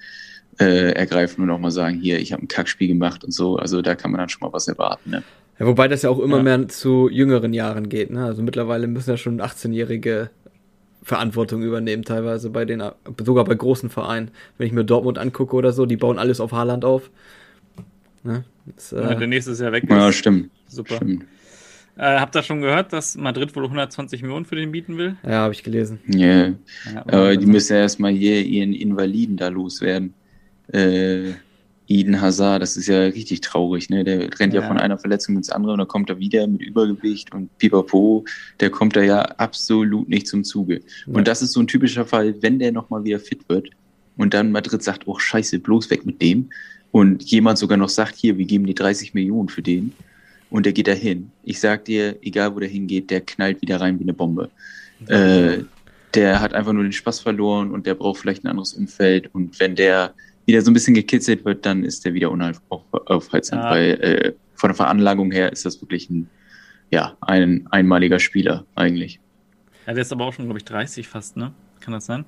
äh, 0.59 0.93
ergreifen 0.93 1.43
und 1.45 1.51
auch 1.51 1.59
mal 1.59 1.71
sagen, 1.71 1.99
hier, 2.01 2.19
ich 2.19 2.33
habe 2.33 2.43
ein 2.45 2.49
Kackspiel 2.49 2.89
gemacht 2.89 3.25
und 3.25 3.33
so. 3.33 3.57
Also 3.57 3.83
da 3.83 3.95
kann 3.95 4.11
man 4.11 4.19
dann 4.19 4.29
schon 4.29 4.41
mal 4.47 4.53
was 4.53 4.69
erwarten. 4.69 5.11
Ne? 5.11 5.23
Ja, 5.59 5.67
wobei 5.67 5.89
das 5.89 6.03
ja 6.03 6.11
auch 6.11 6.19
immer 6.19 6.39
Ja. 6.39 6.43
mehr 6.43 6.69
zu 6.69 7.09
jüngeren 7.11 7.53
Jahren 7.55 7.89
geht. 7.89 8.11
Ne? 8.11 8.25
Also 8.25 8.43
mittlerweile 8.43 8.87
müssen 8.87 9.11
ja 9.11 9.17
schon 9.17 9.41
18-Jährige 9.41 10.31
Verantwortung 11.03 11.63
übernehmen, 11.63 12.03
teilweise 12.05 12.51
bei 12.51 12.65
den, 12.67 12.83
sogar 13.25 13.45
bei 13.45 13.55
großen 13.55 13.89
Vereinen. 13.89 14.31
Wenn 14.59 14.67
ich 14.67 14.73
mir 14.73 14.85
Dortmund 14.85 15.19
angucke 15.19 15.57
oder 15.57 15.73
so, 15.73 15.87
die 15.87 15.97
bauen 15.97 16.19
alles 16.19 16.41
auf 16.41 16.53
Haaland 16.53 16.85
auf. 16.85 17.11
Ne? 18.23 18.45
Das, 18.67 18.91
Ja, 18.91 19.15
der 19.15 19.21
äh, 19.23 19.27
nächste 19.27 19.53
ist 19.53 19.61
ja 19.61 19.73
weg. 19.73 19.85
Ja, 19.89 20.09
ist. 20.09 20.17
stimmt. 20.17 20.51
Super. 20.69 20.97
stimmt. 20.97 21.25
Äh, 21.97 22.19
habt 22.19 22.35
ihr 22.37 22.43
schon 22.43 22.61
gehört, 22.63 22.93
dass 22.93 23.17
Madrid 23.17 23.55
wohl 23.57 23.65
120 23.65 24.23
Millionen 24.23 24.45
für 24.47 24.57
den 24.57 24.73
bieten 24.73 24.97
will? 24.97 25.17
ja, 25.23 25.41
habe 25.41 25.53
ich 25.53 25.63
gelesen. 25.63 25.99
Yeah. 26.09 26.55
Ja, 26.95 27.03
Aber 27.07 27.37
die 27.37 27.47
müssen 27.47 27.75
ja 27.75 27.81
erstmal 27.81 28.13
hier 28.13 28.45
ihren 28.45 28.73
Invaliden 28.73 29.37
da 29.37 29.49
loswerden. 29.49 30.15
Äh, 30.73 31.33
Eden 31.89 32.21
Hazard, 32.21 32.63
das 32.63 32.77
ist 32.77 32.87
ja 32.87 33.01
richtig 33.01 33.41
traurig, 33.41 33.91
ne? 33.91 34.05
Der 34.05 34.21
rennt 34.39 34.55
ja, 34.55 34.61
Ja. 34.61 34.69
von 34.69 34.79
einer 34.79 34.97
Verletzung 34.97 35.37
ins 35.37 35.51
andere 35.51 35.73
und 35.73 35.79
dann 35.81 35.89
kommt 35.89 36.09
er 36.09 36.21
wieder 36.21 36.47
mit 36.47 36.63
Übergewicht 36.63 37.35
und 37.35 37.59
Pipapo, 37.59 38.25
der 38.61 38.71
kommt 38.71 38.95
da 38.95 39.03
ja 39.03 39.23
absolut 39.23 40.09
nicht 40.09 40.29
zum 40.29 40.45
Zuge. 40.45 40.83
Ja. 41.07 41.15
Und 41.15 41.27
das 41.27 41.43
ist 41.43 41.53
so 41.53 41.59
ein 41.61 41.67
typischer 41.67 42.07
Fall, 42.07 42.41
wenn 42.43 42.61
der 42.61 42.71
nochmal 42.71 43.03
wieder 43.03 43.19
fit 43.19 43.41
wird 43.49 43.71
und 44.17 44.35
dann 44.35 44.53
Madrid 44.53 44.85
sagt, 44.85 45.09
oh 45.09 45.19
scheiße, 45.19 45.59
bloß 45.59 45.91
weg 45.91 46.07
mit 46.07 46.23
dem 46.23 46.51
und 46.93 47.23
jemand 47.25 47.59
sogar 47.59 47.79
noch 47.79 47.89
sagt, 47.89 48.17
hier, 48.17 48.39
wir 48.39 48.47
geben 48.47 48.67
die 48.67 48.75
30 48.75 49.15
Millionen 49.15 49.49
für 49.49 49.63
den 49.63 49.93
und 50.51 50.67
der 50.67 50.73
geht 50.73 50.89
da 50.89 50.93
hin. 50.93 51.31
Ich 51.45 51.61
sag 51.61 51.85
dir, 51.85 52.17
egal 52.23 52.55
wo 52.55 52.61
der 52.61 52.69
hingeht, 52.69 53.11
der 53.11 53.21
knallt 53.21 53.63
wieder 53.63 53.81
rein 53.81 53.99
wie 53.99 54.05
eine 54.05 54.13
Bombe. 54.13 54.51
Äh, 55.07 55.65
der 56.15 56.41
hat 56.41 56.55
einfach 56.55 56.73
nur 56.73 56.83
den 56.83 56.93
Spaß 56.93 57.21
verloren 57.21 57.71
und 57.71 57.87
der 57.87 57.95
braucht 57.95 58.21
vielleicht 58.21 58.45
ein 58.45 58.49
anderes 58.49 58.75
Umfeld. 58.75 59.33
Und 59.33 59.59
wenn 59.61 59.77
der 59.77 60.15
wieder 60.47 60.61
so 60.63 60.71
ein 60.71 60.75
bisschen 60.75 60.95
gekitzelt 60.95 61.45
wird, 61.45 61.65
dann 61.65 61.85
ist 61.85 62.05
der 62.05 62.15
wieder 62.15 62.31
unaufhaltsam. 62.31 63.59
Ja. 63.61 63.71
Weil 63.71 63.91
äh, 64.01 64.33
von 64.55 64.69
der 64.69 64.75
Veranlagung 64.75 65.31
her 65.31 65.53
ist 65.53 65.65
das 65.65 65.81
wirklich 65.81 66.11
ein, 66.11 66.29
ja, 66.91 67.17
ein 67.21 67.67
einmaliger 67.71 68.19
Spieler 68.19 68.67
eigentlich. 68.75 69.21
Ja, 69.87 69.95
der 69.95 70.03
ist 70.03 70.13
aber 70.13 70.25
auch 70.27 70.33
schon, 70.33 70.47
glaube 70.47 70.59
ich, 70.59 70.65
30 70.65 71.07
fast, 71.09 71.37
ne? 71.37 71.53
Kann 71.79 71.93
das 71.93 72.07
sein? 72.07 72.25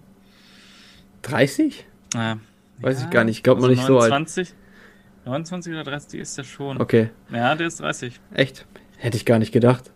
30? 1.23 1.85
Äh, 2.15 2.37
Weiß 2.83 3.03
ich 3.03 3.11
gar 3.11 3.25
nicht. 3.25 3.39
Ich 3.39 3.43
glaub 3.43 3.61
mal 3.61 3.69
nicht 3.71 3.85
so 3.85 3.99
alt. 3.99 4.11
29, 4.11 4.55
29 5.25 5.73
oder 5.73 5.85
30 5.85 6.21
ist 6.21 6.37
der 6.39 6.45
schon. 6.45 6.81
Okay, 6.81 7.11
Ja, 7.33 7.55
der 7.55 7.67
ist 7.69 7.81
30. 7.81 8.21
echt? 8.35 8.67
Hätte 8.99 9.17
ich 9.17 9.25
gar 9.25 9.39
nicht 9.39 9.53
gedacht. 9.53 9.91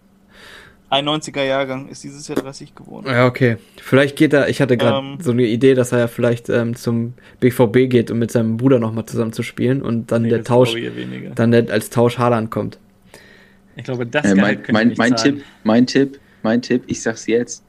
Ein 0.88 1.08
90er 1.08 1.42
Jahrgang 1.42 1.88
ist 1.88 2.04
dieses 2.04 2.28
Jahr 2.28 2.38
30 2.38 2.76
geworden. 2.76 3.06
Ja, 3.08 3.26
okay. 3.26 3.56
Vielleicht 3.82 4.14
geht 4.16 4.32
er, 4.32 4.48
ich 4.48 4.60
hatte 4.60 4.76
gerade 4.76 4.98
Ähm. 5.04 5.18
so 5.20 5.32
eine 5.32 5.42
Idee, 5.42 5.74
dass 5.74 5.90
er 5.90 5.98
ja 5.98 6.06
vielleicht 6.06 6.48
ähm, 6.48 6.76
zum 6.76 7.14
BVB 7.40 7.90
geht, 7.90 8.12
um 8.12 8.20
mit 8.20 8.30
seinem 8.30 8.56
Bruder 8.56 8.78
nochmal 8.78 9.04
zusammen 9.04 9.32
zu 9.32 9.42
spielen 9.42 9.82
und 9.82 10.12
dann 10.12 10.22
Nee, 10.22 10.28
der 10.28 10.44
Tausch, 10.44 10.76
glaube 10.76 11.32
dann 11.34 11.50
der 11.50 11.70
als 11.70 11.90
Tausch 11.90 12.18
Haaland 12.18 12.52
kommt. 12.52 12.78
Ich 13.74 13.82
glaube, 13.82 14.06
das 14.06 14.26
Äh, 14.26 14.36
mein 14.36 14.62
mein, 14.70 14.94
mein. 14.96 15.16
Tipp, 15.16 15.42
mein 15.64 15.86
Tipp, 15.88 16.20
mein 16.44 16.62
Tipp, 16.62 16.84
ich 16.86 17.02
sag's 17.02 17.26
jetzt, 17.26 17.64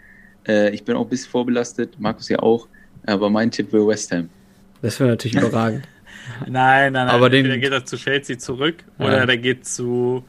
äh, 0.48 0.70
ich 0.70 0.84
bin 0.86 0.96
auch 0.96 1.04
ein 1.06 1.10
bisschen 1.10 1.32
vorbelastet, 1.32 2.00
Markus 2.00 2.30
ja 2.30 2.38
auch, 2.40 2.68
aber 3.06 3.32
mein 3.32 3.50
Tipp 3.50 3.74
wäre 3.74 3.88
West 3.88 4.12
Ham. 4.12 4.30
Das 4.82 5.00
wäre 5.00 5.10
natürlich 5.10 5.36
überragend. 5.42 5.88
Nein, 6.42 6.92
nein, 6.94 6.94
nein. 6.94 7.10
Aber 7.10 7.30
den- 7.30 7.46
Entweder 7.46 7.58
geht 7.62 7.72
er 7.72 7.86
zu 7.86 7.96
Chelsea 7.98 8.38
zurück 8.38 8.84
Ja. 9.00 9.06
oder 9.06 9.26
der 9.26 9.38
geht 9.38 9.66
zu 9.66 10.24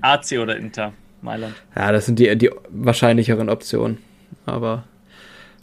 AC 0.00 0.38
oder 0.40 0.56
Inter 0.56 0.92
Mailand. 1.22 1.54
Ja, 1.74 1.90
das 1.92 2.06
sind 2.06 2.18
die, 2.18 2.36
die 2.36 2.50
wahrscheinlicheren 2.70 3.48
Optionen. 3.48 3.98
Aber 4.44 4.84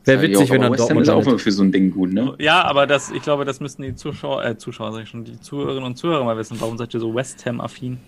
wäre 0.06 0.26
ich 0.26 0.32
witzig, 0.32 0.50
auch, 0.50 0.54
wenn 0.56 0.62
er 0.64 0.70
Ham 0.70 0.76
Dortmund 0.78 1.02
ist 1.04 1.10
auch 1.10 1.26
immer 1.26 1.38
für 1.40 1.52
so 1.52 1.64
ein 1.64 1.72
Ding 1.72 1.92
gut, 1.92 2.12
ne? 2.12 2.34
Ja, 2.40 2.64
aber 2.64 2.88
das, 2.88 3.12
ich 3.12 3.22
glaube, 3.22 3.46
das 3.46 3.60
müssten 3.60 3.84
die 3.84 3.96
Zuschauer, 3.96 4.44
äh, 4.44 4.58
Zuschauer 4.58 4.92
sag 4.92 5.04
ich 5.04 5.10
schon, 5.10 5.24
die 5.24 5.40
Zuhörerinnen 5.40 5.84
und 5.84 5.96
Zuhörer 5.98 6.24
mal 6.26 6.36
wissen. 6.38 6.60
Warum 6.60 6.78
seid 6.78 6.94
ihr 6.94 7.00
so 7.00 7.14
West 7.14 7.46
Ham-affin? 7.46 8.00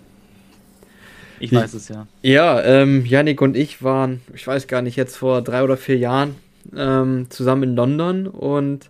Ich 1.39 1.51
Wie- 1.51 1.55
weiß 1.57 1.73
es 1.73 1.89
ja. 1.89 2.07
Ja, 2.21 2.61
ähm, 2.63 3.05
Yannick 3.05 3.41
und 3.41 3.55
ich 3.55 3.83
waren, 3.83 4.21
ich 4.33 4.45
weiß 4.47 4.67
gar 4.67 4.81
nicht, 4.81 4.95
jetzt 4.95 5.15
vor 5.17 5.41
drei 5.41 5.63
oder 5.63 5.77
vier 5.77 5.97
Jahren 5.97 6.35
ähm, 6.75 7.27
zusammen 7.29 7.63
in 7.63 7.75
London 7.75 8.27
und 8.27 8.89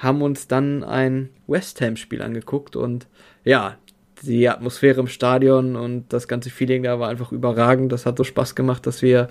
haben 0.00 0.22
uns 0.22 0.48
dann 0.48 0.82
ein 0.82 1.28
West 1.46 1.80
Ham-Spiel 1.80 2.22
angeguckt 2.22 2.74
und 2.74 3.06
ja, 3.44 3.76
die 4.22 4.48
Atmosphäre 4.48 5.00
im 5.00 5.06
Stadion 5.06 5.76
und 5.76 6.12
das 6.12 6.26
ganze 6.26 6.50
Feeling 6.50 6.82
da 6.82 6.98
war 6.98 7.08
einfach 7.08 7.32
überragend. 7.32 7.92
Das 7.92 8.06
hat 8.06 8.18
so 8.18 8.24
Spaß 8.24 8.54
gemacht, 8.54 8.86
dass 8.86 9.02
wir 9.02 9.28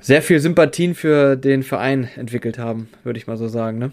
sehr 0.00 0.22
viel 0.22 0.40
Sympathien 0.40 0.94
für 0.94 1.36
den 1.36 1.62
Verein 1.62 2.08
entwickelt 2.16 2.58
haben, 2.58 2.88
würde 3.04 3.18
ich 3.18 3.26
mal 3.26 3.36
so 3.36 3.48
sagen. 3.48 3.78
Ne? 3.78 3.92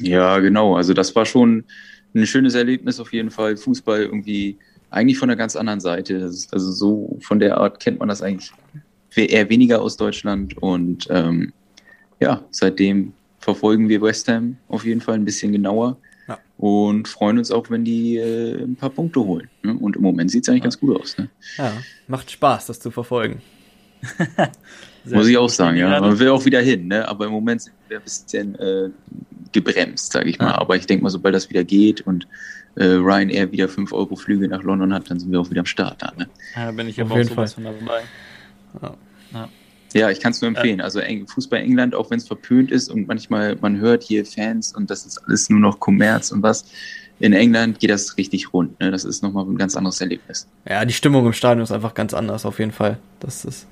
Ja, 0.00 0.38
genau. 0.38 0.76
Also 0.76 0.92
das 0.94 1.14
war 1.16 1.26
schon 1.26 1.64
ein 2.14 2.26
schönes 2.26 2.54
Erlebnis 2.54 3.00
auf 3.00 3.12
jeden 3.12 3.30
Fall. 3.30 3.56
Fußball 3.56 4.02
irgendwie 4.02 4.58
eigentlich 4.90 5.18
von 5.18 5.28
einer 5.28 5.36
ganz 5.36 5.56
anderen 5.56 5.80
Seite. 5.80 6.22
Also 6.22 6.72
so 6.72 7.18
von 7.22 7.38
der 7.38 7.58
Art 7.58 7.80
kennt 7.80 7.98
man 7.98 8.08
das 8.08 8.22
eigentlich 8.22 8.52
eher 9.14 9.48
weniger 9.48 9.80
aus 9.80 9.96
Deutschland. 9.96 10.56
Und 10.58 11.08
ähm, 11.10 11.52
ja, 12.20 12.44
seitdem 12.50 13.12
verfolgen 13.38 13.88
wir 13.88 14.00
West 14.02 14.28
Ham 14.28 14.56
auf 14.68 14.84
jeden 14.84 15.00
Fall 15.00 15.14
ein 15.14 15.24
bisschen 15.24 15.52
genauer 15.52 15.96
Ja. 16.28 16.38
und 16.58 17.08
freuen 17.08 17.38
uns 17.38 17.50
auch, 17.50 17.70
wenn 17.70 17.84
die 17.84 18.16
äh, 18.16 18.62
ein 18.64 18.76
paar 18.76 18.90
Punkte 18.90 19.20
holen. 19.20 19.48
Ne? 19.62 19.74
Und 19.74 19.96
im 19.96 20.02
Moment 20.02 20.30
sieht 20.30 20.42
es 20.44 20.48
eigentlich 20.48 20.60
Ja. 20.60 20.64
ganz 20.64 20.80
gut 20.80 21.00
aus. 21.00 21.16
Ne? 21.18 21.28
Ja, 21.56 21.72
macht 22.06 22.30
Spaß, 22.30 22.66
das 22.66 22.80
zu 22.80 22.90
verfolgen. 22.90 23.40
Muss 25.04 25.26
ich 25.28 25.36
auch 25.38 25.48
sagen, 25.48 25.76
ja. 25.78 26.00
Man 26.00 26.18
will 26.18 26.28
auch 26.28 26.44
wieder 26.44 26.60
hin, 26.60 26.86
ne? 26.88 27.08
Aber 27.08 27.26
im 27.26 27.32
Moment 27.32 27.62
sind 27.62 27.74
wir 27.88 27.96
ein 27.98 28.02
bisschen 28.04 28.54
äh, 28.56 28.90
gebremst, 29.52 30.12
sage 30.12 30.28
ich 30.28 30.38
mal. 30.38 30.48
Ja. 30.48 30.58
Aber 30.58 30.76
ich 30.76 30.86
denke 30.86 31.02
mal, 31.02 31.10
sobald 31.10 31.34
das 31.34 31.48
wieder 31.48 31.64
geht 31.64 32.02
und 32.02 32.28
äh, 32.76 32.84
Ryanair 32.84 33.50
wieder 33.50 33.68
5 33.68 33.92
Euro 33.92 34.14
Flüge 34.16 34.46
nach 34.48 34.62
London 34.62 34.92
hat, 34.92 35.10
dann 35.10 35.18
sind 35.18 35.32
wir 35.32 35.40
auch 35.40 35.50
wieder 35.50 35.60
am 35.60 35.66
Start 35.66 36.02
da, 36.02 36.12
ne? 36.16 36.28
Ja, 36.54 36.66
da 36.66 36.72
bin 36.72 36.88
ich 36.88 37.00
Auf 37.00 37.06
aber 37.06 37.14
auch 37.14 37.18
jeden 37.18 37.30
sowas 37.30 37.54
von 37.54 37.64
dabei. 37.64 38.02
Ja, 39.32 39.48
ich 39.94 40.20
kann 40.20 40.32
es 40.32 40.40
nur 40.40 40.48
empfehlen. 40.48 40.80
Also 40.80 41.00
Fußball 41.26 41.60
England, 41.60 41.94
auch 41.94 42.10
wenn 42.10 42.18
es 42.18 42.26
verpönt 42.26 42.70
ist 42.70 42.90
und 42.90 43.08
manchmal 43.08 43.56
man 43.56 43.78
hört 43.78 44.02
hier 44.02 44.24
Fans 44.26 44.74
und 44.74 44.90
das 44.90 45.06
ist 45.06 45.18
alles 45.18 45.48
nur 45.50 45.60
noch 45.60 45.80
Kommerz 45.80 46.30
und 46.30 46.42
was. 46.42 46.66
In 47.20 47.32
England 47.32 47.80
geht 47.80 47.90
das 47.90 48.16
richtig 48.16 48.52
rund. 48.52 48.78
Ne? 48.78 48.90
Das 48.92 49.04
ist 49.04 49.22
nochmal 49.22 49.44
ein 49.44 49.58
ganz 49.58 49.76
anderes 49.76 50.00
Erlebnis. 50.00 50.46
Ja, 50.68 50.84
die 50.84 50.92
Stimmung 50.92 51.26
im 51.26 51.32
Stadion 51.32 51.64
ist 51.64 51.72
einfach 51.72 51.94
ganz 51.94 52.14
anders, 52.14 52.46
auf 52.46 52.60
jeden 52.60 52.70
Fall. 52.70 52.98
Das 53.18 53.44
ist 53.44 53.66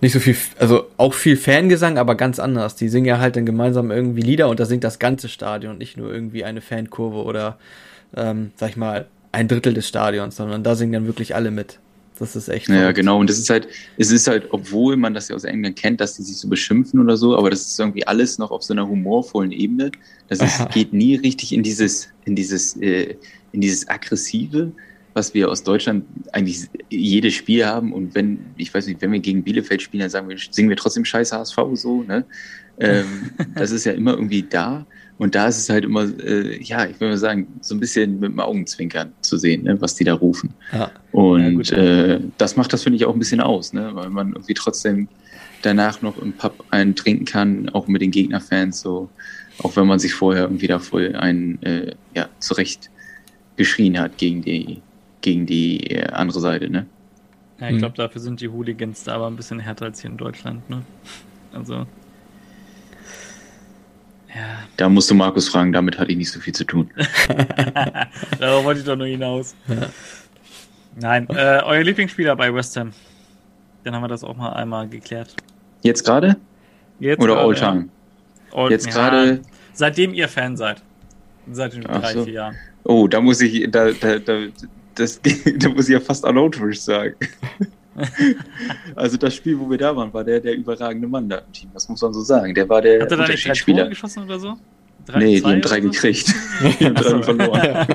nicht 0.00 0.12
so 0.12 0.20
viel, 0.20 0.36
also 0.58 0.86
auch 0.96 1.14
viel 1.14 1.36
Fangesang, 1.36 1.98
aber 1.98 2.16
ganz 2.16 2.38
anders. 2.38 2.74
Die 2.74 2.88
singen 2.88 3.06
ja 3.06 3.18
halt 3.18 3.36
dann 3.36 3.46
gemeinsam 3.46 3.90
irgendwie 3.90 4.22
Lieder 4.22 4.48
und 4.48 4.58
da 4.58 4.64
singt 4.64 4.84
das 4.84 4.98
ganze 4.98 5.28
Stadion, 5.28 5.78
nicht 5.78 5.96
nur 5.96 6.12
irgendwie 6.12 6.44
eine 6.44 6.60
Fankurve 6.60 7.22
oder, 7.22 7.58
ähm, 8.16 8.50
sag 8.56 8.70
ich 8.70 8.76
mal, 8.76 9.06
ein 9.30 9.48
Drittel 9.48 9.74
des 9.74 9.86
Stadions, 9.86 10.36
sondern 10.36 10.62
da 10.64 10.74
singen 10.74 10.92
dann 10.92 11.06
wirklich 11.06 11.34
alle 11.34 11.50
mit. 11.50 11.78
Das 12.22 12.36
ist 12.36 12.48
echt. 12.48 12.68
Ja, 12.68 12.76
verrückt. 12.76 12.96
genau. 12.98 13.18
Und 13.18 13.28
das 13.28 13.36
ist 13.36 13.50
halt, 13.50 13.66
es 13.98 14.12
ist 14.12 14.28
halt, 14.28 14.46
obwohl 14.50 14.96
man 14.96 15.12
das 15.12 15.26
ja 15.26 15.34
aus 15.34 15.42
England 15.42 15.74
kennt, 15.74 16.00
dass 16.00 16.14
die 16.14 16.22
sich 16.22 16.36
so 16.36 16.48
beschimpfen 16.48 17.00
oder 17.00 17.16
so, 17.16 17.36
aber 17.36 17.50
das 17.50 17.62
ist 17.62 17.80
irgendwie 17.80 18.06
alles 18.06 18.38
noch 18.38 18.52
auf 18.52 18.62
so 18.62 18.72
einer 18.72 18.86
humorvollen 18.86 19.50
Ebene. 19.50 19.90
Das 20.28 20.38
ist, 20.40 20.70
geht 20.70 20.92
nie 20.92 21.16
richtig 21.16 21.52
in 21.52 21.64
dieses, 21.64 22.10
in 22.24 22.36
dieses, 22.36 22.76
äh, 22.76 23.16
in 23.50 23.60
dieses 23.60 23.88
aggressive, 23.88 24.70
was 25.14 25.34
wir 25.34 25.50
aus 25.50 25.64
Deutschland 25.64 26.04
eigentlich 26.30 26.68
jedes 26.90 27.34
Spiel 27.34 27.66
haben. 27.66 27.92
Und 27.92 28.14
wenn, 28.14 28.38
ich 28.56 28.72
weiß 28.72 28.86
nicht, 28.86 29.02
wenn 29.02 29.10
wir 29.10 29.18
gegen 29.18 29.42
Bielefeld 29.42 29.82
spielen, 29.82 30.02
dann 30.02 30.10
sagen 30.10 30.28
wir, 30.28 30.36
singen 30.38 30.68
wir 30.68 30.76
trotzdem 30.76 31.04
Scheiß 31.04 31.32
HSV 31.32 31.58
so, 31.74 32.04
ne? 32.04 32.24
Ähm, 32.78 33.30
das 33.56 33.72
ist 33.72 33.84
ja 33.84 33.92
immer 33.92 34.12
irgendwie 34.12 34.44
da. 34.44 34.86
Und 35.18 35.34
da 35.34 35.46
ist 35.46 35.58
es 35.58 35.68
halt 35.68 35.84
immer, 35.84 36.02
äh, 36.20 36.60
ja, 36.62 36.84
ich 36.86 36.98
würde 37.00 37.12
mal 37.12 37.16
sagen, 37.18 37.46
so 37.60 37.74
ein 37.74 37.80
bisschen 37.80 38.18
mit 38.18 38.32
dem 38.32 38.40
Augenzwinkern 38.40 39.12
zu 39.20 39.36
sehen, 39.36 39.62
ne, 39.64 39.80
was 39.80 39.94
die 39.94 40.04
da 40.04 40.14
rufen. 40.14 40.54
Ja. 40.72 40.78
Ja, 40.78 40.90
Und 41.10 41.56
gut. 41.56 41.72
äh, 41.72 42.20
das 42.38 42.56
macht 42.56 42.72
das, 42.72 42.82
finde 42.82 42.96
ich, 42.96 43.04
auch 43.04 43.12
ein 43.12 43.18
bisschen 43.18 43.40
aus, 43.40 43.72
ne? 43.72 43.90
weil 43.94 44.10
man 44.10 44.28
irgendwie 44.32 44.54
trotzdem 44.54 45.08
danach 45.62 46.02
noch 46.02 46.18
im 46.18 46.32
Pub 46.32 46.64
einen 46.70 46.96
trinken 46.96 47.24
kann, 47.24 47.68
auch 47.68 47.86
mit 47.86 48.02
den 48.02 48.10
Gegnerfans, 48.10 48.80
so, 48.80 49.10
auch 49.58 49.76
wenn 49.76 49.86
man 49.86 49.98
sich 49.98 50.14
vorher 50.14 50.44
irgendwie 50.44 50.66
da 50.66 50.78
voll 50.78 51.14
einen 51.14 51.62
äh, 51.62 51.94
ja, 52.14 52.28
zurecht 52.40 52.90
geschrien 53.56 53.98
hat 54.00 54.18
gegen 54.18 54.42
die, 54.42 54.82
gegen 55.20 55.46
die 55.46 55.86
äh, 55.90 56.06
andere 56.08 56.40
Seite. 56.40 56.68
Ne? 56.70 56.86
Ja, 57.60 57.68
ich 57.68 57.74
Mhm. 57.74 57.78
glaube, 57.78 57.96
dafür 57.96 58.20
sind 58.20 58.40
die 58.40 58.48
Hooligans 58.48 59.04
da 59.04 59.14
aber 59.14 59.28
ein 59.28 59.36
bisschen 59.36 59.60
härter 59.60 59.84
als 59.84 60.00
hier 60.00 60.10
in 60.10 60.16
Deutschland, 60.16 60.68
ne? 60.68 60.82
Also. 61.52 61.86
Ja, 64.34 64.60
Da 64.76 64.88
musst 64.88 65.10
du 65.10 65.14
Markus 65.14 65.48
fragen, 65.48 65.72
damit 65.72 65.98
hatte 65.98 66.10
ich 66.10 66.16
nicht 66.16 66.30
so 66.30 66.40
viel 66.40 66.54
zu 66.54 66.64
tun. 66.64 66.90
darauf 68.38 68.64
wollte 68.64 68.80
ich 68.80 68.86
doch 68.86 68.96
nur 68.96 69.06
hinaus. 69.06 69.54
Nein, 70.96 71.26
äh, 71.30 71.60
euer 71.64 71.82
Lieblingsspieler 71.82 72.34
bei 72.36 72.52
West 72.54 72.76
Ham. 72.76 72.92
Dann 73.84 73.94
haben 73.94 74.02
wir 74.02 74.08
das 74.08 74.24
auch 74.24 74.36
mal 74.36 74.52
einmal 74.52 74.88
geklärt. 74.88 75.34
Jetzt 75.82 76.04
gerade? 76.04 76.36
Jetzt 77.00 77.20
Oder 77.20 77.34
gerade, 77.34 77.48
Alltime? 77.48 77.88
ja. 78.52 78.58
All- 78.58 78.70
Jetzt 78.70 78.86
ja, 78.86 78.92
gerade. 78.92 79.42
Seitdem 79.72 80.14
ihr 80.14 80.28
Fan 80.28 80.56
seid. 80.56 80.82
Seit 81.50 81.72
den 81.74 81.82
drei, 81.82 82.12
so. 82.12 82.24
vier 82.24 82.32
Jahren. 82.34 82.56
Oh, 82.84 83.08
da 83.08 83.20
muss 83.20 83.40
ich, 83.40 83.68
da, 83.70 83.90
da, 83.92 84.18
da, 84.18 84.38
das, 84.94 85.20
da 85.56 85.68
muss 85.70 85.88
ich 85.88 85.94
ja 85.94 86.00
fast 86.00 86.24
Arnautovic 86.24 86.76
sagen. 86.76 87.14
also 88.96 89.16
das 89.16 89.34
Spiel, 89.34 89.58
wo 89.58 89.68
wir 89.70 89.78
da 89.78 89.94
waren, 89.94 90.12
war 90.14 90.24
der 90.24 90.40
der 90.40 90.54
überragende 90.54 91.06
Mann 91.08 91.28
da 91.28 91.38
im 91.38 91.52
Team. 91.52 91.70
Das 91.74 91.88
muss 91.88 92.00
man 92.00 92.12
so 92.12 92.22
sagen. 92.22 92.54
Der 92.54 92.68
war 92.68 92.80
der 92.80 93.00
Habt 93.02 93.10
ihr 93.10 93.16
da 93.16 93.26
nicht 93.26 93.44
drei 93.44 93.52
Tore 93.52 93.52
Unterschiedsspieler. 93.52 93.88
geschossen 93.88 94.22
oder 94.24 94.38
so? 94.38 94.56
Nee, 95.18 95.40
die 95.40 95.44
haben 95.44 95.60
drei 95.60 95.80
so? 95.82 95.90
gekriegt. 95.90 96.34
Die 96.80 96.84
haben 96.86 96.94
drei 96.94 97.22
verloren. 97.22 97.86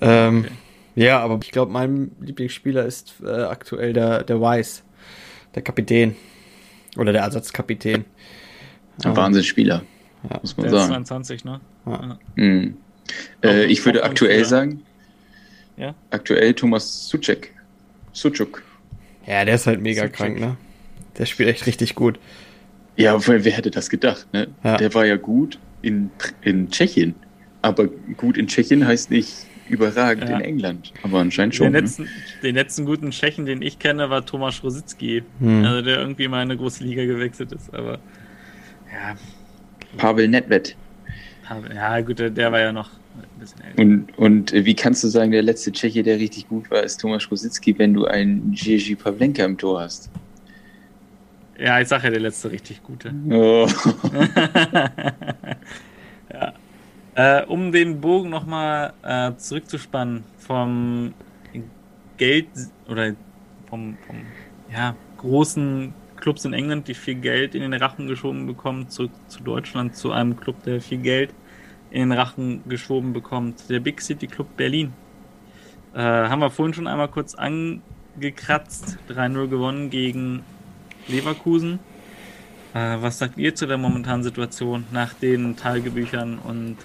Ähm, 0.00 0.38
Okay. 0.44 0.50
Ja, 0.98 1.20
aber 1.20 1.38
ich 1.42 1.50
glaube, 1.50 1.70
mein 1.72 2.12
Lieblingsspieler 2.22 2.86
ist 2.86 3.16
äh, 3.22 3.28
aktuell 3.28 3.92
der, 3.92 4.24
der 4.24 4.40
Weiss, 4.40 4.82
der 5.54 5.60
Kapitän. 5.60 6.16
Oder 6.96 7.12
der 7.12 7.20
Ersatzkapitän. 7.22 8.06
Ein 9.04 9.14
Wahnsinnsspieler, 9.14 9.82
Ja. 10.30 10.38
muss 10.40 10.56
Der 10.56 10.64
man 10.64 10.72
ist 10.74 10.80
sagen. 10.80 11.04
22, 11.04 11.44
ne? 11.44 11.60
Ja. 11.84 12.18
Mhm. 12.36 12.76
Äh, 13.44 13.64
ich 13.66 13.84
würde 13.84 14.04
aktuell 14.04 14.36
Spieler. 14.36 14.48
sagen, 14.48 14.82
Ja? 15.76 15.94
aktuell 16.10 16.54
Thomas 16.54 17.08
Suchek. 17.08 17.52
Suchuk. 18.12 18.62
Ja, 19.26 19.44
der 19.44 19.56
ist 19.56 19.66
halt 19.66 19.80
mega 19.80 20.02
Suchek. 20.02 20.12
krank, 20.14 20.40
ne? 20.40 20.56
Der 21.18 21.26
spielt 21.26 21.48
echt 21.48 21.66
richtig 21.66 21.94
gut. 21.94 22.18
Ja, 22.96 23.26
weil 23.26 23.44
wer 23.44 23.52
hätte 23.52 23.70
das 23.70 23.90
gedacht, 23.90 24.26
ne? 24.32 24.48
Ja. 24.64 24.76
Der 24.78 24.94
war 24.94 25.04
ja 25.04 25.16
gut 25.16 25.58
in, 25.82 26.10
in 26.42 26.70
Tschechien. 26.70 27.14
Aber 27.62 27.88
gut 28.16 28.38
in 28.38 28.46
Tschechien 28.46 28.86
heißt 28.86 29.10
nicht 29.10 29.46
überragend 29.68 30.28
Ja. 30.30 30.36
in 30.36 30.42
England. 30.42 30.92
Aber 31.02 31.18
anscheinend 31.20 31.54
Den 31.54 31.56
schon. 31.58 31.72
Ne? 31.72 31.80
letzten, 31.80 32.08
den 32.42 32.54
letzten 32.54 32.84
guten 32.86 33.10
Tschechen, 33.10 33.44
den 33.44 33.60
ich 33.60 33.78
kenne, 33.78 34.08
war 34.08 34.24
Thomas 34.24 34.62
Rositzky. 34.62 35.24
Hm. 35.40 35.64
Also 35.64 35.82
der 35.82 35.98
irgendwie 35.98 36.28
mal 36.28 36.42
in 36.42 36.50
eine 36.50 36.56
große 36.56 36.84
Liga 36.84 37.04
gewechselt 37.04 37.52
ist. 37.52 37.74
Aber 37.74 37.98
ja, 38.92 39.16
Pavel 39.98 40.28
Nedved. 40.28 40.76
ja 41.74 42.00
gut, 42.00 42.18
der, 42.18 42.30
der 42.30 42.52
war 42.52 42.60
ja 42.60 42.72
noch. 42.72 42.90
Und, 43.76 44.18
und 44.18 44.52
äh, 44.52 44.64
wie 44.64 44.74
kannst 44.74 45.04
du 45.04 45.08
sagen, 45.08 45.30
der 45.30 45.42
letzte 45.42 45.72
Tscheche, 45.72 46.02
der 46.02 46.18
richtig 46.18 46.48
gut 46.48 46.70
war, 46.70 46.82
ist 46.82 47.00
Thomas 47.00 47.30
Rositzky, 47.30 47.78
wenn 47.78 47.94
du 47.94 48.06
einen 48.06 48.52
Jerzy 48.54 48.94
Pavlenka 48.94 49.44
im 49.44 49.56
Tor 49.58 49.80
hast? 49.80 50.10
Ja, 51.58 51.80
ich 51.80 51.88
sag 51.88 52.04
ja, 52.04 52.10
der 52.10 52.20
letzte 52.20 52.50
richtig 52.50 52.82
gute. 52.82 53.14
Oh. 53.30 53.66
ja. 56.32 56.52
Äh, 57.14 57.44
um 57.46 57.72
den 57.72 58.00
Bogen 58.00 58.28
nochmal 58.28 58.92
äh, 59.02 59.32
zurückzuspannen 59.36 60.24
vom 60.38 61.14
Geld 62.18 62.48
oder 62.88 63.14
vom, 63.68 63.96
vom 64.06 64.16
ja, 64.72 64.94
großen 65.18 65.94
Clubs 66.16 66.44
in 66.44 66.52
England, 66.52 66.88
die 66.88 66.94
viel 66.94 67.14
Geld 67.14 67.54
in 67.54 67.62
den 67.62 67.72
Rachen 67.72 68.06
geschoben 68.06 68.46
bekommen, 68.46 68.88
zurück 68.90 69.12
zu 69.28 69.42
Deutschland, 69.42 69.96
zu 69.96 70.12
einem 70.12 70.36
Club, 70.36 70.62
der 70.64 70.80
viel 70.80 70.98
Geld 70.98 71.32
in 71.96 72.10
den 72.10 72.12
Rachen 72.12 72.62
geschoben 72.68 73.14
bekommt, 73.14 73.70
der 73.70 73.80
Big 73.80 74.02
City 74.02 74.26
Club 74.26 74.54
Berlin. 74.58 74.92
Äh, 75.94 76.00
haben 76.00 76.40
wir 76.40 76.50
vorhin 76.50 76.74
schon 76.74 76.86
einmal 76.86 77.08
kurz 77.08 77.34
angekratzt, 77.34 78.98
3-0 79.08 79.48
gewonnen 79.48 79.88
gegen 79.88 80.42
Leverkusen. 81.08 81.78
Äh, 82.74 82.98
was 83.00 83.18
sagt 83.18 83.38
ihr 83.38 83.54
zu 83.54 83.66
der 83.66 83.78
momentanen 83.78 84.22
Situation 84.22 84.84
nach 84.92 85.14
den 85.14 85.56
Tagebüchern 85.56 86.38
und 86.38 86.76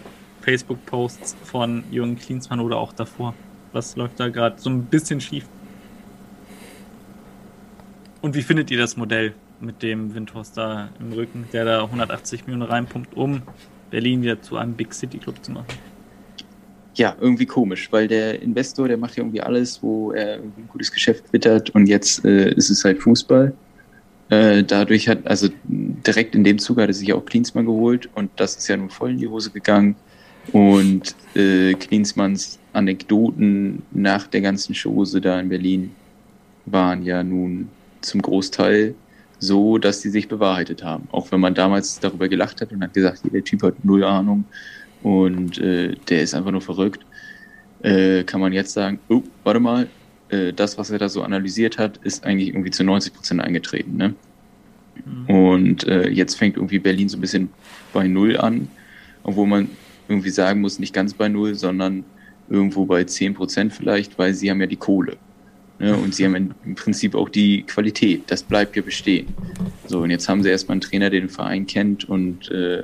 Facebook-Posts 0.44 1.36
von 1.44 1.84
Jürgen 1.92 2.18
Klinsmann 2.18 2.62
oder 2.62 2.78
auch 2.78 2.94
davor? 2.94 3.34
Was 3.74 3.98
läuft 3.98 4.18
da 4.18 4.30
gerade 4.30 4.62
so 4.62 4.70
ein 4.70 4.86
bisschen 4.86 5.20
schief? 5.20 5.46
Und 8.22 8.34
wie 8.34 8.44
findet 8.44 8.72
ihr 8.72 8.78
das 8.78 8.96
Modell 8.96 9.34
mit 9.60 9.84
dem 9.84 10.16
Windhorst 10.16 10.56
da 10.56 10.88
im 11.02 11.12
Rücken, 11.12 11.50
der 11.52 11.66
da 11.66 11.84
180 11.84 12.48
Millionen 12.48 12.70
reinpumpt, 12.70 13.14
um 13.18 13.42
Berlin 13.92 14.24
wieder 14.24 14.42
zu 14.42 14.58
einem 14.58 14.74
Big 14.74 14.94
City 14.94 15.18
Club 15.20 15.44
zu 15.44 15.52
machen? 15.52 15.68
Ja, 16.96 17.16
irgendwie 17.22 17.46
komisch, 17.46 17.90
weil 17.92 18.08
der 18.08 18.42
Investor, 18.42 18.88
der 18.88 18.98
macht 18.98 19.16
ja 19.16 19.24
irgendwie 19.24 19.42
alles, 19.42 19.82
wo 19.82 20.12
er 20.12 20.36
ein 20.36 20.68
gutes 20.68 20.92
Geschäft 20.92 21.32
wittert 21.32 21.70
und 21.70 21.88
jetzt 21.88 22.26
äh, 22.26 22.52
ist 22.54 22.70
es 22.70 22.84
halt 22.84 23.02
Fußball. 23.02 23.54
Äh, 24.30 24.64
dadurch 24.64 25.08
hat, 25.08 25.28
also 25.28 25.50
direkt 25.64 26.36
in 26.36 26.44
dem 26.44 26.58
Zug 26.58 26.80
hat 26.80 26.88
er 26.88 26.94
sich 26.94 27.14
auch 27.14 27.26
Klinsmann 27.26 27.66
geholt 27.66 28.10
und 28.16 28.32
das 28.38 28.56
ist 28.56 28.68
ja 28.68 28.78
nun 28.78 28.90
voll 28.90 29.12
in 29.12 29.18
die 29.20 29.28
Hose 29.28 29.52
gegangen. 29.52 29.96
Und 30.52 31.16
äh, 31.36 31.74
Klinsmanns 31.76 32.60
Anekdoten 32.74 33.84
nach 33.92 34.28
der 34.28 34.42
ganzen 34.42 34.74
Chose 34.74 35.22
da 35.22 35.40
in 35.40 35.50
Berlin 35.50 35.92
waren 36.66 37.04
ja 37.04 37.24
nun 37.24 37.70
zum 38.02 38.22
Großteil 38.22 38.96
so, 39.42 39.80
dass 39.80 40.02
sie 40.02 40.10
sich 40.12 40.28
bewahrheitet 40.28 40.84
haben. 40.84 41.08
Auch 41.12 41.32
wenn 41.32 41.40
man 41.40 41.56
damals 41.56 42.00
darüber 42.00 42.30
gelacht 42.30 42.62
hat 42.62 42.72
und 42.72 42.82
hat 42.82 42.94
gesagt, 42.94 43.22
der 43.24 43.44
Typ 43.44 43.64
hat 43.64 43.84
null 43.84 44.04
Ahnung 44.04 44.46
und 45.02 45.58
äh, 45.58 45.96
der 46.10 46.22
ist 46.22 46.36
einfach 46.36 46.52
nur 46.52 46.62
verrückt, 46.62 47.04
äh, 47.82 48.24
kann 48.24 48.40
man 48.40 48.54
jetzt 48.54 48.74
sagen, 48.74 49.00
oh, 49.10 49.24
warte 49.44 49.60
mal, 49.60 49.88
äh, 50.30 50.54
das, 50.54 50.78
was 50.78 50.92
er 50.92 51.00
da 51.00 51.10
so 51.10 51.24
analysiert 51.24 51.80
hat, 51.80 51.98
ist 52.04 52.24
eigentlich 52.24 52.50
irgendwie 52.50 52.70
zu 52.70 52.84
90 52.84 53.14
Prozent 53.14 53.42
eingetreten. 53.42 53.98
Ne? 53.98 54.14
Und 55.28 55.88
äh, 55.88 56.10
jetzt 56.10 56.36
fängt 56.36 56.58
irgendwie 56.58 56.78
Berlin 56.78 57.10
so 57.10 57.18
ein 57.18 57.22
bisschen 57.22 57.50
bei 57.94 58.08
Null 58.08 58.38
an, 58.38 58.68
obwohl 59.24 59.48
man 59.48 59.70
irgendwie 60.08 60.30
sagen 60.30 60.62
muss, 60.62 60.78
nicht 60.78 60.94
ganz 60.94 61.16
bei 61.16 61.30
Null, 61.30 61.56
sondern 61.56 62.04
irgendwo 62.48 62.86
bei 62.86 63.04
10 63.04 63.34
Prozent 63.34 63.74
vielleicht, 63.74 64.20
weil 64.20 64.36
sie 64.36 64.52
haben 64.52 64.62
ja 64.62 64.68
die 64.68 64.76
Kohle. 64.76 65.18
Ne? 65.82 65.98
Und 65.98 66.14
sie 66.14 66.26
haben 66.26 66.54
im 66.64 66.76
Prinzip 66.76 67.16
auch 67.16 67.28
die 67.28 67.64
Qualität. 67.64 68.22
Das 68.28 68.44
bleibt 68.44 68.76
ja 68.76 68.84
bestehen. 68.84 69.28
So, 69.88 70.02
und 70.02 70.12
jetzt 70.12 70.30
haben 70.30 70.44
sie 70.44 70.50
erstmal 70.50 70.76
einen 70.76 70.82
Trainer, 70.82 71.10
der 71.10 71.22
den 71.22 71.30
Verein 71.30 71.66
kennt 71.66 72.08
und 72.08 72.52
äh, 72.52 72.84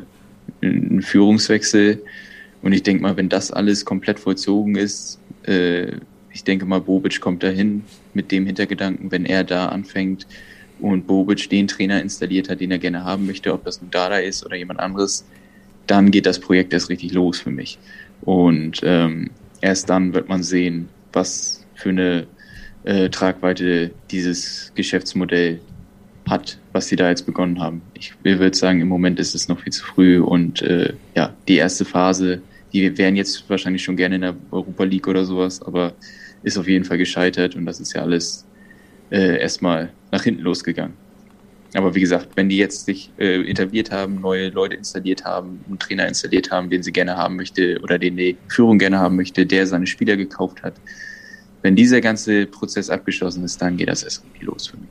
einen 0.64 1.04
Führungswechsel. 1.04 2.02
Und 2.64 2.74
ich 2.74 2.82
denke 2.82 3.04
mal, 3.04 3.16
wenn 3.16 3.30
das 3.30 3.52
alles 3.52 3.86
komplett 3.86 4.20
vollzogen 4.20 4.76
ist, 4.76 5.20
äh, 5.44 5.92
ich 6.34 6.44
denke 6.44 6.66
mal, 6.66 6.82
Bobic 6.82 7.22
kommt 7.22 7.44
dahin 7.44 7.84
mit 8.16 8.32
dem 8.32 8.48
Hintergedanken, 8.48 9.12
wenn 9.12 9.26
er 9.26 9.44
da 9.44 9.68
anfängt 9.68 10.26
und 10.80 11.06
Bobic 11.06 11.50
den 11.52 11.68
Trainer 11.68 12.02
installiert 12.02 12.50
hat, 12.50 12.62
den 12.62 12.72
er 12.72 12.80
gerne 12.80 13.04
haben 13.04 13.28
möchte, 13.28 13.54
ob 13.54 13.64
das 13.64 13.80
nun 13.80 13.92
Dada 13.92 14.18
ist 14.18 14.44
oder 14.44 14.56
jemand 14.56 14.80
anderes, 14.80 15.24
dann 15.86 16.10
geht 16.10 16.26
das 16.26 16.40
Projekt 16.40 16.74
erst 16.74 16.90
richtig 16.90 17.14
los 17.14 17.40
für 17.40 17.52
mich. 17.52 17.78
Und 18.22 18.82
ähm, 18.84 19.30
erst 19.62 19.88
dann 19.88 20.16
wird 20.16 20.30
man 20.30 20.42
sehen, 20.42 20.90
was 21.14 21.64
für 21.76 21.90
eine 21.90 22.28
äh, 22.88 23.10
Tragweite 23.10 23.92
dieses 24.12 24.72
Geschäftsmodell 24.74 25.60
hat, 26.30 26.58
was 26.72 26.88
sie 26.88 26.96
da 26.96 27.10
jetzt 27.10 27.26
begonnen 27.26 27.60
haben. 27.60 27.82
Ich 27.94 28.14
würde 28.24 28.56
sagen, 28.56 28.82
im 28.82 28.88
Moment 28.88 29.20
ist 29.20 29.36
es 29.36 29.48
noch 29.48 29.60
viel 29.60 29.74
zu 29.74 29.84
früh 29.84 30.20
und 30.20 30.62
äh, 30.62 30.94
ja, 31.16 31.34
die 31.48 31.58
erste 31.58 31.84
Phase, 31.84 32.42
die 32.72 32.98
wären 32.98 33.16
jetzt 33.16 33.50
wahrscheinlich 33.50 33.84
schon 33.84 33.98
gerne 33.98 34.16
in 34.16 34.22
der 34.22 34.36
Europa 34.52 34.84
League 34.86 35.08
oder 35.08 35.26
sowas, 35.26 35.62
aber 35.62 35.94
ist 36.44 36.58
auf 36.58 36.68
jeden 36.68 36.86
Fall 36.86 36.98
gescheitert 36.98 37.56
und 37.56 37.66
das 37.66 37.80
ist 37.80 37.94
ja 37.94 38.02
alles 38.02 38.46
äh, 39.10 39.40
erstmal 39.40 39.90
nach 40.12 40.24
hinten 40.24 40.44
losgegangen. 40.44 40.94
Aber 41.74 41.94
wie 41.94 42.02
gesagt, 42.02 42.30
wenn 42.36 42.48
die 42.48 42.58
jetzt 42.58 42.86
sich 42.86 43.12
äh, 43.18 43.42
etabliert 43.50 43.92
haben, 43.92 44.22
neue 44.22 44.50
Leute 44.50 44.78
installiert 44.78 45.26
haben, 45.26 45.60
einen 45.68 45.80
Trainer 45.80 46.08
installiert 46.08 46.52
haben, 46.52 46.70
den 46.70 46.84
sie 46.84 46.94
gerne 46.94 47.18
haben 47.18 47.36
möchte 47.36 47.80
oder 47.84 48.00
den 48.00 48.16
die 48.16 48.38
Führung 48.48 48.80
gerne 48.80 49.00
haben 49.00 49.18
möchte, 49.18 49.46
der 49.46 49.68
seine 49.68 49.88
Spieler 49.88 50.16
gekauft 50.16 50.64
hat, 50.64 50.76
wenn 51.62 51.76
dieser 51.76 52.02
ganze 52.02 52.46
Prozess 52.46 52.90
abgeschlossen 52.90 53.44
ist, 53.44 53.62
dann 53.62 53.78
geht 53.78 53.90
das 53.90 54.04
erst 54.04 54.24
los 54.42 54.68
für 54.68 54.78
mich. 54.78 54.90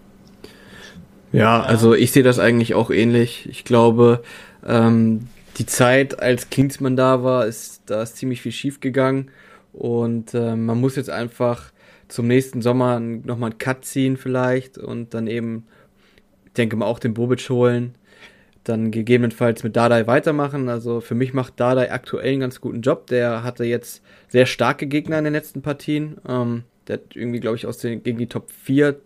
Ja, 1.33 1.63
also 1.63 1.95
ich 1.95 2.13
sehe 2.13 2.23
das 2.23 2.39
eigentlich 2.39 2.75
auch 2.75 2.91
ähnlich. 2.91 3.49
Ich 3.51 3.65
glaube, 3.65 4.23
ähm, 4.67 5.29
die 5.59 5.67
Zeit, 5.67 6.21
als 6.21 6.51
Klinsmann 6.51 6.97
da 6.97 7.23
war, 7.23 7.47
ist 7.47 7.83
da 7.87 8.03
ist 8.03 8.17
ziemlich 8.17 8.43
viel 8.43 8.53
schief 8.53 8.81
gegangen 8.81 9.31
und 9.73 10.35
äh, 10.35 10.57
man 10.57 10.81
muss 10.81 10.97
jetzt 10.97 11.11
einfach 11.11 11.73
zum 12.09 12.27
nächsten 12.27 12.63
Sommer 12.63 13.01
nochmal 13.01 13.51
einen 13.51 13.59
Cut 13.59 13.85
ziehen 13.85 14.17
vielleicht 14.17 14.79
und 14.79 15.15
dann 15.15 15.27
eben, 15.27 15.67
ich 16.47 16.53
denke 16.53 16.77
mal, 16.77 16.87
auch 16.87 16.99
den 16.99 17.15
Bobic 17.15 17.49
holen, 17.51 17.95
dann 18.69 18.91
gegebenenfalls 18.91 19.63
mit 19.63 19.77
Dardai 19.77 20.07
weitermachen. 20.07 20.69
Also 20.69 21.01
für 21.01 21.15
mich 21.15 21.35
macht 21.35 21.61
Dardai 21.61 21.91
aktuell 21.93 22.33
einen 22.33 22.41
ganz 22.41 22.61
guten 22.61 22.81
Job. 22.81 23.07
Der 23.07 23.43
hatte 23.43 23.65
jetzt 23.65 24.03
sehr 24.29 24.47
starke 24.47 24.87
Gegner 24.87 25.19
in 25.19 25.25
den 25.25 25.33
letzten 25.33 25.63
Partien. 25.63 26.19
Ähm, 26.29 26.65
der 26.89 26.99
hat 26.99 27.15
irgendwie, 27.15 27.41
glaube 27.41 27.57
ich, 27.57 27.67
aus 27.67 27.79
den, 27.79 28.03
gegen 28.03 28.19
die 28.19 28.29
Top 28.29 28.51
4, 28.51 28.97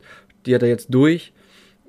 die 0.47 0.55
hat 0.55 0.63
er 0.63 0.69
jetzt 0.69 0.89
durch. 0.93 1.33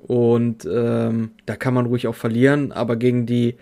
Und 0.06 0.66
ähm, 0.70 1.30
da 1.46 1.56
kann 1.56 1.74
man 1.74 1.86
ruhig 1.86 2.08
auch 2.08 2.14
verlieren, 2.14 2.72
aber 2.72 2.96
gegen 2.96 3.24
die 3.24 3.54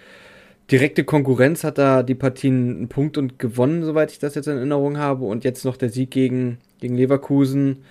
direkte 0.71 1.05
Konkurrenz 1.05 1.65
hat 1.65 1.79
er 1.79 2.03
die 2.03 2.15
Partien 2.15 2.77
einen 2.77 2.89
Punkt 2.89 3.19
und 3.19 3.39
gewonnen, 3.39 3.83
soweit 3.83 4.13
ich 4.13 4.21
das 4.21 4.37
jetzt 4.37 4.47
in 4.47 4.57
Erinnerung 4.57 4.99
habe. 4.99 5.25
Und 5.25 5.45
jetzt 5.45 5.65
noch 5.65 5.77
der 5.77 5.91
Sieg 5.91 6.11
gegen, 6.11 6.59
gegen 6.81 6.97
Leverkusen. 6.97 7.85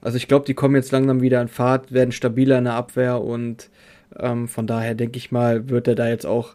Also 0.00 0.16
ich 0.16 0.26
glaube, 0.26 0.46
die 0.46 0.54
kommen 0.54 0.74
jetzt 0.74 0.90
langsam 0.90 1.20
wieder 1.20 1.40
in 1.40 1.48
Fahrt, 1.48 1.92
werden 1.92 2.12
stabiler 2.12 2.58
in 2.58 2.64
der 2.64 2.74
Abwehr 2.74 3.20
und 3.20 3.70
Ähm, 4.18 4.48
von 4.48 4.66
daher 4.66 4.94
denke 4.94 5.18
ich 5.18 5.32
mal, 5.32 5.68
wird 5.68 5.88
er 5.88 5.94
da 5.94 6.08
jetzt 6.08 6.26
auch 6.26 6.54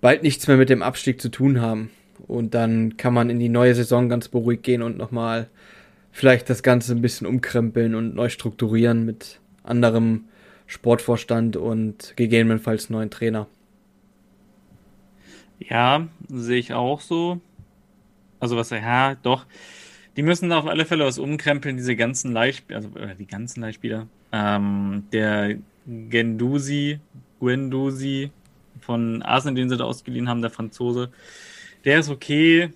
bald 0.00 0.22
nichts 0.22 0.46
mehr 0.48 0.56
mit 0.56 0.68
dem 0.68 0.82
Abstieg 0.82 1.20
zu 1.20 1.30
tun 1.30 1.60
haben. 1.60 1.90
Und 2.26 2.54
dann 2.54 2.96
kann 2.96 3.14
man 3.14 3.30
in 3.30 3.38
die 3.38 3.48
neue 3.48 3.74
Saison 3.74 4.08
ganz 4.08 4.28
beruhigt 4.28 4.62
gehen 4.62 4.82
und 4.82 4.96
nochmal 4.96 5.48
vielleicht 6.12 6.50
das 6.50 6.62
Ganze 6.62 6.92
ein 6.92 7.02
bisschen 7.02 7.26
umkrempeln 7.26 7.94
und 7.94 8.14
neu 8.14 8.28
strukturieren 8.28 9.04
mit 9.04 9.40
anderem 9.64 10.26
Sportvorstand 10.66 11.56
und 11.56 12.14
gegebenenfalls 12.16 12.90
neuen 12.90 13.10
Trainer. 13.10 13.46
Ja, 15.58 16.08
sehe 16.28 16.58
ich 16.58 16.74
auch 16.74 17.00
so. 17.00 17.40
Also 18.40 18.56
was, 18.56 18.70
ja, 18.70 19.14
doch. 19.16 19.46
Die 20.16 20.22
müssen 20.22 20.52
auf 20.52 20.66
alle 20.66 20.84
Fälle 20.84 21.04
was 21.04 21.18
umkrempeln, 21.18 21.76
diese 21.76 21.96
ganzen 21.96 22.32
Leihspieler, 22.32 22.76
also 22.76 22.88
äh, 22.98 23.14
die 23.14 23.26
ganzen 23.26 23.60
Leihspieler. 23.62 24.08
Ähm, 24.32 25.04
der 25.12 25.56
Gendusi, 25.86 27.00
Guendouzi 27.40 28.30
von 28.80 29.22
Arsenal, 29.22 29.54
den 29.54 29.68
sie 29.68 29.76
da 29.76 29.84
ausgeliehen 29.84 30.28
haben, 30.28 30.42
der 30.42 30.50
Franzose, 30.50 31.10
der 31.84 31.98
ist 31.98 32.10
okay, 32.10 32.70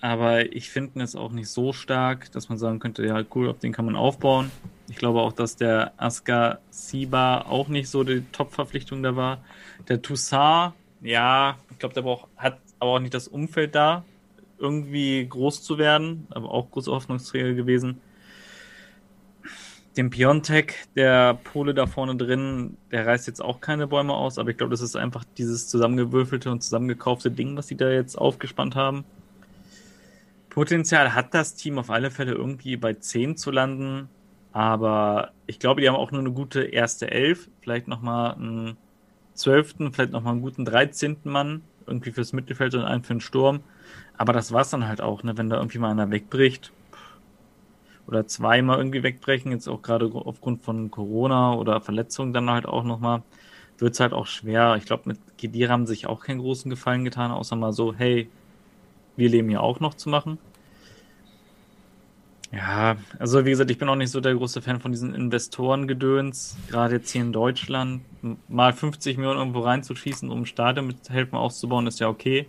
aber 0.00 0.52
ich 0.52 0.70
finde 0.70 0.92
ihn 0.94 1.00
jetzt 1.00 1.16
auch 1.16 1.32
nicht 1.32 1.48
so 1.48 1.72
stark, 1.72 2.30
dass 2.32 2.48
man 2.48 2.58
sagen 2.58 2.78
könnte, 2.78 3.04
ja 3.04 3.22
cool, 3.34 3.48
auf 3.48 3.58
den 3.58 3.72
kann 3.72 3.84
man 3.84 3.96
aufbauen. 3.96 4.50
Ich 4.88 4.96
glaube 4.96 5.20
auch, 5.20 5.32
dass 5.32 5.56
der 5.56 5.92
Aska 5.96 6.58
Siba 6.70 7.42
auch 7.42 7.68
nicht 7.68 7.88
so 7.88 8.04
die 8.04 8.22
Top-Verpflichtung 8.32 9.02
da 9.02 9.16
war. 9.16 9.44
Der 9.88 10.00
Toussaint, 10.00 10.74
ja, 11.02 11.58
ich 11.70 11.78
glaube, 11.78 11.94
der 11.94 12.02
braucht, 12.02 12.28
hat 12.36 12.58
aber 12.78 12.92
auch 12.92 12.98
nicht 13.00 13.14
das 13.14 13.28
Umfeld 13.28 13.74
da, 13.74 14.04
irgendwie 14.58 15.26
groß 15.26 15.62
zu 15.62 15.78
werden, 15.78 16.26
aber 16.30 16.50
auch 16.50 16.70
große 16.70 16.90
Hoffnungsträger 16.90 17.54
gewesen. 17.54 18.00
Dem 19.96 20.10
Piontek, 20.10 20.86
der 20.94 21.34
Pole 21.34 21.72
da 21.72 21.86
vorne 21.86 22.16
drin, 22.16 22.76
der 22.90 23.06
reißt 23.06 23.26
jetzt 23.26 23.40
auch 23.40 23.60
keine 23.60 23.86
Bäume 23.86 24.12
aus, 24.12 24.38
aber 24.38 24.50
ich 24.50 24.58
glaube, 24.58 24.70
das 24.70 24.82
ist 24.82 24.94
einfach 24.94 25.24
dieses 25.38 25.68
zusammengewürfelte 25.68 26.50
und 26.50 26.62
zusammengekaufte 26.62 27.30
Ding, 27.30 27.56
was 27.56 27.68
sie 27.68 27.76
da 27.76 27.90
jetzt 27.90 28.16
aufgespannt 28.16 28.76
haben. 28.76 29.04
Potenzial 30.50 31.14
hat 31.14 31.32
das 31.32 31.54
Team 31.54 31.78
auf 31.78 31.90
alle 31.90 32.10
Fälle 32.10 32.32
irgendwie 32.32 32.76
bei 32.76 32.94
10 32.94 33.36
zu 33.38 33.50
landen, 33.50 34.08
aber 34.52 35.32
ich 35.46 35.58
glaube, 35.58 35.80
die 35.80 35.88
haben 35.88 35.96
auch 35.96 36.12
nur 36.12 36.20
eine 36.20 36.32
gute 36.32 36.62
erste 36.62 37.10
Elf, 37.10 37.48
vielleicht 37.60 37.88
nochmal 37.88 38.34
einen 38.34 38.76
zwölften, 39.32 39.92
vielleicht 39.92 40.12
nochmal 40.12 40.32
einen 40.32 40.42
guten 40.42 40.64
13. 40.64 41.18
Mann, 41.24 41.62
irgendwie 41.86 42.10
fürs 42.10 42.32
Mittelfeld 42.32 42.74
und 42.74 42.82
einen 42.82 43.02
für 43.02 43.14
den 43.14 43.20
Sturm. 43.20 43.60
Aber 44.18 44.32
das 44.32 44.52
war's 44.52 44.70
dann 44.70 44.88
halt 44.88 45.00
auch, 45.00 45.22
ne? 45.22 45.36
wenn 45.38 45.50
da 45.50 45.56
irgendwie 45.56 45.78
mal 45.78 45.90
einer 45.90 46.10
wegbricht 46.10 46.72
oder 48.06 48.26
zweimal 48.26 48.78
irgendwie 48.78 49.02
wegbrechen, 49.02 49.52
jetzt 49.52 49.68
auch 49.68 49.82
gerade 49.82 50.10
aufgrund 50.12 50.62
von 50.62 50.90
Corona 50.90 51.54
oder 51.54 51.80
Verletzungen 51.80 52.32
dann 52.32 52.50
halt 52.50 52.66
auch 52.66 52.84
nochmal, 52.84 53.22
wird's 53.78 54.00
halt 54.00 54.12
auch 54.12 54.26
schwer. 54.26 54.76
Ich 54.76 54.86
glaube, 54.86 55.04
mit 55.06 55.18
Kedira 55.38 55.72
haben 55.72 55.86
sich 55.86 56.06
auch 56.06 56.20
keinen 56.20 56.40
großen 56.40 56.70
Gefallen 56.70 57.04
getan, 57.04 57.30
außer 57.30 57.56
mal 57.56 57.72
so, 57.72 57.94
hey, 57.94 58.28
wir 59.16 59.28
leben 59.28 59.48
hier 59.48 59.62
auch 59.62 59.80
noch 59.80 59.94
zu 59.94 60.08
machen. 60.08 60.38
Ja, 62.52 62.96
also 63.18 63.44
wie 63.44 63.50
gesagt, 63.50 63.70
ich 63.70 63.78
bin 63.78 63.88
auch 63.88 63.96
nicht 63.96 64.10
so 64.10 64.20
der 64.20 64.34
große 64.34 64.62
Fan 64.62 64.80
von 64.80 64.92
diesen 64.92 65.14
Investorengedöns, 65.14 66.56
gerade 66.68 66.94
jetzt 66.94 67.10
hier 67.10 67.22
in 67.22 67.32
Deutschland. 67.32 68.02
Mal 68.48 68.72
50 68.72 69.16
Millionen 69.16 69.40
irgendwo 69.40 69.60
reinzuschießen, 69.60 70.30
um 70.30 70.42
ein 70.42 70.46
Stadion 70.46 70.86
mit 70.86 71.10
helfen 71.10 71.34
aufzubauen, 71.36 71.86
ist 71.86 71.98
ja 71.98 72.08
okay. 72.08 72.46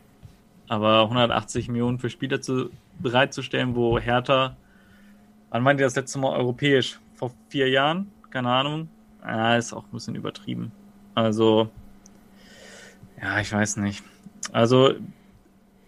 Aber 0.68 1.02
180 1.04 1.70
Millionen 1.70 1.98
für 1.98 2.10
Spieler 2.10 2.42
zu, 2.42 2.70
bereitzustellen, 3.00 3.76
wo 3.76 4.00
Hertha, 4.00 4.56
wann 5.50 5.64
meint 5.64 5.80
ihr 5.80 5.86
das 5.86 5.96
letzte 5.96 6.20
Mal 6.20 6.36
europäisch? 6.36 7.00
Vor 7.16 7.32
vier 7.50 7.70
Jahren? 7.70 8.12
Keine 8.30 8.50
Ahnung. 8.50 8.90
Ja, 9.24 9.58
ist 9.58 9.74
auch 9.74 9.84
ein 9.84 9.92
bisschen 9.92 10.16
übertrieben. 10.16 10.72
Also, 11.16 11.70
ja, 13.22 13.40
ich 13.40 13.52
weiß 13.52 13.78
nicht. 13.78 14.04
Also, 14.52 14.94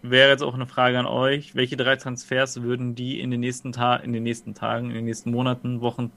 wäre 0.01 0.29
jetzt 0.29 0.41
auch 0.41 0.53
eine 0.53 0.65
Frage 0.65 0.97
an 0.97 1.05
euch. 1.05 1.55
Welche 1.55 1.77
drei 1.77 1.95
Transfers 1.95 2.61
würden 2.61 2.95
die 2.95 3.19
in 3.19 3.31
den 3.31 3.39
nächsten 3.39 3.71
Tagen, 3.71 4.03
in 4.03 4.13
den 4.13 4.23
nächsten 4.23 4.53
Tagen, 4.53 4.89
in 4.89 4.95
den 4.95 5.05
nächsten 5.05 5.31
Monaten, 5.31 5.81
Wochen 5.81 6.11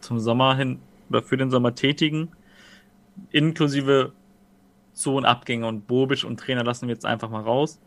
zum 0.00 0.18
Sommer 0.18 0.56
hin 0.56 0.80
oder 1.08 1.22
für 1.22 1.36
den 1.36 1.50
Sommer 1.50 1.74
tätigen? 1.74 2.30
Inklusive 3.30 4.12
Zo- 4.92 5.18
und 5.18 5.86
Bobic 5.86 6.24
und 6.24 6.40
Trainer 6.40 6.64
lassen 6.64 6.88
wir 6.88 6.94
jetzt 6.94 7.06
einfach 7.06 7.28
mal 7.30 7.42
raus. 7.42 7.78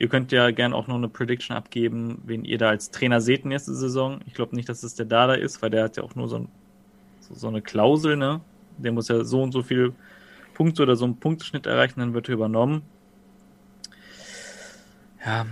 Ihr 0.00 0.08
könnt 0.08 0.32
ja 0.32 0.50
gerne 0.50 0.74
auch 0.74 0.86
noch 0.86 0.94
eine 0.94 1.10
Prediction 1.10 1.54
abgeben, 1.54 2.22
wen 2.24 2.42
ihr 2.46 2.56
da 2.56 2.70
als 2.70 2.90
Trainer 2.90 3.20
seht 3.20 3.44
nächste 3.44 3.74
Saison. 3.74 4.20
Ich 4.26 4.32
glaube 4.32 4.56
nicht, 4.56 4.66
dass 4.66 4.82
es 4.82 4.94
der 4.94 5.04
Dada 5.04 5.34
ist, 5.34 5.60
weil 5.60 5.68
der 5.68 5.84
hat 5.84 5.98
ja 5.98 6.02
auch 6.02 6.14
nur 6.14 6.26
so, 6.26 6.36
ein, 6.36 6.48
so, 7.20 7.34
so, 7.34 7.48
eine 7.48 7.60
Klausel, 7.60 8.16
ne? 8.16 8.40
Der 8.78 8.92
muss 8.92 9.08
ja 9.08 9.22
so 9.24 9.42
und 9.42 9.52
so 9.52 9.62
viele 9.62 9.92
Punkte 10.54 10.84
oder 10.84 10.96
so 10.96 11.04
einen 11.04 11.18
Punkteschnitt 11.18 11.66
erreichen, 11.66 12.00
dann 12.00 12.14
wird 12.14 12.30
er 12.30 12.34
übernommen. 12.34 12.80
Ja, 15.22 15.44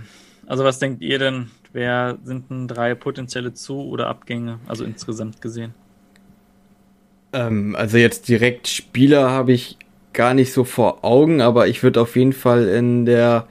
also 0.47 0.63
was 0.63 0.79
denkt 0.79 1.03
ihr 1.03 1.19
denn? 1.19 1.51
Wer 1.71 2.17
sind 2.23 2.49
denn 2.49 2.67
drei 2.67 2.95
potenzielle 2.95 3.53
Zu- 3.53 3.87
oder 3.87 4.07
Abgänge, 4.07 4.57
also 4.65 4.83
insgesamt 4.83 5.43
gesehen? 5.43 5.75
Ähm, 7.33 7.75
also 7.75 7.97
jetzt 7.97 8.27
direkt 8.27 8.67
Spieler 8.67 9.29
habe 9.29 9.51
ich 9.51 9.77
gar 10.13 10.33
nicht 10.33 10.51
so 10.51 10.63
vor 10.63 11.05
Augen, 11.05 11.39
aber 11.39 11.67
ich 11.67 11.83
würde 11.83 12.01
auf 12.01 12.15
jeden 12.15 12.33
Fall 12.33 12.67
in 12.67 13.05
der 13.05 13.47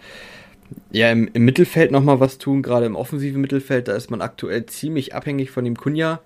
ja, 0.91 1.11
im, 1.11 1.29
im 1.33 1.45
Mittelfeld 1.45 1.91
nochmal 1.91 2.21
was 2.21 2.39
tun, 2.39 2.63
gerade 2.63 2.87
im 2.87 2.97
offensiven 2.97 3.41
Mittelfeld, 3.41 3.89
da 3.89 3.95
ist 3.95 4.11
man 4.11 4.21
aktuell 4.21 4.67
ziemlich 4.67 5.15
abhängig 5.15 5.51
von 5.51 5.65
dem 5.65 5.77
Kunja. 5.77 6.21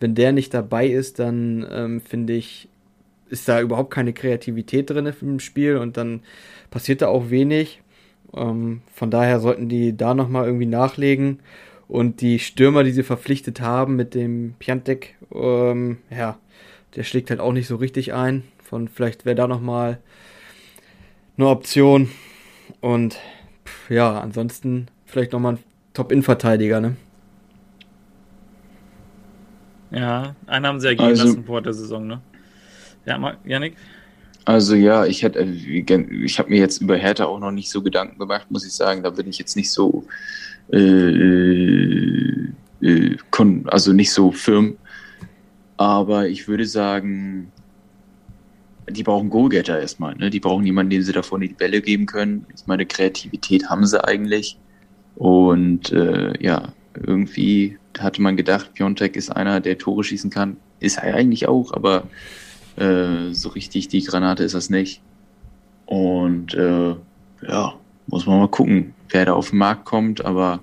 Wenn 0.00 0.14
der 0.14 0.32
nicht 0.32 0.54
dabei 0.54 0.86
ist, 0.86 1.18
dann 1.18 1.66
ähm, 1.70 2.00
finde 2.00 2.32
ich, 2.32 2.68
ist 3.28 3.48
da 3.48 3.60
überhaupt 3.60 3.92
keine 3.92 4.12
Kreativität 4.12 4.90
drin 4.90 5.12
im 5.20 5.40
Spiel 5.40 5.76
und 5.76 5.96
dann 5.96 6.22
passiert 6.70 7.02
da 7.02 7.08
auch 7.08 7.30
wenig. 7.30 7.82
Ähm, 8.34 8.82
von 8.94 9.10
daher 9.10 9.40
sollten 9.40 9.68
die 9.68 9.96
da 9.96 10.14
nochmal 10.14 10.46
irgendwie 10.46 10.66
nachlegen. 10.66 11.40
Und 11.86 12.20
die 12.20 12.38
Stürmer, 12.38 12.84
die 12.84 12.92
sie 12.92 13.02
verpflichtet 13.02 13.60
haben 13.60 13.96
mit 13.96 14.14
dem 14.14 14.54
Piantek, 14.58 15.16
ähm, 15.34 15.98
ja, 16.08 16.38
der 16.94 17.02
schlägt 17.02 17.30
halt 17.30 17.40
auch 17.40 17.52
nicht 17.52 17.66
so 17.66 17.76
richtig 17.76 18.14
ein. 18.14 18.44
Von 18.62 18.88
vielleicht 18.88 19.24
wäre 19.24 19.34
da 19.34 19.48
nochmal 19.48 19.98
eine 21.36 21.48
Option. 21.48 22.10
Und 22.80 23.18
ja, 23.90 24.18
ansonsten 24.20 24.86
vielleicht 25.04 25.32
nochmal 25.32 25.54
ein 25.54 25.58
Top-In-Verteidiger, 25.92 26.80
ne? 26.80 26.96
Ja, 29.90 30.34
einen 30.46 30.66
haben 30.66 30.80
sie 30.80 30.88
ja 30.88 30.94
gehen 30.94 31.06
also, 31.06 31.24
lassen 31.24 31.44
vor 31.44 31.60
der 31.60 31.74
Saison, 31.74 32.06
ne? 32.06 32.20
Ja, 33.04 33.36
Janik? 33.44 33.76
Also 34.44 34.74
ja, 34.74 35.04
ich 35.04 35.22
hätte, 35.22 35.40
ich 35.40 36.38
habe 36.38 36.50
mir 36.50 36.58
jetzt 36.58 36.80
über 36.80 36.96
Hertha 36.96 37.24
auch 37.24 37.40
noch 37.40 37.50
nicht 37.50 37.70
so 37.70 37.82
Gedanken 37.82 38.18
gemacht, 38.18 38.50
muss 38.50 38.64
ich 38.64 38.72
sagen. 38.72 39.02
Da 39.02 39.10
bin 39.10 39.28
ich 39.28 39.38
jetzt 39.38 39.56
nicht 39.56 39.70
so, 39.70 40.04
äh, 40.72 40.78
äh, 42.82 43.16
also 43.66 43.92
nicht 43.92 44.12
so 44.12 44.32
firm. 44.32 44.76
Aber 45.76 46.28
ich 46.28 46.48
würde 46.48 46.66
sagen, 46.66 47.52
die 48.90 49.02
brauchen 49.02 49.30
Goalgetter 49.30 49.80
erstmal. 49.80 50.14
Ne? 50.16 50.30
Die 50.30 50.40
brauchen 50.40 50.64
jemanden, 50.66 50.90
dem 50.90 51.02
sie 51.02 51.12
da 51.12 51.22
vorne 51.22 51.48
die 51.48 51.54
Bälle 51.54 51.80
geben 51.80 52.06
können. 52.06 52.46
Ich 52.54 52.66
meine, 52.66 52.86
Kreativität 52.86 53.68
haben 53.68 53.86
sie 53.86 54.02
eigentlich. 54.02 54.58
Und 55.16 55.92
äh, 55.92 56.32
ja, 56.42 56.72
irgendwie 56.94 57.78
hatte 57.98 58.22
man 58.22 58.36
gedacht, 58.36 58.74
Piontek 58.74 59.16
ist 59.16 59.30
einer, 59.30 59.60
der 59.60 59.78
Tore 59.78 60.04
schießen 60.04 60.30
kann. 60.30 60.56
Ist 60.80 60.98
er 60.98 61.14
eigentlich 61.14 61.48
auch, 61.48 61.72
aber 61.72 62.04
äh, 62.76 63.32
so 63.32 63.50
richtig 63.50 63.88
die 63.88 64.02
Granate 64.02 64.44
ist 64.44 64.54
das 64.54 64.70
nicht. 64.70 65.02
Und 65.86 66.54
äh, 66.54 66.94
ja, 67.46 67.74
muss 68.06 68.26
man 68.26 68.38
mal 68.38 68.48
gucken, 68.48 68.94
wer 69.10 69.26
da 69.26 69.32
auf 69.34 69.50
den 69.50 69.58
Markt 69.58 69.84
kommt, 69.84 70.24
aber 70.24 70.60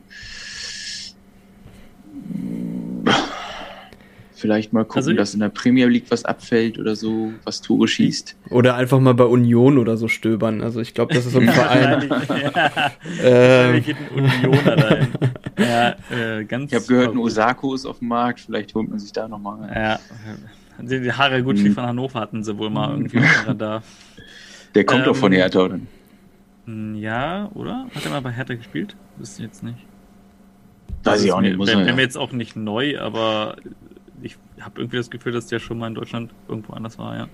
Vielleicht 4.37 4.71
mal 4.71 4.83
gucken, 4.83 4.97
also, 4.97 5.13
dass 5.13 5.33
in 5.33 5.39
der 5.39 5.49
Premier 5.49 5.87
League 5.87 6.05
was 6.09 6.23
abfällt 6.23 6.77
oder 6.77 6.95
so, 6.95 7.33
was 7.43 7.61
Tore 7.61 7.87
schießt. 7.87 8.35
Oder 8.51 8.75
einfach 8.75 8.99
mal 8.99 9.15
bei 9.15 9.23
Union 9.23 9.79
oder 9.79 9.97
so 9.97 10.07
stöbern. 10.07 10.61
Also 10.61 10.79
ich 10.79 10.93
glaube, 10.93 11.11
das 11.15 11.25
ist 11.25 11.33
so 11.33 11.39
ein 11.41 11.49
Verein. 11.49 12.07
ja, 12.07 12.91
ähm. 13.23 13.83
geht 13.83 13.95
ein 13.97 14.09
Unioner 14.15 14.75
dahin. 14.75 15.07
Ja, 15.57 15.95
äh, 16.15 16.45
ganz 16.45 16.71
ich 16.71 16.75
habe 16.77 16.85
gehört, 16.85 17.13
ein 17.13 17.17
Osako 17.17 17.73
ist 17.73 17.87
auf 17.87 17.97
dem 17.97 18.09
Markt. 18.09 18.41
Vielleicht 18.41 18.75
holt 18.75 18.89
man 18.89 18.99
sich 18.99 19.11
da 19.11 19.27
nochmal. 19.27 19.71
Ja, 19.73 19.99
die, 20.79 21.41
gut 21.41 21.57
hm. 21.57 21.73
von 21.73 21.83
Hannover 21.83 22.19
hatten 22.19 22.43
sie 22.43 22.55
wohl 22.59 22.69
mal 22.69 22.91
irgendwie 22.91 23.21
da. 23.57 23.81
Der 24.75 24.85
kommt 24.85 24.99
ähm, 24.99 25.05
doch 25.05 25.15
von 25.15 25.31
Hertha, 25.31 25.61
oder? 25.61 25.79
Hm, 26.65 26.93
ja, 26.93 27.49
oder? 27.55 27.87
Hat 27.95 28.05
er 28.05 28.11
mal 28.11 28.21
bei 28.21 28.31
Hertha 28.31 28.53
gespielt? 28.53 28.95
Wisst 29.17 29.39
ihr 29.39 29.45
jetzt 29.45 29.63
nicht. 29.63 29.79
Weiß 31.03 31.23
ich 31.23 31.31
auch 31.31 31.41
nicht. 31.41 31.57
Muss 31.57 31.67
Wäre 31.67 31.87
ja. 31.87 31.95
mir 31.95 32.01
jetzt 32.01 32.17
auch 32.17 32.31
nicht 32.31 32.55
neu, 32.55 32.99
aber 32.99 33.55
ich 34.21 34.37
habe 34.59 34.81
irgendwie 34.81 34.97
das 34.97 35.09
Gefühl, 35.09 35.33
dass 35.33 35.47
der 35.47 35.59
schon 35.59 35.77
mal 35.79 35.87
in 35.87 35.95
Deutschland 35.95 36.31
irgendwo 36.47 36.73
anders 36.73 36.97
war, 36.97 37.17
ja. 37.17 37.27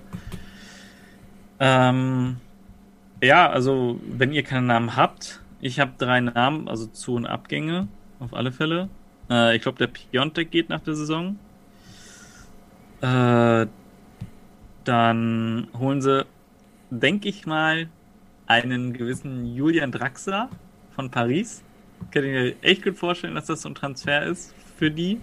Ähm, 1.60 2.36
ja, 3.22 3.48
also 3.50 4.00
wenn 4.06 4.32
ihr 4.32 4.42
keinen 4.42 4.66
Namen 4.66 4.96
habt, 4.96 5.40
ich 5.60 5.80
habe 5.80 5.92
drei 5.98 6.20
Namen, 6.20 6.68
also 6.68 6.86
Zu- 6.86 7.14
und 7.14 7.26
Abgänge, 7.26 7.88
auf 8.20 8.34
alle 8.34 8.52
Fälle. 8.52 8.88
Äh, 9.30 9.56
ich 9.56 9.62
glaube, 9.62 9.78
der 9.78 9.86
Piontek 9.88 10.50
geht 10.50 10.68
nach 10.68 10.80
der 10.80 10.94
Saison. 10.94 11.38
Äh, 13.00 13.66
Dann 14.84 15.68
holen 15.78 16.02
sie, 16.02 16.26
denke 16.90 17.28
ich 17.28 17.46
mal, 17.46 17.88
einen 18.46 18.92
gewissen 18.92 19.46
Julian 19.54 19.92
Draxler 19.92 20.50
von 20.94 21.10
Paris. 21.10 21.64
Kann 22.10 22.24
ich 22.24 22.30
mir 22.32 22.56
echt 22.62 22.82
gut 22.84 22.96
vorstellen, 22.98 23.34
dass 23.34 23.46
das 23.46 23.62
so 23.62 23.70
ein 23.70 23.74
Transfer 23.74 24.24
ist 24.24 24.54
für 24.76 24.90
die. 24.90 25.20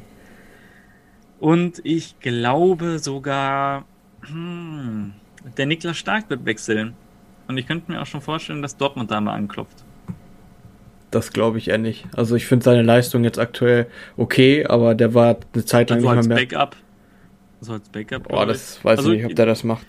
Und 1.41 1.81
ich 1.83 2.19
glaube 2.19 2.99
sogar, 2.99 3.85
hm, 4.27 5.13
der 5.57 5.65
Niklas 5.65 5.97
Stark 5.97 6.29
wird 6.29 6.45
wechseln. 6.45 6.95
Und 7.47 7.57
ich 7.57 7.65
könnte 7.65 7.91
mir 7.91 7.99
auch 7.99 8.05
schon 8.05 8.21
vorstellen, 8.21 8.61
dass 8.61 8.77
Dortmund 8.77 9.09
da 9.09 9.19
mal 9.19 9.33
anklopft. 9.33 9.83
Das 11.09 11.33
glaube 11.33 11.57
ich 11.57 11.69
eher 11.69 11.79
nicht. 11.79 12.07
Also 12.15 12.35
ich 12.35 12.45
finde 12.45 12.63
seine 12.63 12.83
Leistung 12.83 13.23
jetzt 13.23 13.39
aktuell 13.39 13.87
okay, 14.17 14.65
aber 14.67 14.93
der 14.93 15.15
war 15.15 15.37
eine 15.53 15.65
Zeit 15.65 15.89
lang 15.89 15.97
Also 15.99 16.09
nicht 16.09 16.17
als 16.17 16.27
mehr. 16.27 16.37
Backup. 16.37 16.75
So 17.59 17.73
als 17.73 17.89
Backup. 17.89 18.27
Boah, 18.27 18.45
das 18.45 18.83
weiß 18.85 18.99
Also 18.99 19.11
ich 19.11 19.17
nicht, 19.17 19.25
ob 19.25 19.35
der 19.35 19.47
das 19.47 19.63
macht. 19.63 19.87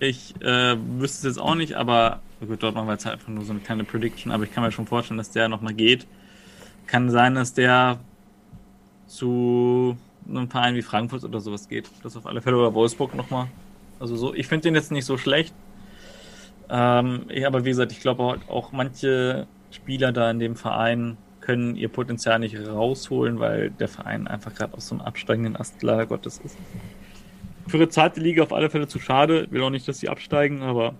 Ich 0.00 0.34
äh, 0.42 0.76
wüsste 0.98 1.28
es 1.28 1.36
jetzt 1.36 1.40
auch 1.40 1.54
nicht, 1.54 1.74
aber 1.74 2.22
gut, 2.40 2.60
Dortmund 2.62 2.88
war 2.88 2.94
jetzt 2.94 3.06
halt 3.06 3.14
einfach 3.14 3.28
nur 3.28 3.44
so 3.44 3.52
eine 3.52 3.60
kleine 3.60 3.84
Prediction, 3.84 4.32
aber 4.32 4.44
ich 4.44 4.52
kann 4.52 4.64
mir 4.64 4.72
schon 4.72 4.86
vorstellen, 4.86 5.18
dass 5.18 5.30
der 5.30 5.48
nochmal 5.48 5.74
geht. 5.74 6.08
Kann 6.88 7.10
sein, 7.10 7.36
dass 7.36 7.54
der 7.54 8.00
zu 9.06 9.96
einem 10.28 10.48
Verein 10.48 10.74
wie 10.74 10.82
Frankfurt 10.82 11.24
oder 11.24 11.40
sowas 11.40 11.68
geht. 11.68 11.90
Das 12.02 12.16
auf 12.16 12.26
alle 12.26 12.40
Fälle 12.40 12.56
oder 12.56 12.74
Wolfsburg 12.74 13.14
nochmal. 13.14 13.48
Also 13.98 14.16
so, 14.16 14.34
ich 14.34 14.46
finde 14.46 14.64
den 14.64 14.74
jetzt 14.74 14.92
nicht 14.92 15.04
so 15.04 15.18
schlecht. 15.18 15.54
Ähm, 16.68 17.22
ich, 17.28 17.46
aber 17.46 17.64
wie 17.64 17.70
gesagt, 17.70 17.92
ich 17.92 18.00
glaube 18.00 18.40
auch, 18.48 18.72
manche 18.72 19.46
Spieler 19.70 20.12
da 20.12 20.30
in 20.30 20.38
dem 20.38 20.56
Verein 20.56 21.16
können 21.40 21.74
ihr 21.74 21.88
Potenzial 21.88 22.38
nicht 22.38 22.56
rausholen, 22.56 23.40
weil 23.40 23.70
der 23.70 23.88
Verein 23.88 24.28
einfach 24.28 24.54
gerade 24.54 24.74
aus 24.74 24.88
so 24.88 24.94
einem 24.94 25.02
absteigenden 25.02 25.56
Ast 25.56 25.82
leider 25.82 26.06
Gottes 26.06 26.40
ist. 26.44 26.56
Für 27.66 27.76
eine 27.76 27.88
zweite 27.88 28.20
Liga 28.20 28.42
auf 28.42 28.52
alle 28.52 28.70
Fälle 28.70 28.88
zu 28.88 28.98
schade. 28.98 29.44
Ich 29.44 29.52
will 29.52 29.62
auch 29.62 29.70
nicht, 29.70 29.86
dass 29.88 29.98
sie 29.98 30.08
absteigen, 30.08 30.62
aber 30.62 30.94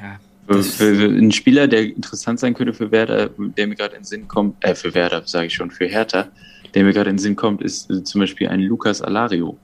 ja, 0.00 0.18
Für, 0.46 0.62
für 0.62 1.06
ein 1.06 1.32
Spieler, 1.32 1.66
der 1.66 1.82
interessant 1.82 2.40
sein 2.40 2.54
könnte 2.54 2.72
für 2.72 2.90
Werder, 2.90 3.30
der 3.36 3.66
mir 3.66 3.74
gerade 3.74 3.96
in 3.96 4.00
den 4.00 4.04
Sinn 4.04 4.28
kommt, 4.28 4.64
äh, 4.64 4.74
für 4.74 4.94
Werder 4.94 5.22
sage 5.26 5.46
ich 5.46 5.54
schon, 5.54 5.70
für 5.70 5.86
Hertha, 5.86 6.28
der 6.74 6.84
mir 6.84 6.92
gerade 6.92 7.10
in 7.10 7.16
den 7.16 7.22
Sinn 7.22 7.36
kommt, 7.36 7.62
ist 7.62 7.90
äh, 7.90 8.02
zum 8.04 8.20
Beispiel 8.20 8.48
ein 8.48 8.60
Lukas 8.60 9.02
Alario. 9.02 9.56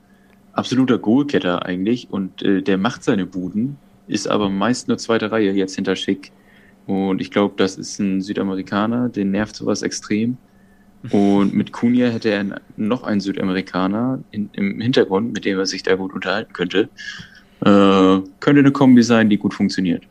Absoluter 0.53 0.99
Goalgetter 0.99 1.65
eigentlich 1.65 2.09
und 2.11 2.43
äh, 2.43 2.63
der 2.63 2.79
macht 2.79 3.03
seine 3.03 3.27
Buden, 3.27 3.77
ist 4.07 4.29
aber 4.29 4.49
meist 4.49 4.89
nur 4.89 4.99
zweite 4.99 5.33
Reihe 5.33 5.53
jetzt 5.53 5.75
hinter 5.75 5.97
Schick. 5.97 6.33
Und 6.87 7.21
ich 7.21 7.31
glaube, 7.31 7.55
das 7.57 7.77
ist 7.77 7.99
ein 7.99 8.21
Südamerikaner, 8.21 9.09
den 9.09 9.31
nervt 9.31 9.57
sowas 9.57 9.83
extrem. 9.83 10.37
Und 11.11 11.55
mit 11.55 11.73
Cunha 11.73 12.09
hätte 12.09 12.31
er 12.31 12.61
noch 12.77 13.03
einen 13.03 13.21
Südamerikaner 13.21 14.21
in, 14.31 14.49
im 14.53 14.81
Hintergrund, 14.81 15.33
mit 15.33 15.45
dem 15.45 15.59
er 15.59 15.67
sich 15.67 15.83
da 15.83 15.97
gut 15.97 16.15
unterhalten 16.15 16.53
könnte. 16.53 16.89
Äh, 17.61 18.21
könnte 18.41 18.61
eine 18.61 18.73
Kombi 18.73 19.03
sein, 19.03 19.29
die 19.29 19.37
gut 19.37 19.55
funktioniert. 19.55 20.05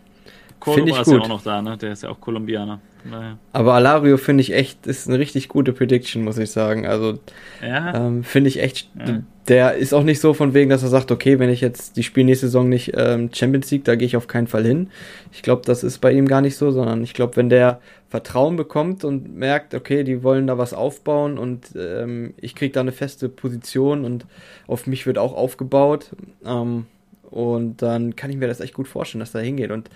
Finde 0.63 0.91
ich 0.91 0.95
Cordoba 0.95 1.01
ist 1.01 1.11
ja 1.11 1.19
auch 1.19 1.27
noch 1.27 1.43
da, 1.43 1.61
ne? 1.61 1.77
Der 1.77 1.91
ist 1.93 2.03
ja 2.03 2.09
auch 2.09 2.19
Kolumbianer. 2.19 2.79
Daher. 3.09 3.37
Aber 3.51 3.73
Alario 3.73 4.15
finde 4.17 4.41
ich 4.41 4.53
echt, 4.53 4.87
ist 4.87 5.09
eine 5.09 5.19
richtig 5.19 5.49
gute 5.49 5.73
Prediction, 5.73 6.23
muss 6.23 6.37
ich 6.37 6.51
sagen. 6.51 6.85
Also 6.85 7.19
Ja, 7.61 8.07
ähm, 8.07 8.23
finde 8.23 8.47
ich 8.47 8.61
echt, 8.61 8.89
Ja. 8.97 9.21
der 9.49 9.73
ist 9.75 9.93
auch 9.93 10.03
nicht 10.03 10.21
so 10.21 10.33
von 10.33 10.53
wegen, 10.53 10.69
dass 10.69 10.83
er 10.83 10.89
sagt, 10.89 11.11
okay, 11.11 11.37
wenn 11.37 11.49
ich 11.49 11.59
jetzt 11.59 11.97
die 11.97 12.03
spiele 12.03 12.27
nächste 12.27 12.47
Saison 12.47 12.69
nicht 12.69 12.93
ähm, 12.95 13.29
Champions 13.33 13.69
League, 13.71 13.83
da 13.83 13.95
gehe 13.95 14.05
ich 14.05 14.15
auf 14.15 14.27
keinen 14.27 14.47
Fall 14.47 14.63
hin. 14.65 14.89
Ich 15.33 15.41
glaube, 15.41 15.63
das 15.65 15.83
ist 15.83 15.97
bei 15.99 16.13
ihm 16.13 16.27
gar 16.29 16.39
nicht 16.39 16.55
so, 16.55 16.71
sondern 16.71 17.03
ich 17.03 17.13
glaube, 17.13 17.35
wenn 17.35 17.49
der 17.49 17.81
Vertrauen 18.07 18.55
bekommt 18.55 19.03
und 19.03 19.35
merkt, 19.35 19.73
okay, 19.75 20.05
die 20.05 20.23
wollen 20.23 20.47
da 20.47 20.57
was 20.57 20.73
aufbauen 20.73 21.37
und 21.37 21.73
ähm, 21.75 22.33
ich 22.39 22.55
kriege 22.55 22.71
da 22.71 22.79
eine 22.79 22.93
feste 22.93 23.27
Position 23.27 24.05
und 24.05 24.25
auf 24.67 24.87
mich 24.87 25.05
wird 25.05 25.17
auch 25.17 25.33
aufgebaut. 25.33 26.11
Ähm, 26.45 26.85
und 27.29 27.81
dann 27.81 28.15
kann 28.15 28.29
ich 28.29 28.37
mir 28.37 28.47
das 28.47 28.59
echt 28.59 28.75
gut 28.75 28.87
vorstellen, 28.87 29.21
dass 29.21 29.33
er 29.33 29.41
hingeht. 29.41 29.71
Und 29.71 29.89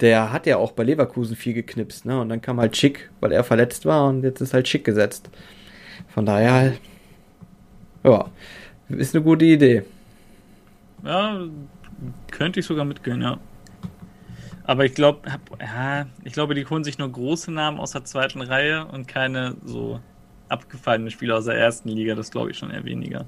der 0.00 0.32
hat 0.32 0.46
ja 0.46 0.56
auch 0.56 0.72
bei 0.72 0.84
Leverkusen 0.84 1.36
viel 1.36 1.54
geknipst, 1.54 2.04
ne? 2.06 2.20
Und 2.20 2.28
dann 2.28 2.40
kam 2.40 2.60
halt 2.60 2.76
Schick, 2.76 3.10
weil 3.20 3.32
er 3.32 3.44
verletzt 3.44 3.86
war 3.86 4.08
und 4.08 4.22
jetzt 4.22 4.40
ist 4.40 4.54
halt 4.54 4.68
Schick 4.68 4.84
gesetzt. 4.84 5.30
Von 6.08 6.26
daher, 6.26 6.74
ja, 8.04 8.30
ist 8.88 9.14
eine 9.14 9.24
gute 9.24 9.44
Idee. 9.44 9.84
ja, 11.04 11.46
könnte 12.30 12.60
ich 12.60 12.66
sogar 12.66 12.84
mitgehen, 12.84 13.22
ja. 13.22 13.38
Aber 14.64 14.84
ich 14.84 14.94
glaube, 14.94 15.28
ja, 15.60 16.06
ich 16.24 16.32
glaube, 16.32 16.54
die 16.54 16.66
holen 16.66 16.84
sich 16.84 16.98
nur 16.98 17.10
große 17.12 17.52
Namen 17.52 17.78
aus 17.78 17.92
der 17.92 18.04
zweiten 18.04 18.40
Reihe 18.40 18.86
und 18.86 19.06
keine 19.06 19.56
so 19.64 20.00
abgefallenen 20.48 21.10
Spieler 21.10 21.36
aus 21.38 21.44
der 21.44 21.56
ersten 21.56 21.88
Liga. 21.90 22.14
Das 22.14 22.30
glaube 22.30 22.50
ich 22.50 22.58
schon 22.58 22.70
eher 22.70 22.84
weniger. 22.84 23.26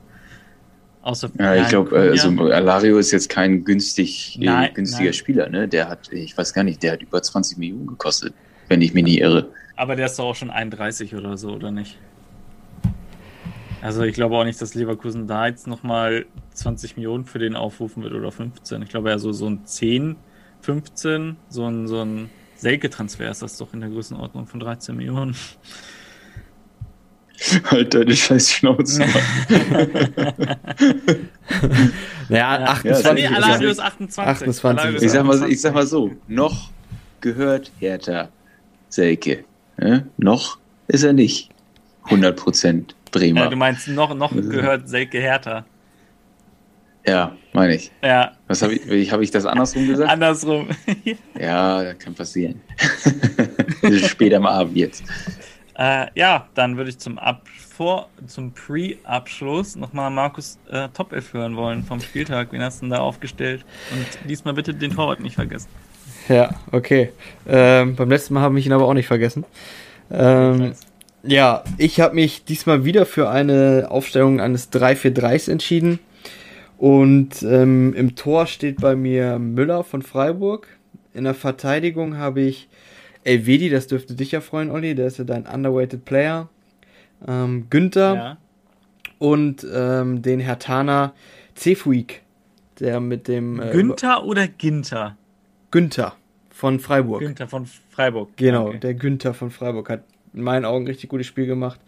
Außer 1.07 1.31
Ja, 1.39 1.55
ich 1.55 1.69
glaube, 1.69 1.97
also 1.97 2.29
Alario 2.51 2.99
ist 2.99 3.13
jetzt 3.13 3.29
kein 3.29 3.63
günstig, 3.65 4.39
äh, 4.41 4.45
Nein, 4.45 4.75
günstiger 4.75 5.05
nein. 5.05 5.13
Spieler, 5.13 5.49
ne? 5.49 5.69
Der 5.69 5.89
hat, 5.89 6.13
ich 6.13 6.37
weiß 6.37 6.53
gar 6.53 6.65
nicht, 6.65 6.83
der 6.83 6.95
hat 6.95 7.03
über 7.03 7.23
20 7.23 7.59
Millionen 7.59 7.87
gekostet, 7.87 8.35
wenn 8.67 8.83
ich 8.83 8.93
mich 8.93 9.05
nie 9.05 9.19
irre. 9.21 9.49
Aber 9.77 9.95
der 9.95 10.07
ist 10.07 10.19
doch 10.19 10.25
auch 10.25 10.35
schon 10.35 10.51
31 10.51 11.15
oder 11.15 11.37
so, 11.37 11.51
oder 11.51 11.71
nicht? 11.71 11.97
Also 13.83 14.03
ich 14.03 14.15
glaube 14.15 14.37
auch 14.37 14.43
nicht, 14.43 14.61
dass 14.61 14.75
Leverkusen 14.75 15.29
da 15.29 15.47
jetzt 15.47 15.69
nochmal 15.69 16.27
20 16.55 16.97
Millionen 16.97 17.25
für 17.25 17.39
den 17.39 17.55
aufrufen 17.55 18.03
wird 18.03 18.13
oder 18.13 18.33
15. 18.33 18.83
Ich 18.83 18.89
glaube 18.89 19.11
ja 19.11 19.19
so, 19.21 19.31
so 19.31 19.49
ein 19.49 19.65
10, 19.65 20.17
15, 20.63 21.37
so 21.49 21.67
ein, 21.69 21.87
so 21.87 22.03
ein 22.03 22.31
Selke-Transfer 22.57 23.31
ist 23.31 23.43
das 23.43 23.59
doch 23.59 23.73
in 23.75 23.79
der 23.81 23.91
Größenordnung 23.91 24.49
von 24.49 24.59
13 24.59 24.97
Millionen. 24.97 25.37
Halt 27.71 27.95
deine 27.95 28.15
scheiß 28.17 28.51
Schnauze. 28.53 29.05
Naja, 32.29 32.59
Ja. 32.59 32.65
28 32.67 33.15
nee, 33.15 33.21
ist 33.25 33.33
Alario 33.45 33.67
ja- 33.67 33.71
ist 33.73 33.81
28. 33.81 34.19
28 34.25 34.65
Alario 34.65 34.97
ist 34.97 35.03
Ich 35.05 35.11
sag, 35.13 35.25
mal, 35.25 35.33
28. 35.35 35.55
ich 35.55 35.61
sag 35.61 35.75
mal 35.75 35.87
so, 35.87 36.11
noch 36.29 36.71
gehört 37.21 37.71
Hertha 37.79 38.29
Selke. 38.89 39.45
Ne? 39.79 40.07
Noch 40.17 40.59
ist 40.89 41.03
er 41.05 41.13
nicht 41.13 41.51
100% 42.07 42.95
Bremer. 43.13 43.43
Ja, 43.43 43.49
du 43.51 43.57
meinst, 43.57 43.89
noch, 43.89 44.15
noch 44.15 44.33
gehört 44.33 44.89
Selke 44.89 45.19
Hertha. 45.21 45.65
Ja, 47.07 47.37
meine 47.53 47.77
ich. 47.77 47.93
Ja, 48.03 48.33
Was 48.49 48.63
habe 48.63 48.75
ich, 48.75 49.13
hab 49.13 49.21
ich 49.21 49.31
das 49.31 49.47
andersrum 49.47 49.87
gesagt? 49.87 50.11
andersrum. 50.11 50.69
Ja, 51.39 51.85
das 51.85 51.99
kann 51.99 52.15
passieren. 52.15 52.61
Das 53.83 53.93
ist 53.93 54.09
Später 54.11 54.39
am 54.39 54.47
Abend 54.47 54.77
jetzt. 54.77 55.05
Äh, 55.79 56.07
ja, 56.15 56.49
dann 56.55 56.77
würde 56.77 56.91
ich 56.91 56.99
zum, 56.99 57.19
Ab 57.19 57.43
vor, 57.49 58.09
zum 58.27 58.53
Pre-Abschluss 58.53 59.77
nochmal 59.77 60.11
Markus 60.11 60.59
äh, 60.71 60.89
Top 60.95 61.13
11 61.13 61.35
hören 61.35 61.57
wollen 61.57 61.85
vom 61.85 62.01
Spieltag. 62.01 62.53
Wen 62.53 62.63
hast 62.63 62.79
du 62.79 62.87
denn 62.87 62.91
da 62.91 62.99
aufgestellt? 62.99 63.65
Und 63.93 64.29
diesmal 64.29 64.55
bitte 64.55 64.73
den 64.73 64.93
Torwart 64.93 65.21
nicht 65.21 65.35
vergessen. 65.35 65.69
Ja, 66.29 66.55
okay. 66.73 67.13
Ähm, 67.47 67.95
beim 67.95 68.09
letzten 68.09 68.35
Mal 68.35 68.41
habe 68.41 68.59
ich 68.59 68.67
ihn 68.67 68.73
aber 68.73 68.87
auch 68.87 68.95
nicht 68.95 69.07
vergessen. 69.07 69.45
Ähm, 70.11 70.73
ja, 71.23 71.63
ich 71.77 72.01
habe 72.01 72.15
mich 72.15 72.45
diesmal 72.45 72.85
wieder 72.85 73.05
für 73.05 73.29
eine 73.29 73.89
Aufstellung 73.91 74.41
eines 74.41 74.73
3-4-3s 74.73 75.51
entschieden. 75.51 75.99
Und 76.79 77.43
ähm, 77.43 77.95
im 77.95 78.17
Tor 78.17 78.47
steht 78.47 78.81
bei 78.81 78.97
mir 78.97 79.39
Müller 79.39 79.85
von 79.85 80.03
Freiburg. 80.03 80.69
In 81.13 81.25
der 81.25 81.35
Verteidigung 81.35 82.17
habe 82.17 82.41
ich 82.41 82.69
Elvedi, 83.27 83.69
das 83.71 83.87
dürfte 83.87 84.15
dich 84.15 84.33
ja 84.33 84.41
freuen, 84.41 84.71
Olli, 84.71 84.95
der 84.95 85.07
ist 85.07 85.19
ja 85.19 85.25
dein 85.25 85.47
underweighted 85.47 86.05
Player. 86.05 86.49
Ähm, 87.27 87.67
Günther 87.71 88.15
Ja. 88.15 88.37
und 89.19 89.67
ähm, 89.73 90.23
den 90.23 90.41
Hertaner 90.41 91.15
Cefuig, 91.57 92.23
der 92.81 93.01
mit 93.01 93.29
dem 93.29 93.61
äh, 93.61 93.71
Günther 93.73 94.25
oder 94.25 94.47
Ginter? 94.49 95.17
Günther 95.71 96.15
von 96.51 96.79
Freiburg. 96.81 97.21
Günther 97.21 97.49
von 97.49 97.67
Freiburg. 97.91 98.31
Genau, 98.37 98.69
Okay. 98.69 98.79
der 98.81 98.95
Günther 98.95 99.35
von 99.35 99.51
Freiburg 99.51 99.89
hat 99.91 100.03
in 100.35 100.43
meinen 100.43 100.65
Augen 100.65 100.85
ein 100.85 100.89
richtig 100.89 101.09
gutes 101.09 101.27
Spiel 101.27 101.47
gemacht. 101.47 101.81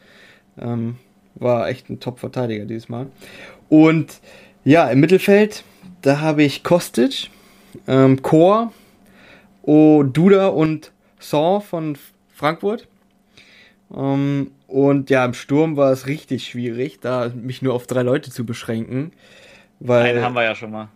Ähm, 0.61 0.97
war 1.35 1.69
echt 1.69 1.89
ein 1.91 2.01
Top-Verteidiger 2.01 2.65
dieses 2.65 2.89
Mal. 2.89 3.07
Und 3.69 4.21
ja, 4.65 4.89
im 4.89 5.01
Mittelfeld, 5.01 5.63
da 6.03 6.21
habe 6.21 6.43
ich 6.43 6.65
Kostic, 6.65 7.31
ähm, 7.87 8.23
Chor, 8.23 8.73
O 9.63 10.03
Duda 10.03 10.49
und 10.49 10.91
Saw 11.19 11.61
von 11.61 11.97
Frankfurt. 12.33 12.87
Ähm, 13.95 14.53
und 14.67 15.11
ja, 15.11 15.25
im 15.25 15.35
Sturm 15.35 15.77
war 15.77 15.93
es 15.93 16.07
richtig 16.07 16.47
schwierig, 16.47 17.01
da 17.01 17.31
mich 17.35 17.63
nur 17.63 17.75
auf 17.75 17.87
drei 17.87 18.03
Leute 18.03 18.31
zu 18.31 18.45
beschränken. 18.45 19.13
Weil, 19.81 20.11
Einen 20.17 20.23
haben 20.23 20.35
wir 20.35 20.45
ja 20.45 20.55
schon 20.55 20.71
mal. 20.71 20.89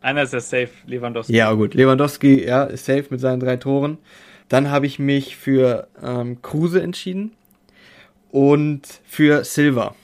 Einer 0.00 0.22
ist 0.22 0.32
der 0.32 0.40
Safe, 0.40 0.70
Lewandowski. 0.86 1.34
ja, 1.34 1.52
gut. 1.52 1.74
Lewandowski, 1.74 2.44
ja, 2.44 2.64
ist 2.64 2.86
safe 2.86 3.06
mit 3.10 3.20
seinen 3.20 3.40
drei 3.40 3.56
Toren. 3.56 3.98
Dann 4.48 4.70
habe 4.70 4.86
ich 4.86 4.98
mich 4.98 5.36
für 5.36 5.88
ähm, 6.02 6.40
Kruse 6.42 6.80
entschieden 6.80 7.32
und 8.30 8.82
für 9.04 9.44
Silva. 9.44 9.94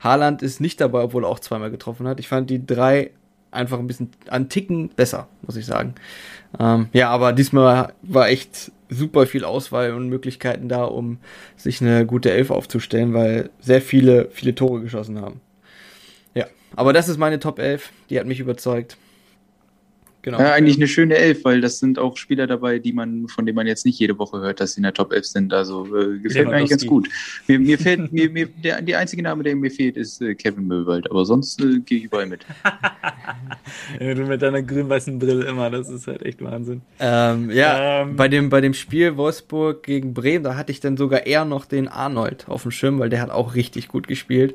Haaland 0.00 0.40
ist 0.42 0.60
nicht 0.60 0.80
dabei, 0.80 1.02
obwohl 1.02 1.24
er 1.24 1.28
auch 1.28 1.40
zweimal 1.40 1.70
getroffen 1.70 2.08
hat. 2.08 2.18
Ich 2.20 2.28
fand 2.28 2.48
die 2.48 2.64
drei 2.64 3.10
einfach 3.50 3.78
ein 3.78 3.86
bisschen 3.86 4.10
an 4.28 4.48
Ticken 4.48 4.90
besser, 4.90 5.28
muss 5.42 5.56
ich 5.56 5.66
sagen. 5.66 5.94
Ähm, 6.58 6.88
ja, 6.92 7.10
aber 7.10 7.32
diesmal 7.32 7.92
war 8.02 8.28
echt 8.28 8.72
super 8.88 9.26
viel 9.26 9.44
Auswahl 9.44 9.92
und 9.92 10.08
Möglichkeiten 10.08 10.68
da, 10.68 10.84
um 10.84 11.18
sich 11.56 11.80
eine 11.80 12.06
gute 12.06 12.30
Elf 12.30 12.50
aufzustellen, 12.50 13.14
weil 13.14 13.50
sehr 13.60 13.80
viele, 13.80 14.28
viele 14.32 14.54
Tore 14.54 14.80
geschossen 14.80 15.20
haben. 15.20 15.40
Ja, 16.34 16.46
aber 16.74 16.92
das 16.92 17.08
ist 17.08 17.18
meine 17.18 17.38
Top 17.38 17.58
11. 17.58 17.90
Die 18.10 18.18
hat 18.18 18.26
mich 18.26 18.40
überzeugt. 18.40 18.96
Genau. 20.22 20.38
Ja, 20.38 20.52
eigentlich 20.52 20.76
eine 20.76 20.86
schöne 20.86 21.16
Elf, 21.16 21.44
weil 21.44 21.62
das 21.62 21.78
sind 21.78 21.98
auch 21.98 22.18
Spieler 22.18 22.46
dabei, 22.46 22.78
die 22.78 22.92
man, 22.92 23.26
von 23.28 23.46
denen 23.46 23.56
man 23.56 23.66
jetzt 23.66 23.86
nicht 23.86 23.98
jede 23.98 24.18
Woche 24.18 24.40
hört, 24.40 24.60
dass 24.60 24.74
sie 24.74 24.80
in 24.80 24.82
der 24.82 24.92
Top 24.92 25.12
11 25.12 25.26
sind. 25.26 25.52
Also 25.54 25.86
äh, 25.96 26.18
gefällt 26.18 26.48
mir 26.48 26.56
eigentlich 26.56 26.70
ganz 26.70 26.86
gut. 26.86 27.08
Mir, 27.46 27.58
mir 27.58 27.78
fällt, 27.78 28.12
mir, 28.12 28.28
mir, 28.28 28.46
der, 28.46 28.82
die 28.82 28.94
einzige 28.94 29.22
Name, 29.22 29.42
der 29.42 29.56
mir 29.56 29.70
fehlt, 29.70 29.96
ist 29.96 30.20
äh, 30.20 30.34
Kevin 30.34 30.66
Möwald, 30.66 31.10
aber 31.10 31.24
sonst 31.24 31.62
äh, 31.62 31.78
gehe 31.80 31.98
ich 31.98 32.04
überall 32.04 32.26
mit. 32.26 32.44
du 33.98 34.26
mit 34.26 34.42
deiner 34.42 34.62
grün-weißen 34.62 35.18
Brille 35.18 35.46
immer, 35.46 35.70
das 35.70 35.88
ist 35.88 36.06
halt 36.06 36.22
echt 36.22 36.42
Wahnsinn. 36.44 36.82
Ähm, 36.98 37.50
ja, 37.50 38.02
ähm, 38.02 38.16
bei, 38.16 38.28
dem, 38.28 38.50
bei 38.50 38.60
dem 38.60 38.74
Spiel 38.74 39.16
Wolfsburg 39.16 39.82
gegen 39.82 40.12
Bremen, 40.12 40.44
da 40.44 40.54
hatte 40.54 40.70
ich 40.70 40.80
dann 40.80 40.98
sogar 40.98 41.26
eher 41.26 41.46
noch 41.46 41.64
den 41.64 41.88
Arnold 41.88 42.46
auf 42.46 42.62
dem 42.62 42.72
Schirm, 42.72 42.98
weil 42.98 43.08
der 43.08 43.22
hat 43.22 43.30
auch 43.30 43.54
richtig 43.54 43.88
gut 43.88 44.06
gespielt. 44.06 44.54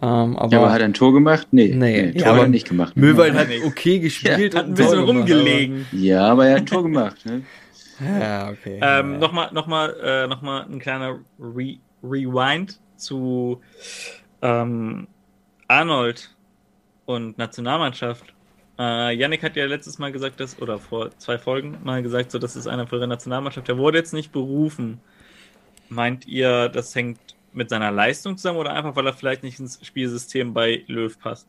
Ähm, 0.00 0.36
aber, 0.36 0.52
ja, 0.52 0.58
aber 0.58 0.72
hat 0.72 0.80
er 0.80 0.84
ein 0.86 0.94
Tor 0.94 1.12
gemacht? 1.12 1.48
Nee, 1.50 1.74
nee, 1.74 2.02
nee 2.02 2.12
Tor 2.12 2.28
ja, 2.28 2.34
hat 2.34 2.42
er 2.42 2.48
nicht 2.48 2.68
gemacht. 2.68 2.96
Möwald 2.96 3.34
hat 3.34 3.48
okay 3.64 3.98
gespielt 3.98 4.54
ja, 4.54 4.60
hat 4.60 4.66
ein 4.66 4.74
bisschen 4.74 5.00
rumgelegen. 5.00 5.86
Aber, 5.90 6.00
ja, 6.00 6.26
aber 6.26 6.46
er 6.46 6.52
hat 6.52 6.60
ein 6.60 6.66
Tor 6.66 6.82
gemacht. 6.82 7.24
Ne? 7.26 7.42
Ja, 8.00 8.48
okay. 8.48 8.80
Ähm, 8.80 9.12
ja. 9.12 9.18
Nochmal 9.18 9.50
noch 9.52 9.66
mal, 9.66 9.94
äh, 10.02 10.26
noch 10.26 10.40
mal 10.40 10.62
ein 10.62 10.78
kleiner 10.78 11.18
Re 11.38 11.76
Rewind 12.02 12.80
zu 12.96 13.60
ähm, 14.40 15.06
Arnold 15.68 16.34
und 17.04 17.36
Nationalmannschaft. 17.36 18.32
Äh, 18.78 19.14
Yannick 19.14 19.42
hat 19.42 19.56
ja 19.56 19.66
letztes 19.66 19.98
Mal 19.98 20.12
gesagt, 20.12 20.40
dass, 20.40 20.60
oder 20.62 20.78
vor 20.78 21.10
zwei 21.18 21.36
Folgen 21.36 21.76
mal 21.84 22.02
gesagt, 22.02 22.30
so, 22.30 22.38
das 22.38 22.56
ist 22.56 22.66
einer 22.66 22.86
für 22.86 22.98
die 22.98 23.06
Nationalmannschaft. 23.06 23.68
Der 23.68 23.76
wurde 23.76 23.98
jetzt 23.98 24.14
nicht 24.14 24.32
berufen. 24.32 25.00
Meint 25.90 26.26
ihr, 26.26 26.70
das 26.70 26.94
hängt 26.94 27.18
mit 27.52 27.68
seiner 27.68 27.90
Leistung 27.90 28.36
zusammen 28.36 28.58
oder 28.58 28.72
einfach, 28.72 28.94
weil 28.96 29.06
er 29.06 29.12
vielleicht 29.12 29.42
nicht 29.42 29.58
ins 29.58 29.78
Spielsystem 29.82 30.52
bei 30.54 30.82
Löw 30.86 31.18
passt? 31.18 31.46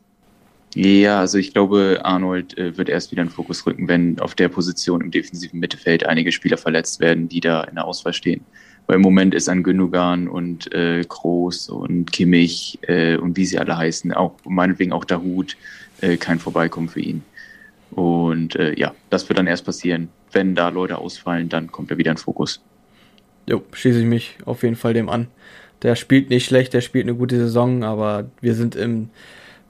Ja, 0.74 1.20
also 1.20 1.36
ich 1.36 1.52
glaube, 1.52 2.00
Arnold 2.02 2.56
äh, 2.56 2.76
wird 2.78 2.88
erst 2.88 3.10
wieder 3.12 3.22
in 3.22 3.28
den 3.28 3.34
Fokus 3.34 3.66
rücken, 3.66 3.88
wenn 3.88 4.18
auf 4.20 4.34
der 4.34 4.48
Position 4.48 5.02
im 5.02 5.10
defensiven 5.10 5.60
Mittelfeld 5.60 6.06
einige 6.06 6.32
Spieler 6.32 6.56
verletzt 6.56 6.98
werden, 7.00 7.28
die 7.28 7.40
da 7.40 7.64
in 7.64 7.74
der 7.74 7.84
Auswahl 7.84 8.14
stehen. 8.14 8.42
Weil 8.86 8.96
im 8.96 9.02
Moment 9.02 9.34
ist 9.34 9.48
an 9.48 9.62
Gündogan 9.62 10.28
und 10.28 10.72
äh, 10.74 11.04
Groß 11.06 11.68
und 11.68 12.10
Kimmich 12.10 12.78
äh, 12.82 13.16
und 13.16 13.36
wie 13.36 13.44
sie 13.44 13.58
alle 13.58 13.76
heißen, 13.76 14.12
auch 14.12 14.34
meinetwegen 14.44 14.92
auch 14.92 15.04
Dahut, 15.04 15.56
äh, 16.00 16.16
kein 16.16 16.38
Vorbeikommen 16.38 16.88
für 16.88 17.00
ihn. 17.00 17.22
Und 17.90 18.56
äh, 18.56 18.74
ja, 18.78 18.94
das 19.10 19.28
wird 19.28 19.38
dann 19.38 19.46
erst 19.46 19.66
passieren. 19.66 20.08
Wenn 20.32 20.54
da 20.54 20.70
Leute 20.70 20.96
ausfallen, 20.96 21.50
dann 21.50 21.70
kommt 21.70 21.90
er 21.90 21.98
wieder 21.98 22.10
in 22.10 22.16
den 22.16 22.22
Fokus. 22.22 22.62
Jo, 23.46 23.62
schließe 23.72 24.00
ich 24.00 24.06
mich 24.06 24.38
auf 24.46 24.62
jeden 24.62 24.76
Fall 24.76 24.94
dem 24.94 25.10
an. 25.10 25.28
Der 25.82 25.96
spielt 25.96 26.30
nicht 26.30 26.46
schlecht, 26.46 26.74
der 26.74 26.80
spielt 26.80 27.04
eine 27.04 27.16
gute 27.16 27.36
Saison, 27.36 27.82
aber 27.82 28.30
wir 28.40 28.54
sind 28.54 28.76
im, 28.76 29.10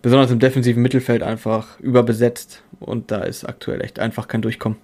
besonders 0.03 0.31
im 0.31 0.39
defensiven 0.39 0.83
Mittelfeld 0.83 1.23
einfach 1.23 1.81
überbesetzt 1.81 2.63
und 2.81 3.11
da 3.11 3.23
ist 3.23 3.45
aktuell 3.45 3.83
echt 3.83 3.99
einfach 3.99 4.29
kein 4.29 4.43
Durchkommen. 4.43 4.79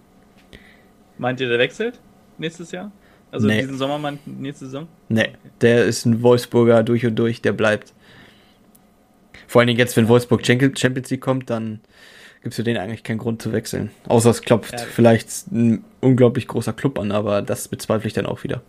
Meint 1.19 1.41
ihr, 1.41 1.49
der 1.49 1.59
wechselt 1.59 2.01
nächstes 2.39 2.73
Jahr? 2.73 2.93
Also 3.31 3.47
nee. 3.47 3.61
diesen 3.61 3.77
Sommer 3.77 3.99
meint 3.99 4.27
nächste 4.27 4.67
Saison? 4.67 4.89
Nee, 5.09 5.21
okay. 5.21 5.37
der 5.61 5.85
ist 5.85 6.07
ein 6.07 6.23
Wolfsburger 6.23 6.83
durch 6.83 7.05
und 7.05 7.17
durch, 7.17 7.43
der 7.43 7.53
bleibt. 7.53 7.93
Vor 9.47 9.61
allen 9.61 9.67
Dingen 9.67 9.79
jetzt, 9.79 9.97
wenn 9.97 10.09
Wolfsburg 10.09 10.47
Champions 10.47 11.11
League 11.11 11.21
kommt, 11.21 11.51
dann 11.51 11.81
gibt 12.43 12.53
es 12.53 12.57
für 12.57 12.65
den 12.65 12.77
eigentlich 12.77 13.03
keinen 13.03 13.19
Grund 13.19 13.43
zu 13.43 13.53
wechseln. 13.53 13.91
Außer 14.07 14.31
es 14.31 14.43
klopft 14.43 14.73
ja. 14.73 14.79
vielleicht 14.79 15.51
ein 15.53 15.85
unglaublich 16.01 16.47
großer 16.47 16.73
Club 16.73 16.99
an, 16.99 17.13
aber 17.13 17.43
das 17.43 17.69
bezweifle 17.69 18.07
ich 18.07 18.15
dann 18.15 18.27
auch 18.27 18.45
wieder. 18.45 18.63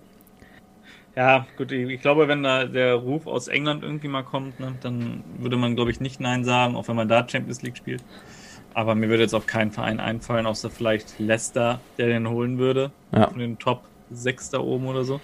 Ja, 1.20 1.46
gut, 1.58 1.74
ich 1.74 2.00
glaube, 2.00 2.30
wenn 2.30 2.44
da 2.44 2.64
der 2.64 2.96
Ruf 2.96 3.28
aus 3.28 3.50
England 3.50 3.84
irgendwie 3.84 4.08
mal 4.08 4.24
kommt, 4.24 4.58
ne, 4.62 4.74
dann 4.82 5.22
würde 5.40 5.58
man, 5.58 5.76
glaube 5.76 5.92
ich, 5.92 6.00
nicht 6.00 6.22
Nein 6.22 6.46
sagen, 6.46 6.78
auch 6.78 6.88
wenn 6.88 6.96
man 6.96 7.10
da 7.10 7.28
Champions 7.28 7.62
League 7.62 7.76
spielt. 7.76 8.02
Aber 8.74 8.96
mir 8.96 9.10
würde 9.10 9.24
jetzt 9.24 9.34
auch 9.34 9.46
kein 9.46 9.70
Verein 9.74 10.00
einfallen, 10.00 10.46
außer 10.46 10.70
vielleicht 10.70 11.20
Leicester, 11.20 11.82
der 11.98 12.08
den 12.08 12.30
holen 12.30 12.58
würde. 12.58 12.92
Ja. 13.12 13.28
Von 13.28 13.40
den 13.40 13.60
Top 13.60 13.84
6 14.10 14.52
da 14.52 14.60
oben 14.60 14.88
oder 14.88 15.04
so. 15.04 15.20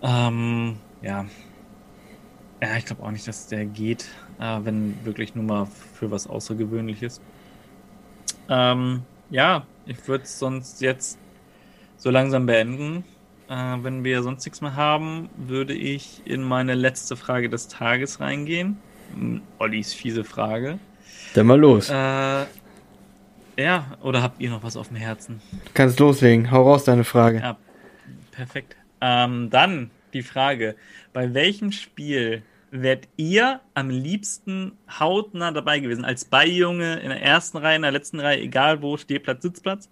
Ähm, 0.00 0.78
ja. 1.02 1.26
Ja, 2.62 2.76
ich 2.78 2.86
glaube 2.86 3.02
auch 3.02 3.10
nicht, 3.10 3.28
dass 3.28 3.48
der 3.48 3.66
geht, 3.66 4.06
äh, 4.40 4.58
wenn 4.62 5.04
wirklich 5.04 5.34
nur 5.34 5.44
mal 5.44 5.66
für 5.66 6.10
was 6.10 6.26
Außergewöhnliches. 6.26 7.20
Ähm, 8.48 9.02
ja, 9.28 9.66
ich 9.84 10.08
würde 10.08 10.24
es 10.24 10.38
sonst 10.38 10.80
jetzt 10.80 11.18
so 11.98 12.08
langsam 12.08 12.46
beenden. 12.46 13.04
Äh, 13.52 13.84
wenn 13.84 14.02
wir 14.02 14.22
sonst 14.22 14.46
nichts 14.46 14.62
mehr 14.62 14.76
haben, 14.76 15.28
würde 15.36 15.74
ich 15.74 16.22
in 16.24 16.42
meine 16.42 16.74
letzte 16.74 17.16
Frage 17.16 17.50
des 17.50 17.68
Tages 17.68 18.18
reingehen. 18.18 18.78
Hm, 19.14 19.42
Ollis 19.58 19.92
fiese 19.92 20.24
Frage. 20.24 20.78
Dann 21.34 21.46
mal 21.46 21.60
los. 21.60 21.90
Äh, 21.90 22.46
ja, 23.58 23.98
oder 24.00 24.22
habt 24.22 24.40
ihr 24.40 24.48
noch 24.48 24.62
was 24.62 24.74
auf 24.78 24.88
dem 24.88 24.96
Herzen? 24.96 25.42
Du 25.50 25.70
kannst 25.74 26.00
loslegen. 26.00 26.50
Hau 26.50 26.62
raus 26.62 26.84
deine 26.84 27.04
Frage. 27.04 27.40
Ja, 27.40 27.58
perfekt. 28.30 28.74
Ähm, 29.02 29.50
dann 29.50 29.90
die 30.14 30.22
Frage: 30.22 30.74
Bei 31.12 31.34
welchem 31.34 31.72
Spiel 31.72 32.42
wärt 32.70 33.06
ihr 33.18 33.60
am 33.74 33.90
liebsten 33.90 34.72
hautnah 34.98 35.52
dabei 35.52 35.80
gewesen? 35.80 36.06
Als 36.06 36.24
Beijunge 36.24 37.00
in 37.00 37.10
der 37.10 37.22
ersten 37.22 37.58
Reihe, 37.58 37.76
in 37.76 37.82
der 37.82 37.90
letzten 37.90 38.18
Reihe, 38.18 38.40
egal 38.40 38.80
wo, 38.80 38.96
Stehplatz, 38.96 39.42
Sitzplatz? 39.42 39.90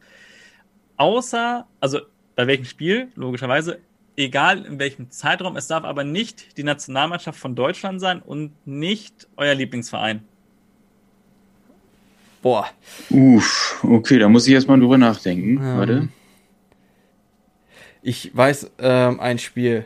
Außer, 0.96 1.66
also 1.80 2.00
bei 2.40 2.46
welchem 2.46 2.64
Spiel, 2.64 3.08
logischerweise, 3.16 3.80
egal 4.16 4.64
in 4.64 4.78
welchem 4.78 5.10
Zeitraum. 5.10 5.56
Es 5.56 5.66
darf 5.66 5.84
aber 5.84 6.04
nicht 6.04 6.56
die 6.56 6.62
Nationalmannschaft 6.62 7.38
von 7.38 7.54
Deutschland 7.54 8.00
sein 8.00 8.22
und 8.22 8.52
nicht 8.66 9.28
euer 9.36 9.54
Lieblingsverein. 9.54 10.22
Boah. 12.40 12.66
Uff, 13.10 13.84
okay, 13.84 14.18
da 14.18 14.30
muss 14.30 14.48
ich 14.48 14.54
erstmal 14.54 14.80
drüber 14.80 14.96
nachdenken. 14.96 15.58
Ähm, 15.58 15.76
Warte. 15.76 16.08
Ich 18.00 18.34
weiß 18.34 18.70
ähm, 18.78 19.20
ein 19.20 19.38
Spiel, 19.38 19.84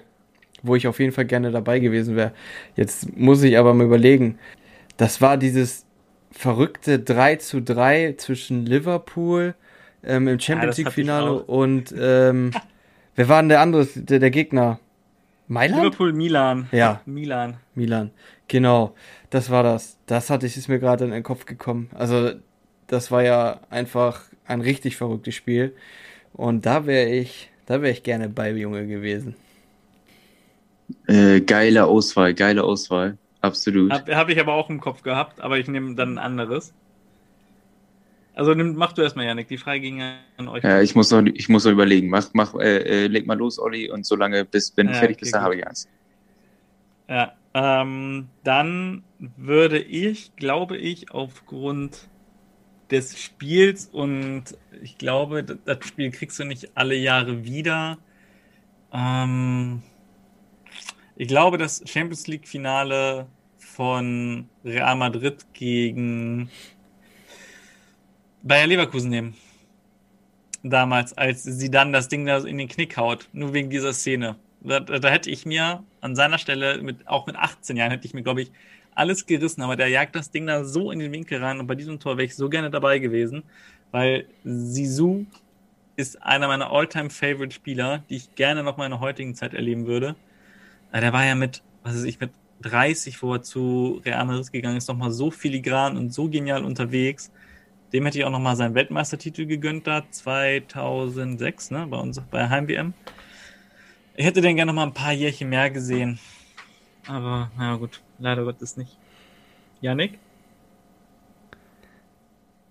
wo 0.62 0.76
ich 0.76 0.86
auf 0.86 1.00
jeden 1.00 1.10
Fall 1.10 1.24
gerne 1.24 1.50
dabei 1.50 1.80
gewesen 1.80 2.14
wäre. 2.14 2.32
Jetzt 2.76 3.16
muss 3.16 3.42
ich 3.42 3.58
aber 3.58 3.74
mal 3.74 3.86
überlegen. 3.86 4.38
Das 4.96 5.20
war 5.20 5.36
dieses 5.36 5.86
verrückte 6.30 7.00
3 7.00 7.36
zu 7.36 7.60
3 7.60 8.14
zwischen 8.16 8.64
Liverpool 8.64 9.56
ähm, 10.06 10.28
im 10.28 10.38
Champions 10.40 10.76
League 10.76 10.92
Finale 10.92 11.42
und 11.42 11.94
ähm, 11.98 12.52
wer 13.14 13.28
war 13.28 13.42
denn 13.42 13.48
der 13.48 13.60
andere, 13.60 13.86
der, 13.94 14.18
der 14.18 14.30
Gegner? 14.30 14.78
Mailand? 15.46 15.82
Liverpool, 15.82 16.12
Milan. 16.12 16.68
Ja. 16.72 17.00
Milan. 17.04 17.58
Milan. 17.74 18.10
Genau. 18.48 18.94
Das 19.30 19.50
war 19.50 19.62
das. 19.62 19.98
Das 20.06 20.30
hatte 20.30 20.46
ich, 20.46 20.56
ist 20.56 20.68
mir 20.68 20.78
gerade 20.78 21.04
in 21.04 21.10
den 21.10 21.22
Kopf 21.22 21.44
gekommen. 21.44 21.90
Also, 21.94 22.32
das 22.86 23.10
war 23.10 23.22
ja 23.22 23.60
einfach 23.70 24.22
ein 24.46 24.60
richtig 24.60 24.96
verrücktes 24.96 25.34
Spiel. 25.34 25.74
Und 26.32 26.66
da 26.66 26.86
wäre 26.86 27.10
ich, 27.10 27.50
da 27.66 27.82
wäre 27.82 27.92
ich 27.92 28.02
gerne 28.02 28.28
bei 28.28 28.52
Junge 28.52 28.86
gewesen. 28.86 29.36
Äh, 31.06 31.40
geile 31.40 31.84
Auswahl, 31.86 32.34
geile 32.34 32.64
Auswahl. 32.64 33.18
Absolut. 33.40 33.92
Habe 33.92 34.16
hab 34.16 34.28
ich 34.30 34.40
aber 34.40 34.54
auch 34.54 34.70
im 34.70 34.80
Kopf 34.80 35.02
gehabt, 35.02 35.40
aber 35.40 35.58
ich 35.58 35.68
nehme 35.68 35.94
dann 35.94 36.14
ein 36.14 36.18
anderes. 36.18 36.72
Also 38.34 38.52
nimm, 38.54 38.74
mach 38.74 38.92
du 38.92 39.02
erstmal, 39.02 39.26
Janik, 39.26 39.48
die 39.48 39.58
Frage 39.58 39.80
ging 39.80 40.02
an 40.02 40.48
euch. 40.48 40.64
Ja, 40.64 40.80
ich 40.80 40.94
muss 40.94 41.10
noch, 41.10 41.22
ich 41.24 41.48
muss 41.48 41.64
noch 41.64 41.72
überlegen. 41.72 42.08
Mach, 42.08 42.28
mach, 42.32 42.54
äh, 42.54 43.04
äh, 43.04 43.06
leg 43.06 43.26
mal 43.26 43.38
los, 43.38 43.58
Olli, 43.58 43.90
und 43.90 44.04
solange 44.04 44.44
bis 44.44 44.76
wenn 44.76 44.88
ja, 44.88 44.94
fertig 44.94 45.16
okay, 45.16 45.20
bist, 45.20 45.34
dann 45.34 45.42
habe 45.42 45.56
ich 45.56 45.66
eins. 45.66 45.88
Ja, 47.08 47.32
ähm, 47.54 48.28
dann 48.42 49.04
würde 49.18 49.78
ich, 49.78 50.34
glaube 50.34 50.76
ich, 50.76 51.12
aufgrund 51.12 52.08
des 52.90 53.18
Spiels 53.20 53.86
und 53.86 54.44
ich 54.82 54.98
glaube, 54.98 55.44
das 55.44 55.86
Spiel 55.86 56.10
kriegst 56.10 56.38
du 56.38 56.44
nicht 56.44 56.76
alle 56.76 56.96
Jahre 56.96 57.44
wieder. 57.44 57.98
Ähm, 58.92 59.82
ich 61.16 61.28
glaube, 61.28 61.58
das 61.58 61.82
Champions 61.86 62.26
League 62.26 62.48
Finale 62.48 63.26
von 63.58 64.48
Real 64.64 64.96
Madrid 64.96 65.46
gegen 65.52 66.50
Bayer 68.44 68.66
Leverkusen 68.66 69.08
nehmen. 69.08 69.34
Damals, 70.62 71.16
als 71.16 71.42
sie 71.42 71.70
dann 71.70 71.92
das 71.92 72.08
Ding 72.08 72.26
da 72.26 72.38
in 72.38 72.58
den 72.58 72.68
Knick 72.68 72.96
haut, 72.98 73.28
nur 73.32 73.54
wegen 73.54 73.70
dieser 73.70 73.94
Szene. 73.94 74.36
Da, 74.60 74.80
da 74.80 75.08
hätte 75.08 75.30
ich 75.30 75.46
mir 75.46 75.82
an 76.02 76.14
seiner 76.14 76.38
Stelle, 76.38 76.82
mit, 76.82 77.08
auch 77.08 77.26
mit 77.26 77.36
18 77.36 77.76
Jahren, 77.76 77.90
hätte 77.90 78.06
ich 78.06 78.12
mir, 78.12 78.22
glaube 78.22 78.42
ich, 78.42 78.52
alles 78.94 79.24
gerissen, 79.26 79.62
aber 79.62 79.76
der 79.76 79.88
jagt 79.88 80.14
das 80.14 80.30
Ding 80.30 80.46
da 80.46 80.64
so 80.64 80.90
in 80.90 80.98
den 80.98 81.10
Winkel 81.10 81.42
rein 81.42 81.58
und 81.58 81.66
bei 81.66 81.74
diesem 81.74 81.98
Tor 82.00 82.18
wäre 82.18 82.26
ich 82.26 82.36
so 82.36 82.48
gerne 82.50 82.70
dabei 82.70 82.98
gewesen, 82.98 83.42
weil 83.92 84.26
Sisu 84.44 85.24
ist 85.96 86.22
einer 86.22 86.46
meiner 86.46 86.70
All-Time-Favorite-Spieler, 86.70 88.04
die 88.10 88.16
ich 88.16 88.34
gerne 88.34 88.62
noch 88.62 88.76
mal 88.76 88.84
in 88.84 88.90
der 88.90 89.00
heutigen 89.00 89.34
Zeit 89.34 89.54
erleben 89.54 89.86
würde. 89.86 90.16
Der 90.92 91.12
war 91.12 91.24
ja 91.24 91.34
mit, 91.34 91.62
was 91.82 91.94
weiß 91.94 92.04
ich, 92.04 92.20
mit 92.20 92.30
30, 92.60 93.22
wo 93.22 93.34
er 93.34 93.42
zu 93.42 94.02
Real 94.04 94.24
Madrid 94.26 94.52
gegangen 94.52 94.76
ist, 94.76 94.88
noch 94.88 94.96
mal 94.96 95.10
so 95.10 95.30
filigran 95.30 95.96
und 95.96 96.12
so 96.12 96.28
genial 96.28 96.64
unterwegs. 96.64 97.30
Dem 97.94 98.04
hätte 98.04 98.18
ich 98.18 98.24
auch 98.24 98.30
nochmal 98.30 98.56
seinen 98.56 98.74
Weltmeistertitel 98.74 99.46
gegönnt 99.46 99.86
da, 99.86 100.02
2006, 100.10 101.70
ne, 101.70 101.86
bei 101.88 101.96
uns, 101.96 102.20
bei 102.28 102.48
Heim-WM. 102.48 102.92
Ich 104.16 104.26
hätte 104.26 104.40
den 104.40 104.56
gerne 104.56 104.72
noch 104.72 104.74
mal 104.74 104.88
ein 104.88 104.92
paar 104.92 105.12
Jährchen 105.12 105.48
mehr 105.48 105.70
gesehen. 105.70 106.18
Aber, 107.06 107.52
naja, 107.56 107.76
gut, 107.76 108.02
leider 108.18 108.42
Gottes 108.42 108.76
nicht. 108.76 108.98
Janik? 109.80 110.18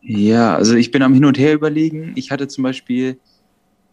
Ja, 0.02 0.56
also 0.56 0.76
ich 0.76 0.92
bin 0.92 1.02
am 1.02 1.14
Hin 1.14 1.24
und 1.24 1.38
Her 1.38 1.54
überlegen. 1.54 2.12
Ich 2.16 2.30
hatte 2.30 2.50
zum 2.50 2.66
Beispiel 2.66 3.18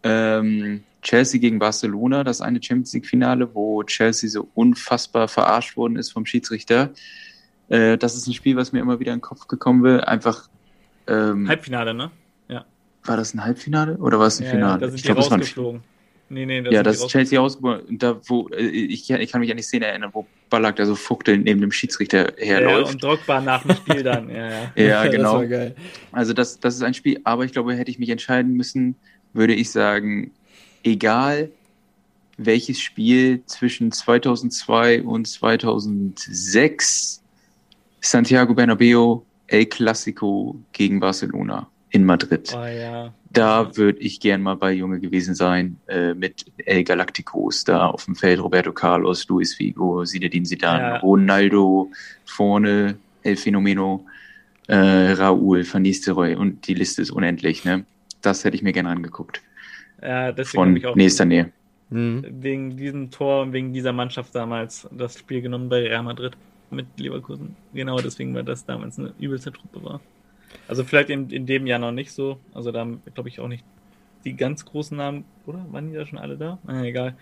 ähm, 0.02 0.82
Chelsea 1.00 1.40
gegen 1.40 1.60
Barcelona, 1.60 2.24
das 2.24 2.40
eine 2.40 2.60
Champions 2.60 2.92
League-Finale, 2.92 3.54
wo 3.54 3.84
Chelsea 3.84 4.28
so 4.28 4.48
unfassbar 4.54 5.28
verarscht 5.28 5.76
worden 5.76 5.94
ist 5.94 6.10
vom 6.10 6.26
Schiedsrichter. 6.26 6.90
Äh, 7.68 7.98
das 7.98 8.16
ist 8.16 8.26
ein 8.26 8.34
Spiel, 8.34 8.56
was 8.56 8.72
mir 8.72 8.80
immer 8.80 8.98
wieder 8.98 9.12
in 9.12 9.18
den 9.18 9.22
Kopf 9.22 9.46
gekommen 9.46 9.84
will. 9.84 10.00
Einfach. 10.00 10.48
Ähm, 11.10 11.48
Halbfinale, 11.48 11.94
ne? 11.94 12.10
Ja. 12.48 12.64
War 13.04 13.16
das 13.16 13.34
ein 13.34 13.44
Halbfinale 13.44 13.96
oder 13.98 14.18
war 14.18 14.26
es 14.26 14.40
ein 14.40 14.44
ja, 14.44 14.50
Finale? 14.50 14.72
Ja, 14.72 14.78
da 14.78 14.88
sind 14.88 15.00
ich 15.00 15.10
ein 15.10 15.16
rausgeflogen. 15.16 15.82
Nee, 16.32 16.46
nee, 16.46 16.62
ja, 16.70 16.84
das 16.84 16.98
ist 16.98 17.08
Chelsea 17.08 17.40
rausgeflogen. 17.40 17.98
Da, 17.98 18.20
wo, 18.26 18.48
äh, 18.50 18.62
ich, 18.62 19.10
ich 19.10 19.32
kann 19.32 19.40
mich 19.40 19.50
an 19.50 19.56
die 19.56 19.64
Szene 19.64 19.86
erinnern, 19.86 20.10
wo 20.12 20.26
Ballack 20.48 20.76
da 20.76 20.86
so 20.86 20.94
fuchtelnd 20.94 21.44
neben 21.44 21.60
dem 21.60 21.72
Schiedsrichter 21.72 22.34
herläuft. 22.36 22.86
Ja, 22.86 22.92
und 22.92 23.02
Drogba 23.02 23.40
nach 23.40 23.62
dem 23.62 23.74
Spiel 23.74 24.04
dann. 24.04 24.30
Ja, 24.30 24.48
ja. 24.48 24.72
ja 24.76 25.06
genau. 25.08 25.32
Das 25.32 25.32
war 25.32 25.46
geil. 25.46 25.74
Also 26.12 26.32
das, 26.32 26.60
das 26.60 26.76
ist 26.76 26.82
ein 26.82 26.94
Spiel, 26.94 27.20
aber 27.24 27.44
ich 27.44 27.52
glaube, 27.52 27.74
hätte 27.74 27.90
ich 27.90 27.98
mich 27.98 28.10
entscheiden 28.10 28.52
müssen, 28.52 28.94
würde 29.32 29.54
ich 29.54 29.70
sagen, 29.72 30.30
egal 30.84 31.50
welches 32.36 32.80
Spiel 32.80 33.42
zwischen 33.46 33.92
2002 33.92 35.02
und 35.02 35.26
2006 35.26 37.22
Santiago 38.00 38.54
Bernabeo 38.54 39.26
El 39.50 39.66
Clasico 39.66 40.56
gegen 40.72 41.00
Barcelona 41.00 41.68
in 41.90 42.04
Madrid. 42.04 42.52
Oh, 42.56 42.64
ja. 42.64 43.12
Da 43.32 43.76
würde 43.76 43.98
ich 44.00 44.20
gern 44.20 44.42
mal 44.42 44.54
bei 44.56 44.72
Junge 44.72 45.00
gewesen 45.00 45.34
sein, 45.34 45.76
äh, 45.88 46.14
mit 46.14 46.44
El 46.64 46.84
Galacticos 46.84 47.64
da 47.64 47.86
auf 47.86 48.04
dem 48.04 48.14
Feld, 48.14 48.40
Roberto 48.40 48.72
Carlos, 48.72 49.26
Luis 49.28 49.54
Figo, 49.54 50.04
Zinedine 50.04 50.44
Zidane, 50.44 50.82
Ja. 50.82 50.96
Ronaldo 50.98 51.90
vorne, 52.24 52.96
El 53.22 53.36
Fenomeno, 53.36 54.04
äh, 54.68 55.12
Raúl, 55.12 55.64
Van 55.72 55.82
Nistelrooy 55.82 56.34
und 56.36 56.66
die 56.68 56.74
Liste 56.74 57.02
ist 57.02 57.10
unendlich, 57.10 57.64
ne? 57.64 57.84
Das 58.22 58.44
hätte 58.44 58.56
ich 58.56 58.62
mir 58.62 58.72
gerne 58.72 58.90
angeguckt. 58.90 59.42
ja, 60.02 60.30
deswegen 60.32 60.62
Von 60.62 60.76
ich 60.76 60.86
auch 60.86 60.94
nächster 60.96 61.24
Nähe. 61.24 61.50
Wegen 61.92 62.76
diesem 62.76 63.10
Tor 63.10 63.42
und 63.42 63.52
wegen 63.52 63.72
dieser 63.72 63.92
Mannschaft 63.92 64.32
damals 64.34 64.88
das 64.92 65.18
Spiel 65.18 65.42
genommen 65.42 65.68
bei 65.68 65.80
Real 65.80 66.04
Madrid 66.04 66.36
mit 66.70 66.86
Leverkusen. 66.98 67.56
Genau 67.74 67.98
deswegen, 67.98 68.34
weil 68.34 68.44
das 68.44 68.64
damals 68.64 68.98
eine 68.98 69.12
übelste 69.18 69.52
Truppe 69.52 69.82
war. 69.84 70.00
Also 70.68 70.84
vielleicht 70.84 71.10
in, 71.10 71.30
in 71.30 71.46
dem 71.46 71.66
Jahr 71.66 71.78
noch 71.78 71.92
nicht 71.92 72.12
so. 72.12 72.38
Also 72.54 72.72
da 72.72 72.86
glaube 73.14 73.28
ich 73.28 73.40
auch 73.40 73.48
nicht 73.48 73.64
die 74.24 74.36
ganz 74.36 74.64
großen 74.64 74.96
Namen, 74.96 75.24
oder? 75.46 75.64
Waren 75.70 75.90
die 75.90 75.96
da 75.96 76.06
schon 76.06 76.18
alle 76.18 76.36
da? 76.36 76.58
Ah, 76.66 76.82
egal. 76.82 77.16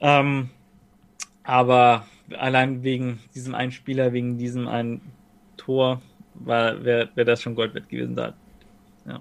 Ähm, 0.00 0.50
aber 1.42 2.06
allein 2.36 2.82
wegen 2.82 3.20
diesem 3.34 3.54
einen 3.54 3.72
Spieler, 3.72 4.12
wegen 4.12 4.38
diesem 4.38 4.68
einen 4.68 5.00
Tor, 5.56 6.00
wäre 6.34 7.10
wär 7.14 7.24
das 7.24 7.42
schon 7.42 7.54
Gold 7.54 7.74
wert 7.74 7.88
gewesen 7.88 8.16
da. 8.16 8.34
Ja. 9.06 9.20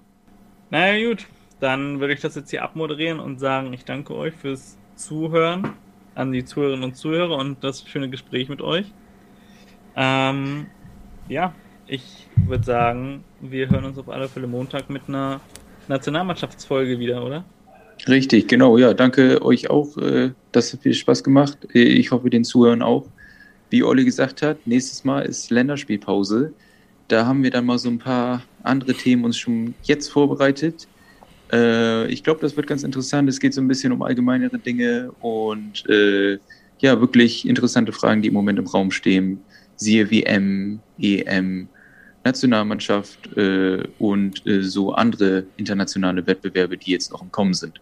Naja, 0.69 1.09
gut. 1.09 1.27
Dann 1.59 1.99
würde 1.99 2.13
ich 2.13 2.21
das 2.21 2.35
jetzt 2.35 2.49
hier 2.49 2.63
abmoderieren 2.63 3.19
und 3.19 3.39
sagen, 3.39 3.71
ich 3.73 3.85
danke 3.85 4.15
euch 4.15 4.33
fürs 4.33 4.77
Zuhören 4.95 5.73
an 6.15 6.31
die 6.31 6.45
Zuhörerinnen 6.45 6.83
und 6.83 6.95
Zuhörer 6.95 7.37
und 7.37 7.63
das 7.63 7.87
schöne 7.87 8.09
Gespräch 8.09 8.49
mit 8.49 8.61
euch. 8.61 8.91
Ähm, 9.95 10.67
ja, 11.29 11.53
ich 11.87 12.27
würde 12.47 12.63
sagen, 12.63 13.23
wir 13.41 13.69
hören 13.69 13.85
uns 13.85 13.97
auf 13.97 14.09
alle 14.09 14.27
Fälle 14.27 14.47
Montag 14.47 14.89
mit 14.89 15.03
einer 15.07 15.41
Nationalmannschaftsfolge 15.87 16.99
wieder, 16.99 17.23
oder? 17.25 17.43
Richtig, 18.07 18.47
genau, 18.47 18.77
ja, 18.77 18.93
danke 18.93 19.41
euch 19.43 19.69
auch. 19.69 19.97
Äh, 19.97 20.31
das 20.51 20.73
hat 20.73 20.81
viel 20.81 20.93
Spaß 20.93 21.23
gemacht. 21.23 21.57
Ich 21.73 22.11
hoffe, 22.11 22.29
den 22.29 22.43
Zuhörern 22.43 22.81
auch. 22.81 23.05
Wie 23.69 23.83
Olli 23.83 24.05
gesagt 24.05 24.41
hat, 24.41 24.65
nächstes 24.65 25.03
Mal 25.03 25.21
ist 25.21 25.49
Länderspielpause. 25.51 26.53
Da 27.07 27.25
haben 27.25 27.43
wir 27.43 27.51
dann 27.51 27.65
mal 27.65 27.77
so 27.77 27.89
ein 27.89 27.99
paar 27.99 28.43
andere 28.63 28.93
Themen 28.93 29.25
uns 29.25 29.37
schon 29.37 29.73
jetzt 29.83 30.09
vorbereitet. 30.09 30.87
Äh, 31.51 32.07
ich 32.07 32.23
glaube, 32.23 32.41
das 32.41 32.57
wird 32.57 32.67
ganz 32.67 32.83
interessant. 32.83 33.29
Es 33.29 33.39
geht 33.39 33.53
so 33.53 33.61
ein 33.61 33.67
bisschen 33.67 33.91
um 33.91 34.01
allgemeinere 34.01 34.57
Dinge 34.57 35.11
und 35.21 35.87
äh, 35.89 36.39
ja, 36.79 36.99
wirklich 36.99 37.47
interessante 37.47 37.91
Fragen, 37.93 38.21
die 38.21 38.27
im 38.27 38.33
Moment 38.33 38.59
im 38.59 38.67
Raum 38.67 38.91
stehen. 38.91 39.39
Siehe 39.75 40.09
WM, 40.09 40.79
EM, 40.99 41.67
Nationalmannschaft 42.23 43.35
äh, 43.35 43.83
und 43.99 44.45
äh, 44.47 44.63
so 44.63 44.93
andere 44.93 45.45
internationale 45.57 46.25
Wettbewerbe, 46.25 46.77
die 46.77 46.91
jetzt 46.91 47.11
noch 47.11 47.21
im 47.21 47.31
Kommen 47.31 47.53
sind. 47.53 47.81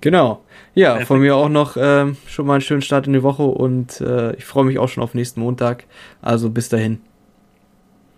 Genau. 0.00 0.42
Ja, 0.74 0.90
Perfekt. 0.90 1.08
von 1.08 1.20
mir 1.20 1.36
auch 1.36 1.48
noch 1.48 1.76
ähm, 1.78 2.16
schon 2.26 2.46
mal 2.46 2.54
einen 2.54 2.60
schönen 2.60 2.82
Start 2.82 3.06
in 3.06 3.12
die 3.12 3.22
Woche 3.22 3.44
und 3.44 4.00
äh, 4.00 4.34
ich 4.34 4.44
freue 4.44 4.64
mich 4.64 4.78
auch 4.78 4.88
schon 4.88 5.02
auf 5.02 5.14
nächsten 5.14 5.40
Montag. 5.40 5.84
Also 6.20 6.50
bis 6.50 6.68
dahin. 6.68 7.00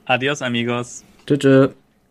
Adios, 0.06 0.42
amigos. 0.42 1.04
Tschüss. 1.26 1.85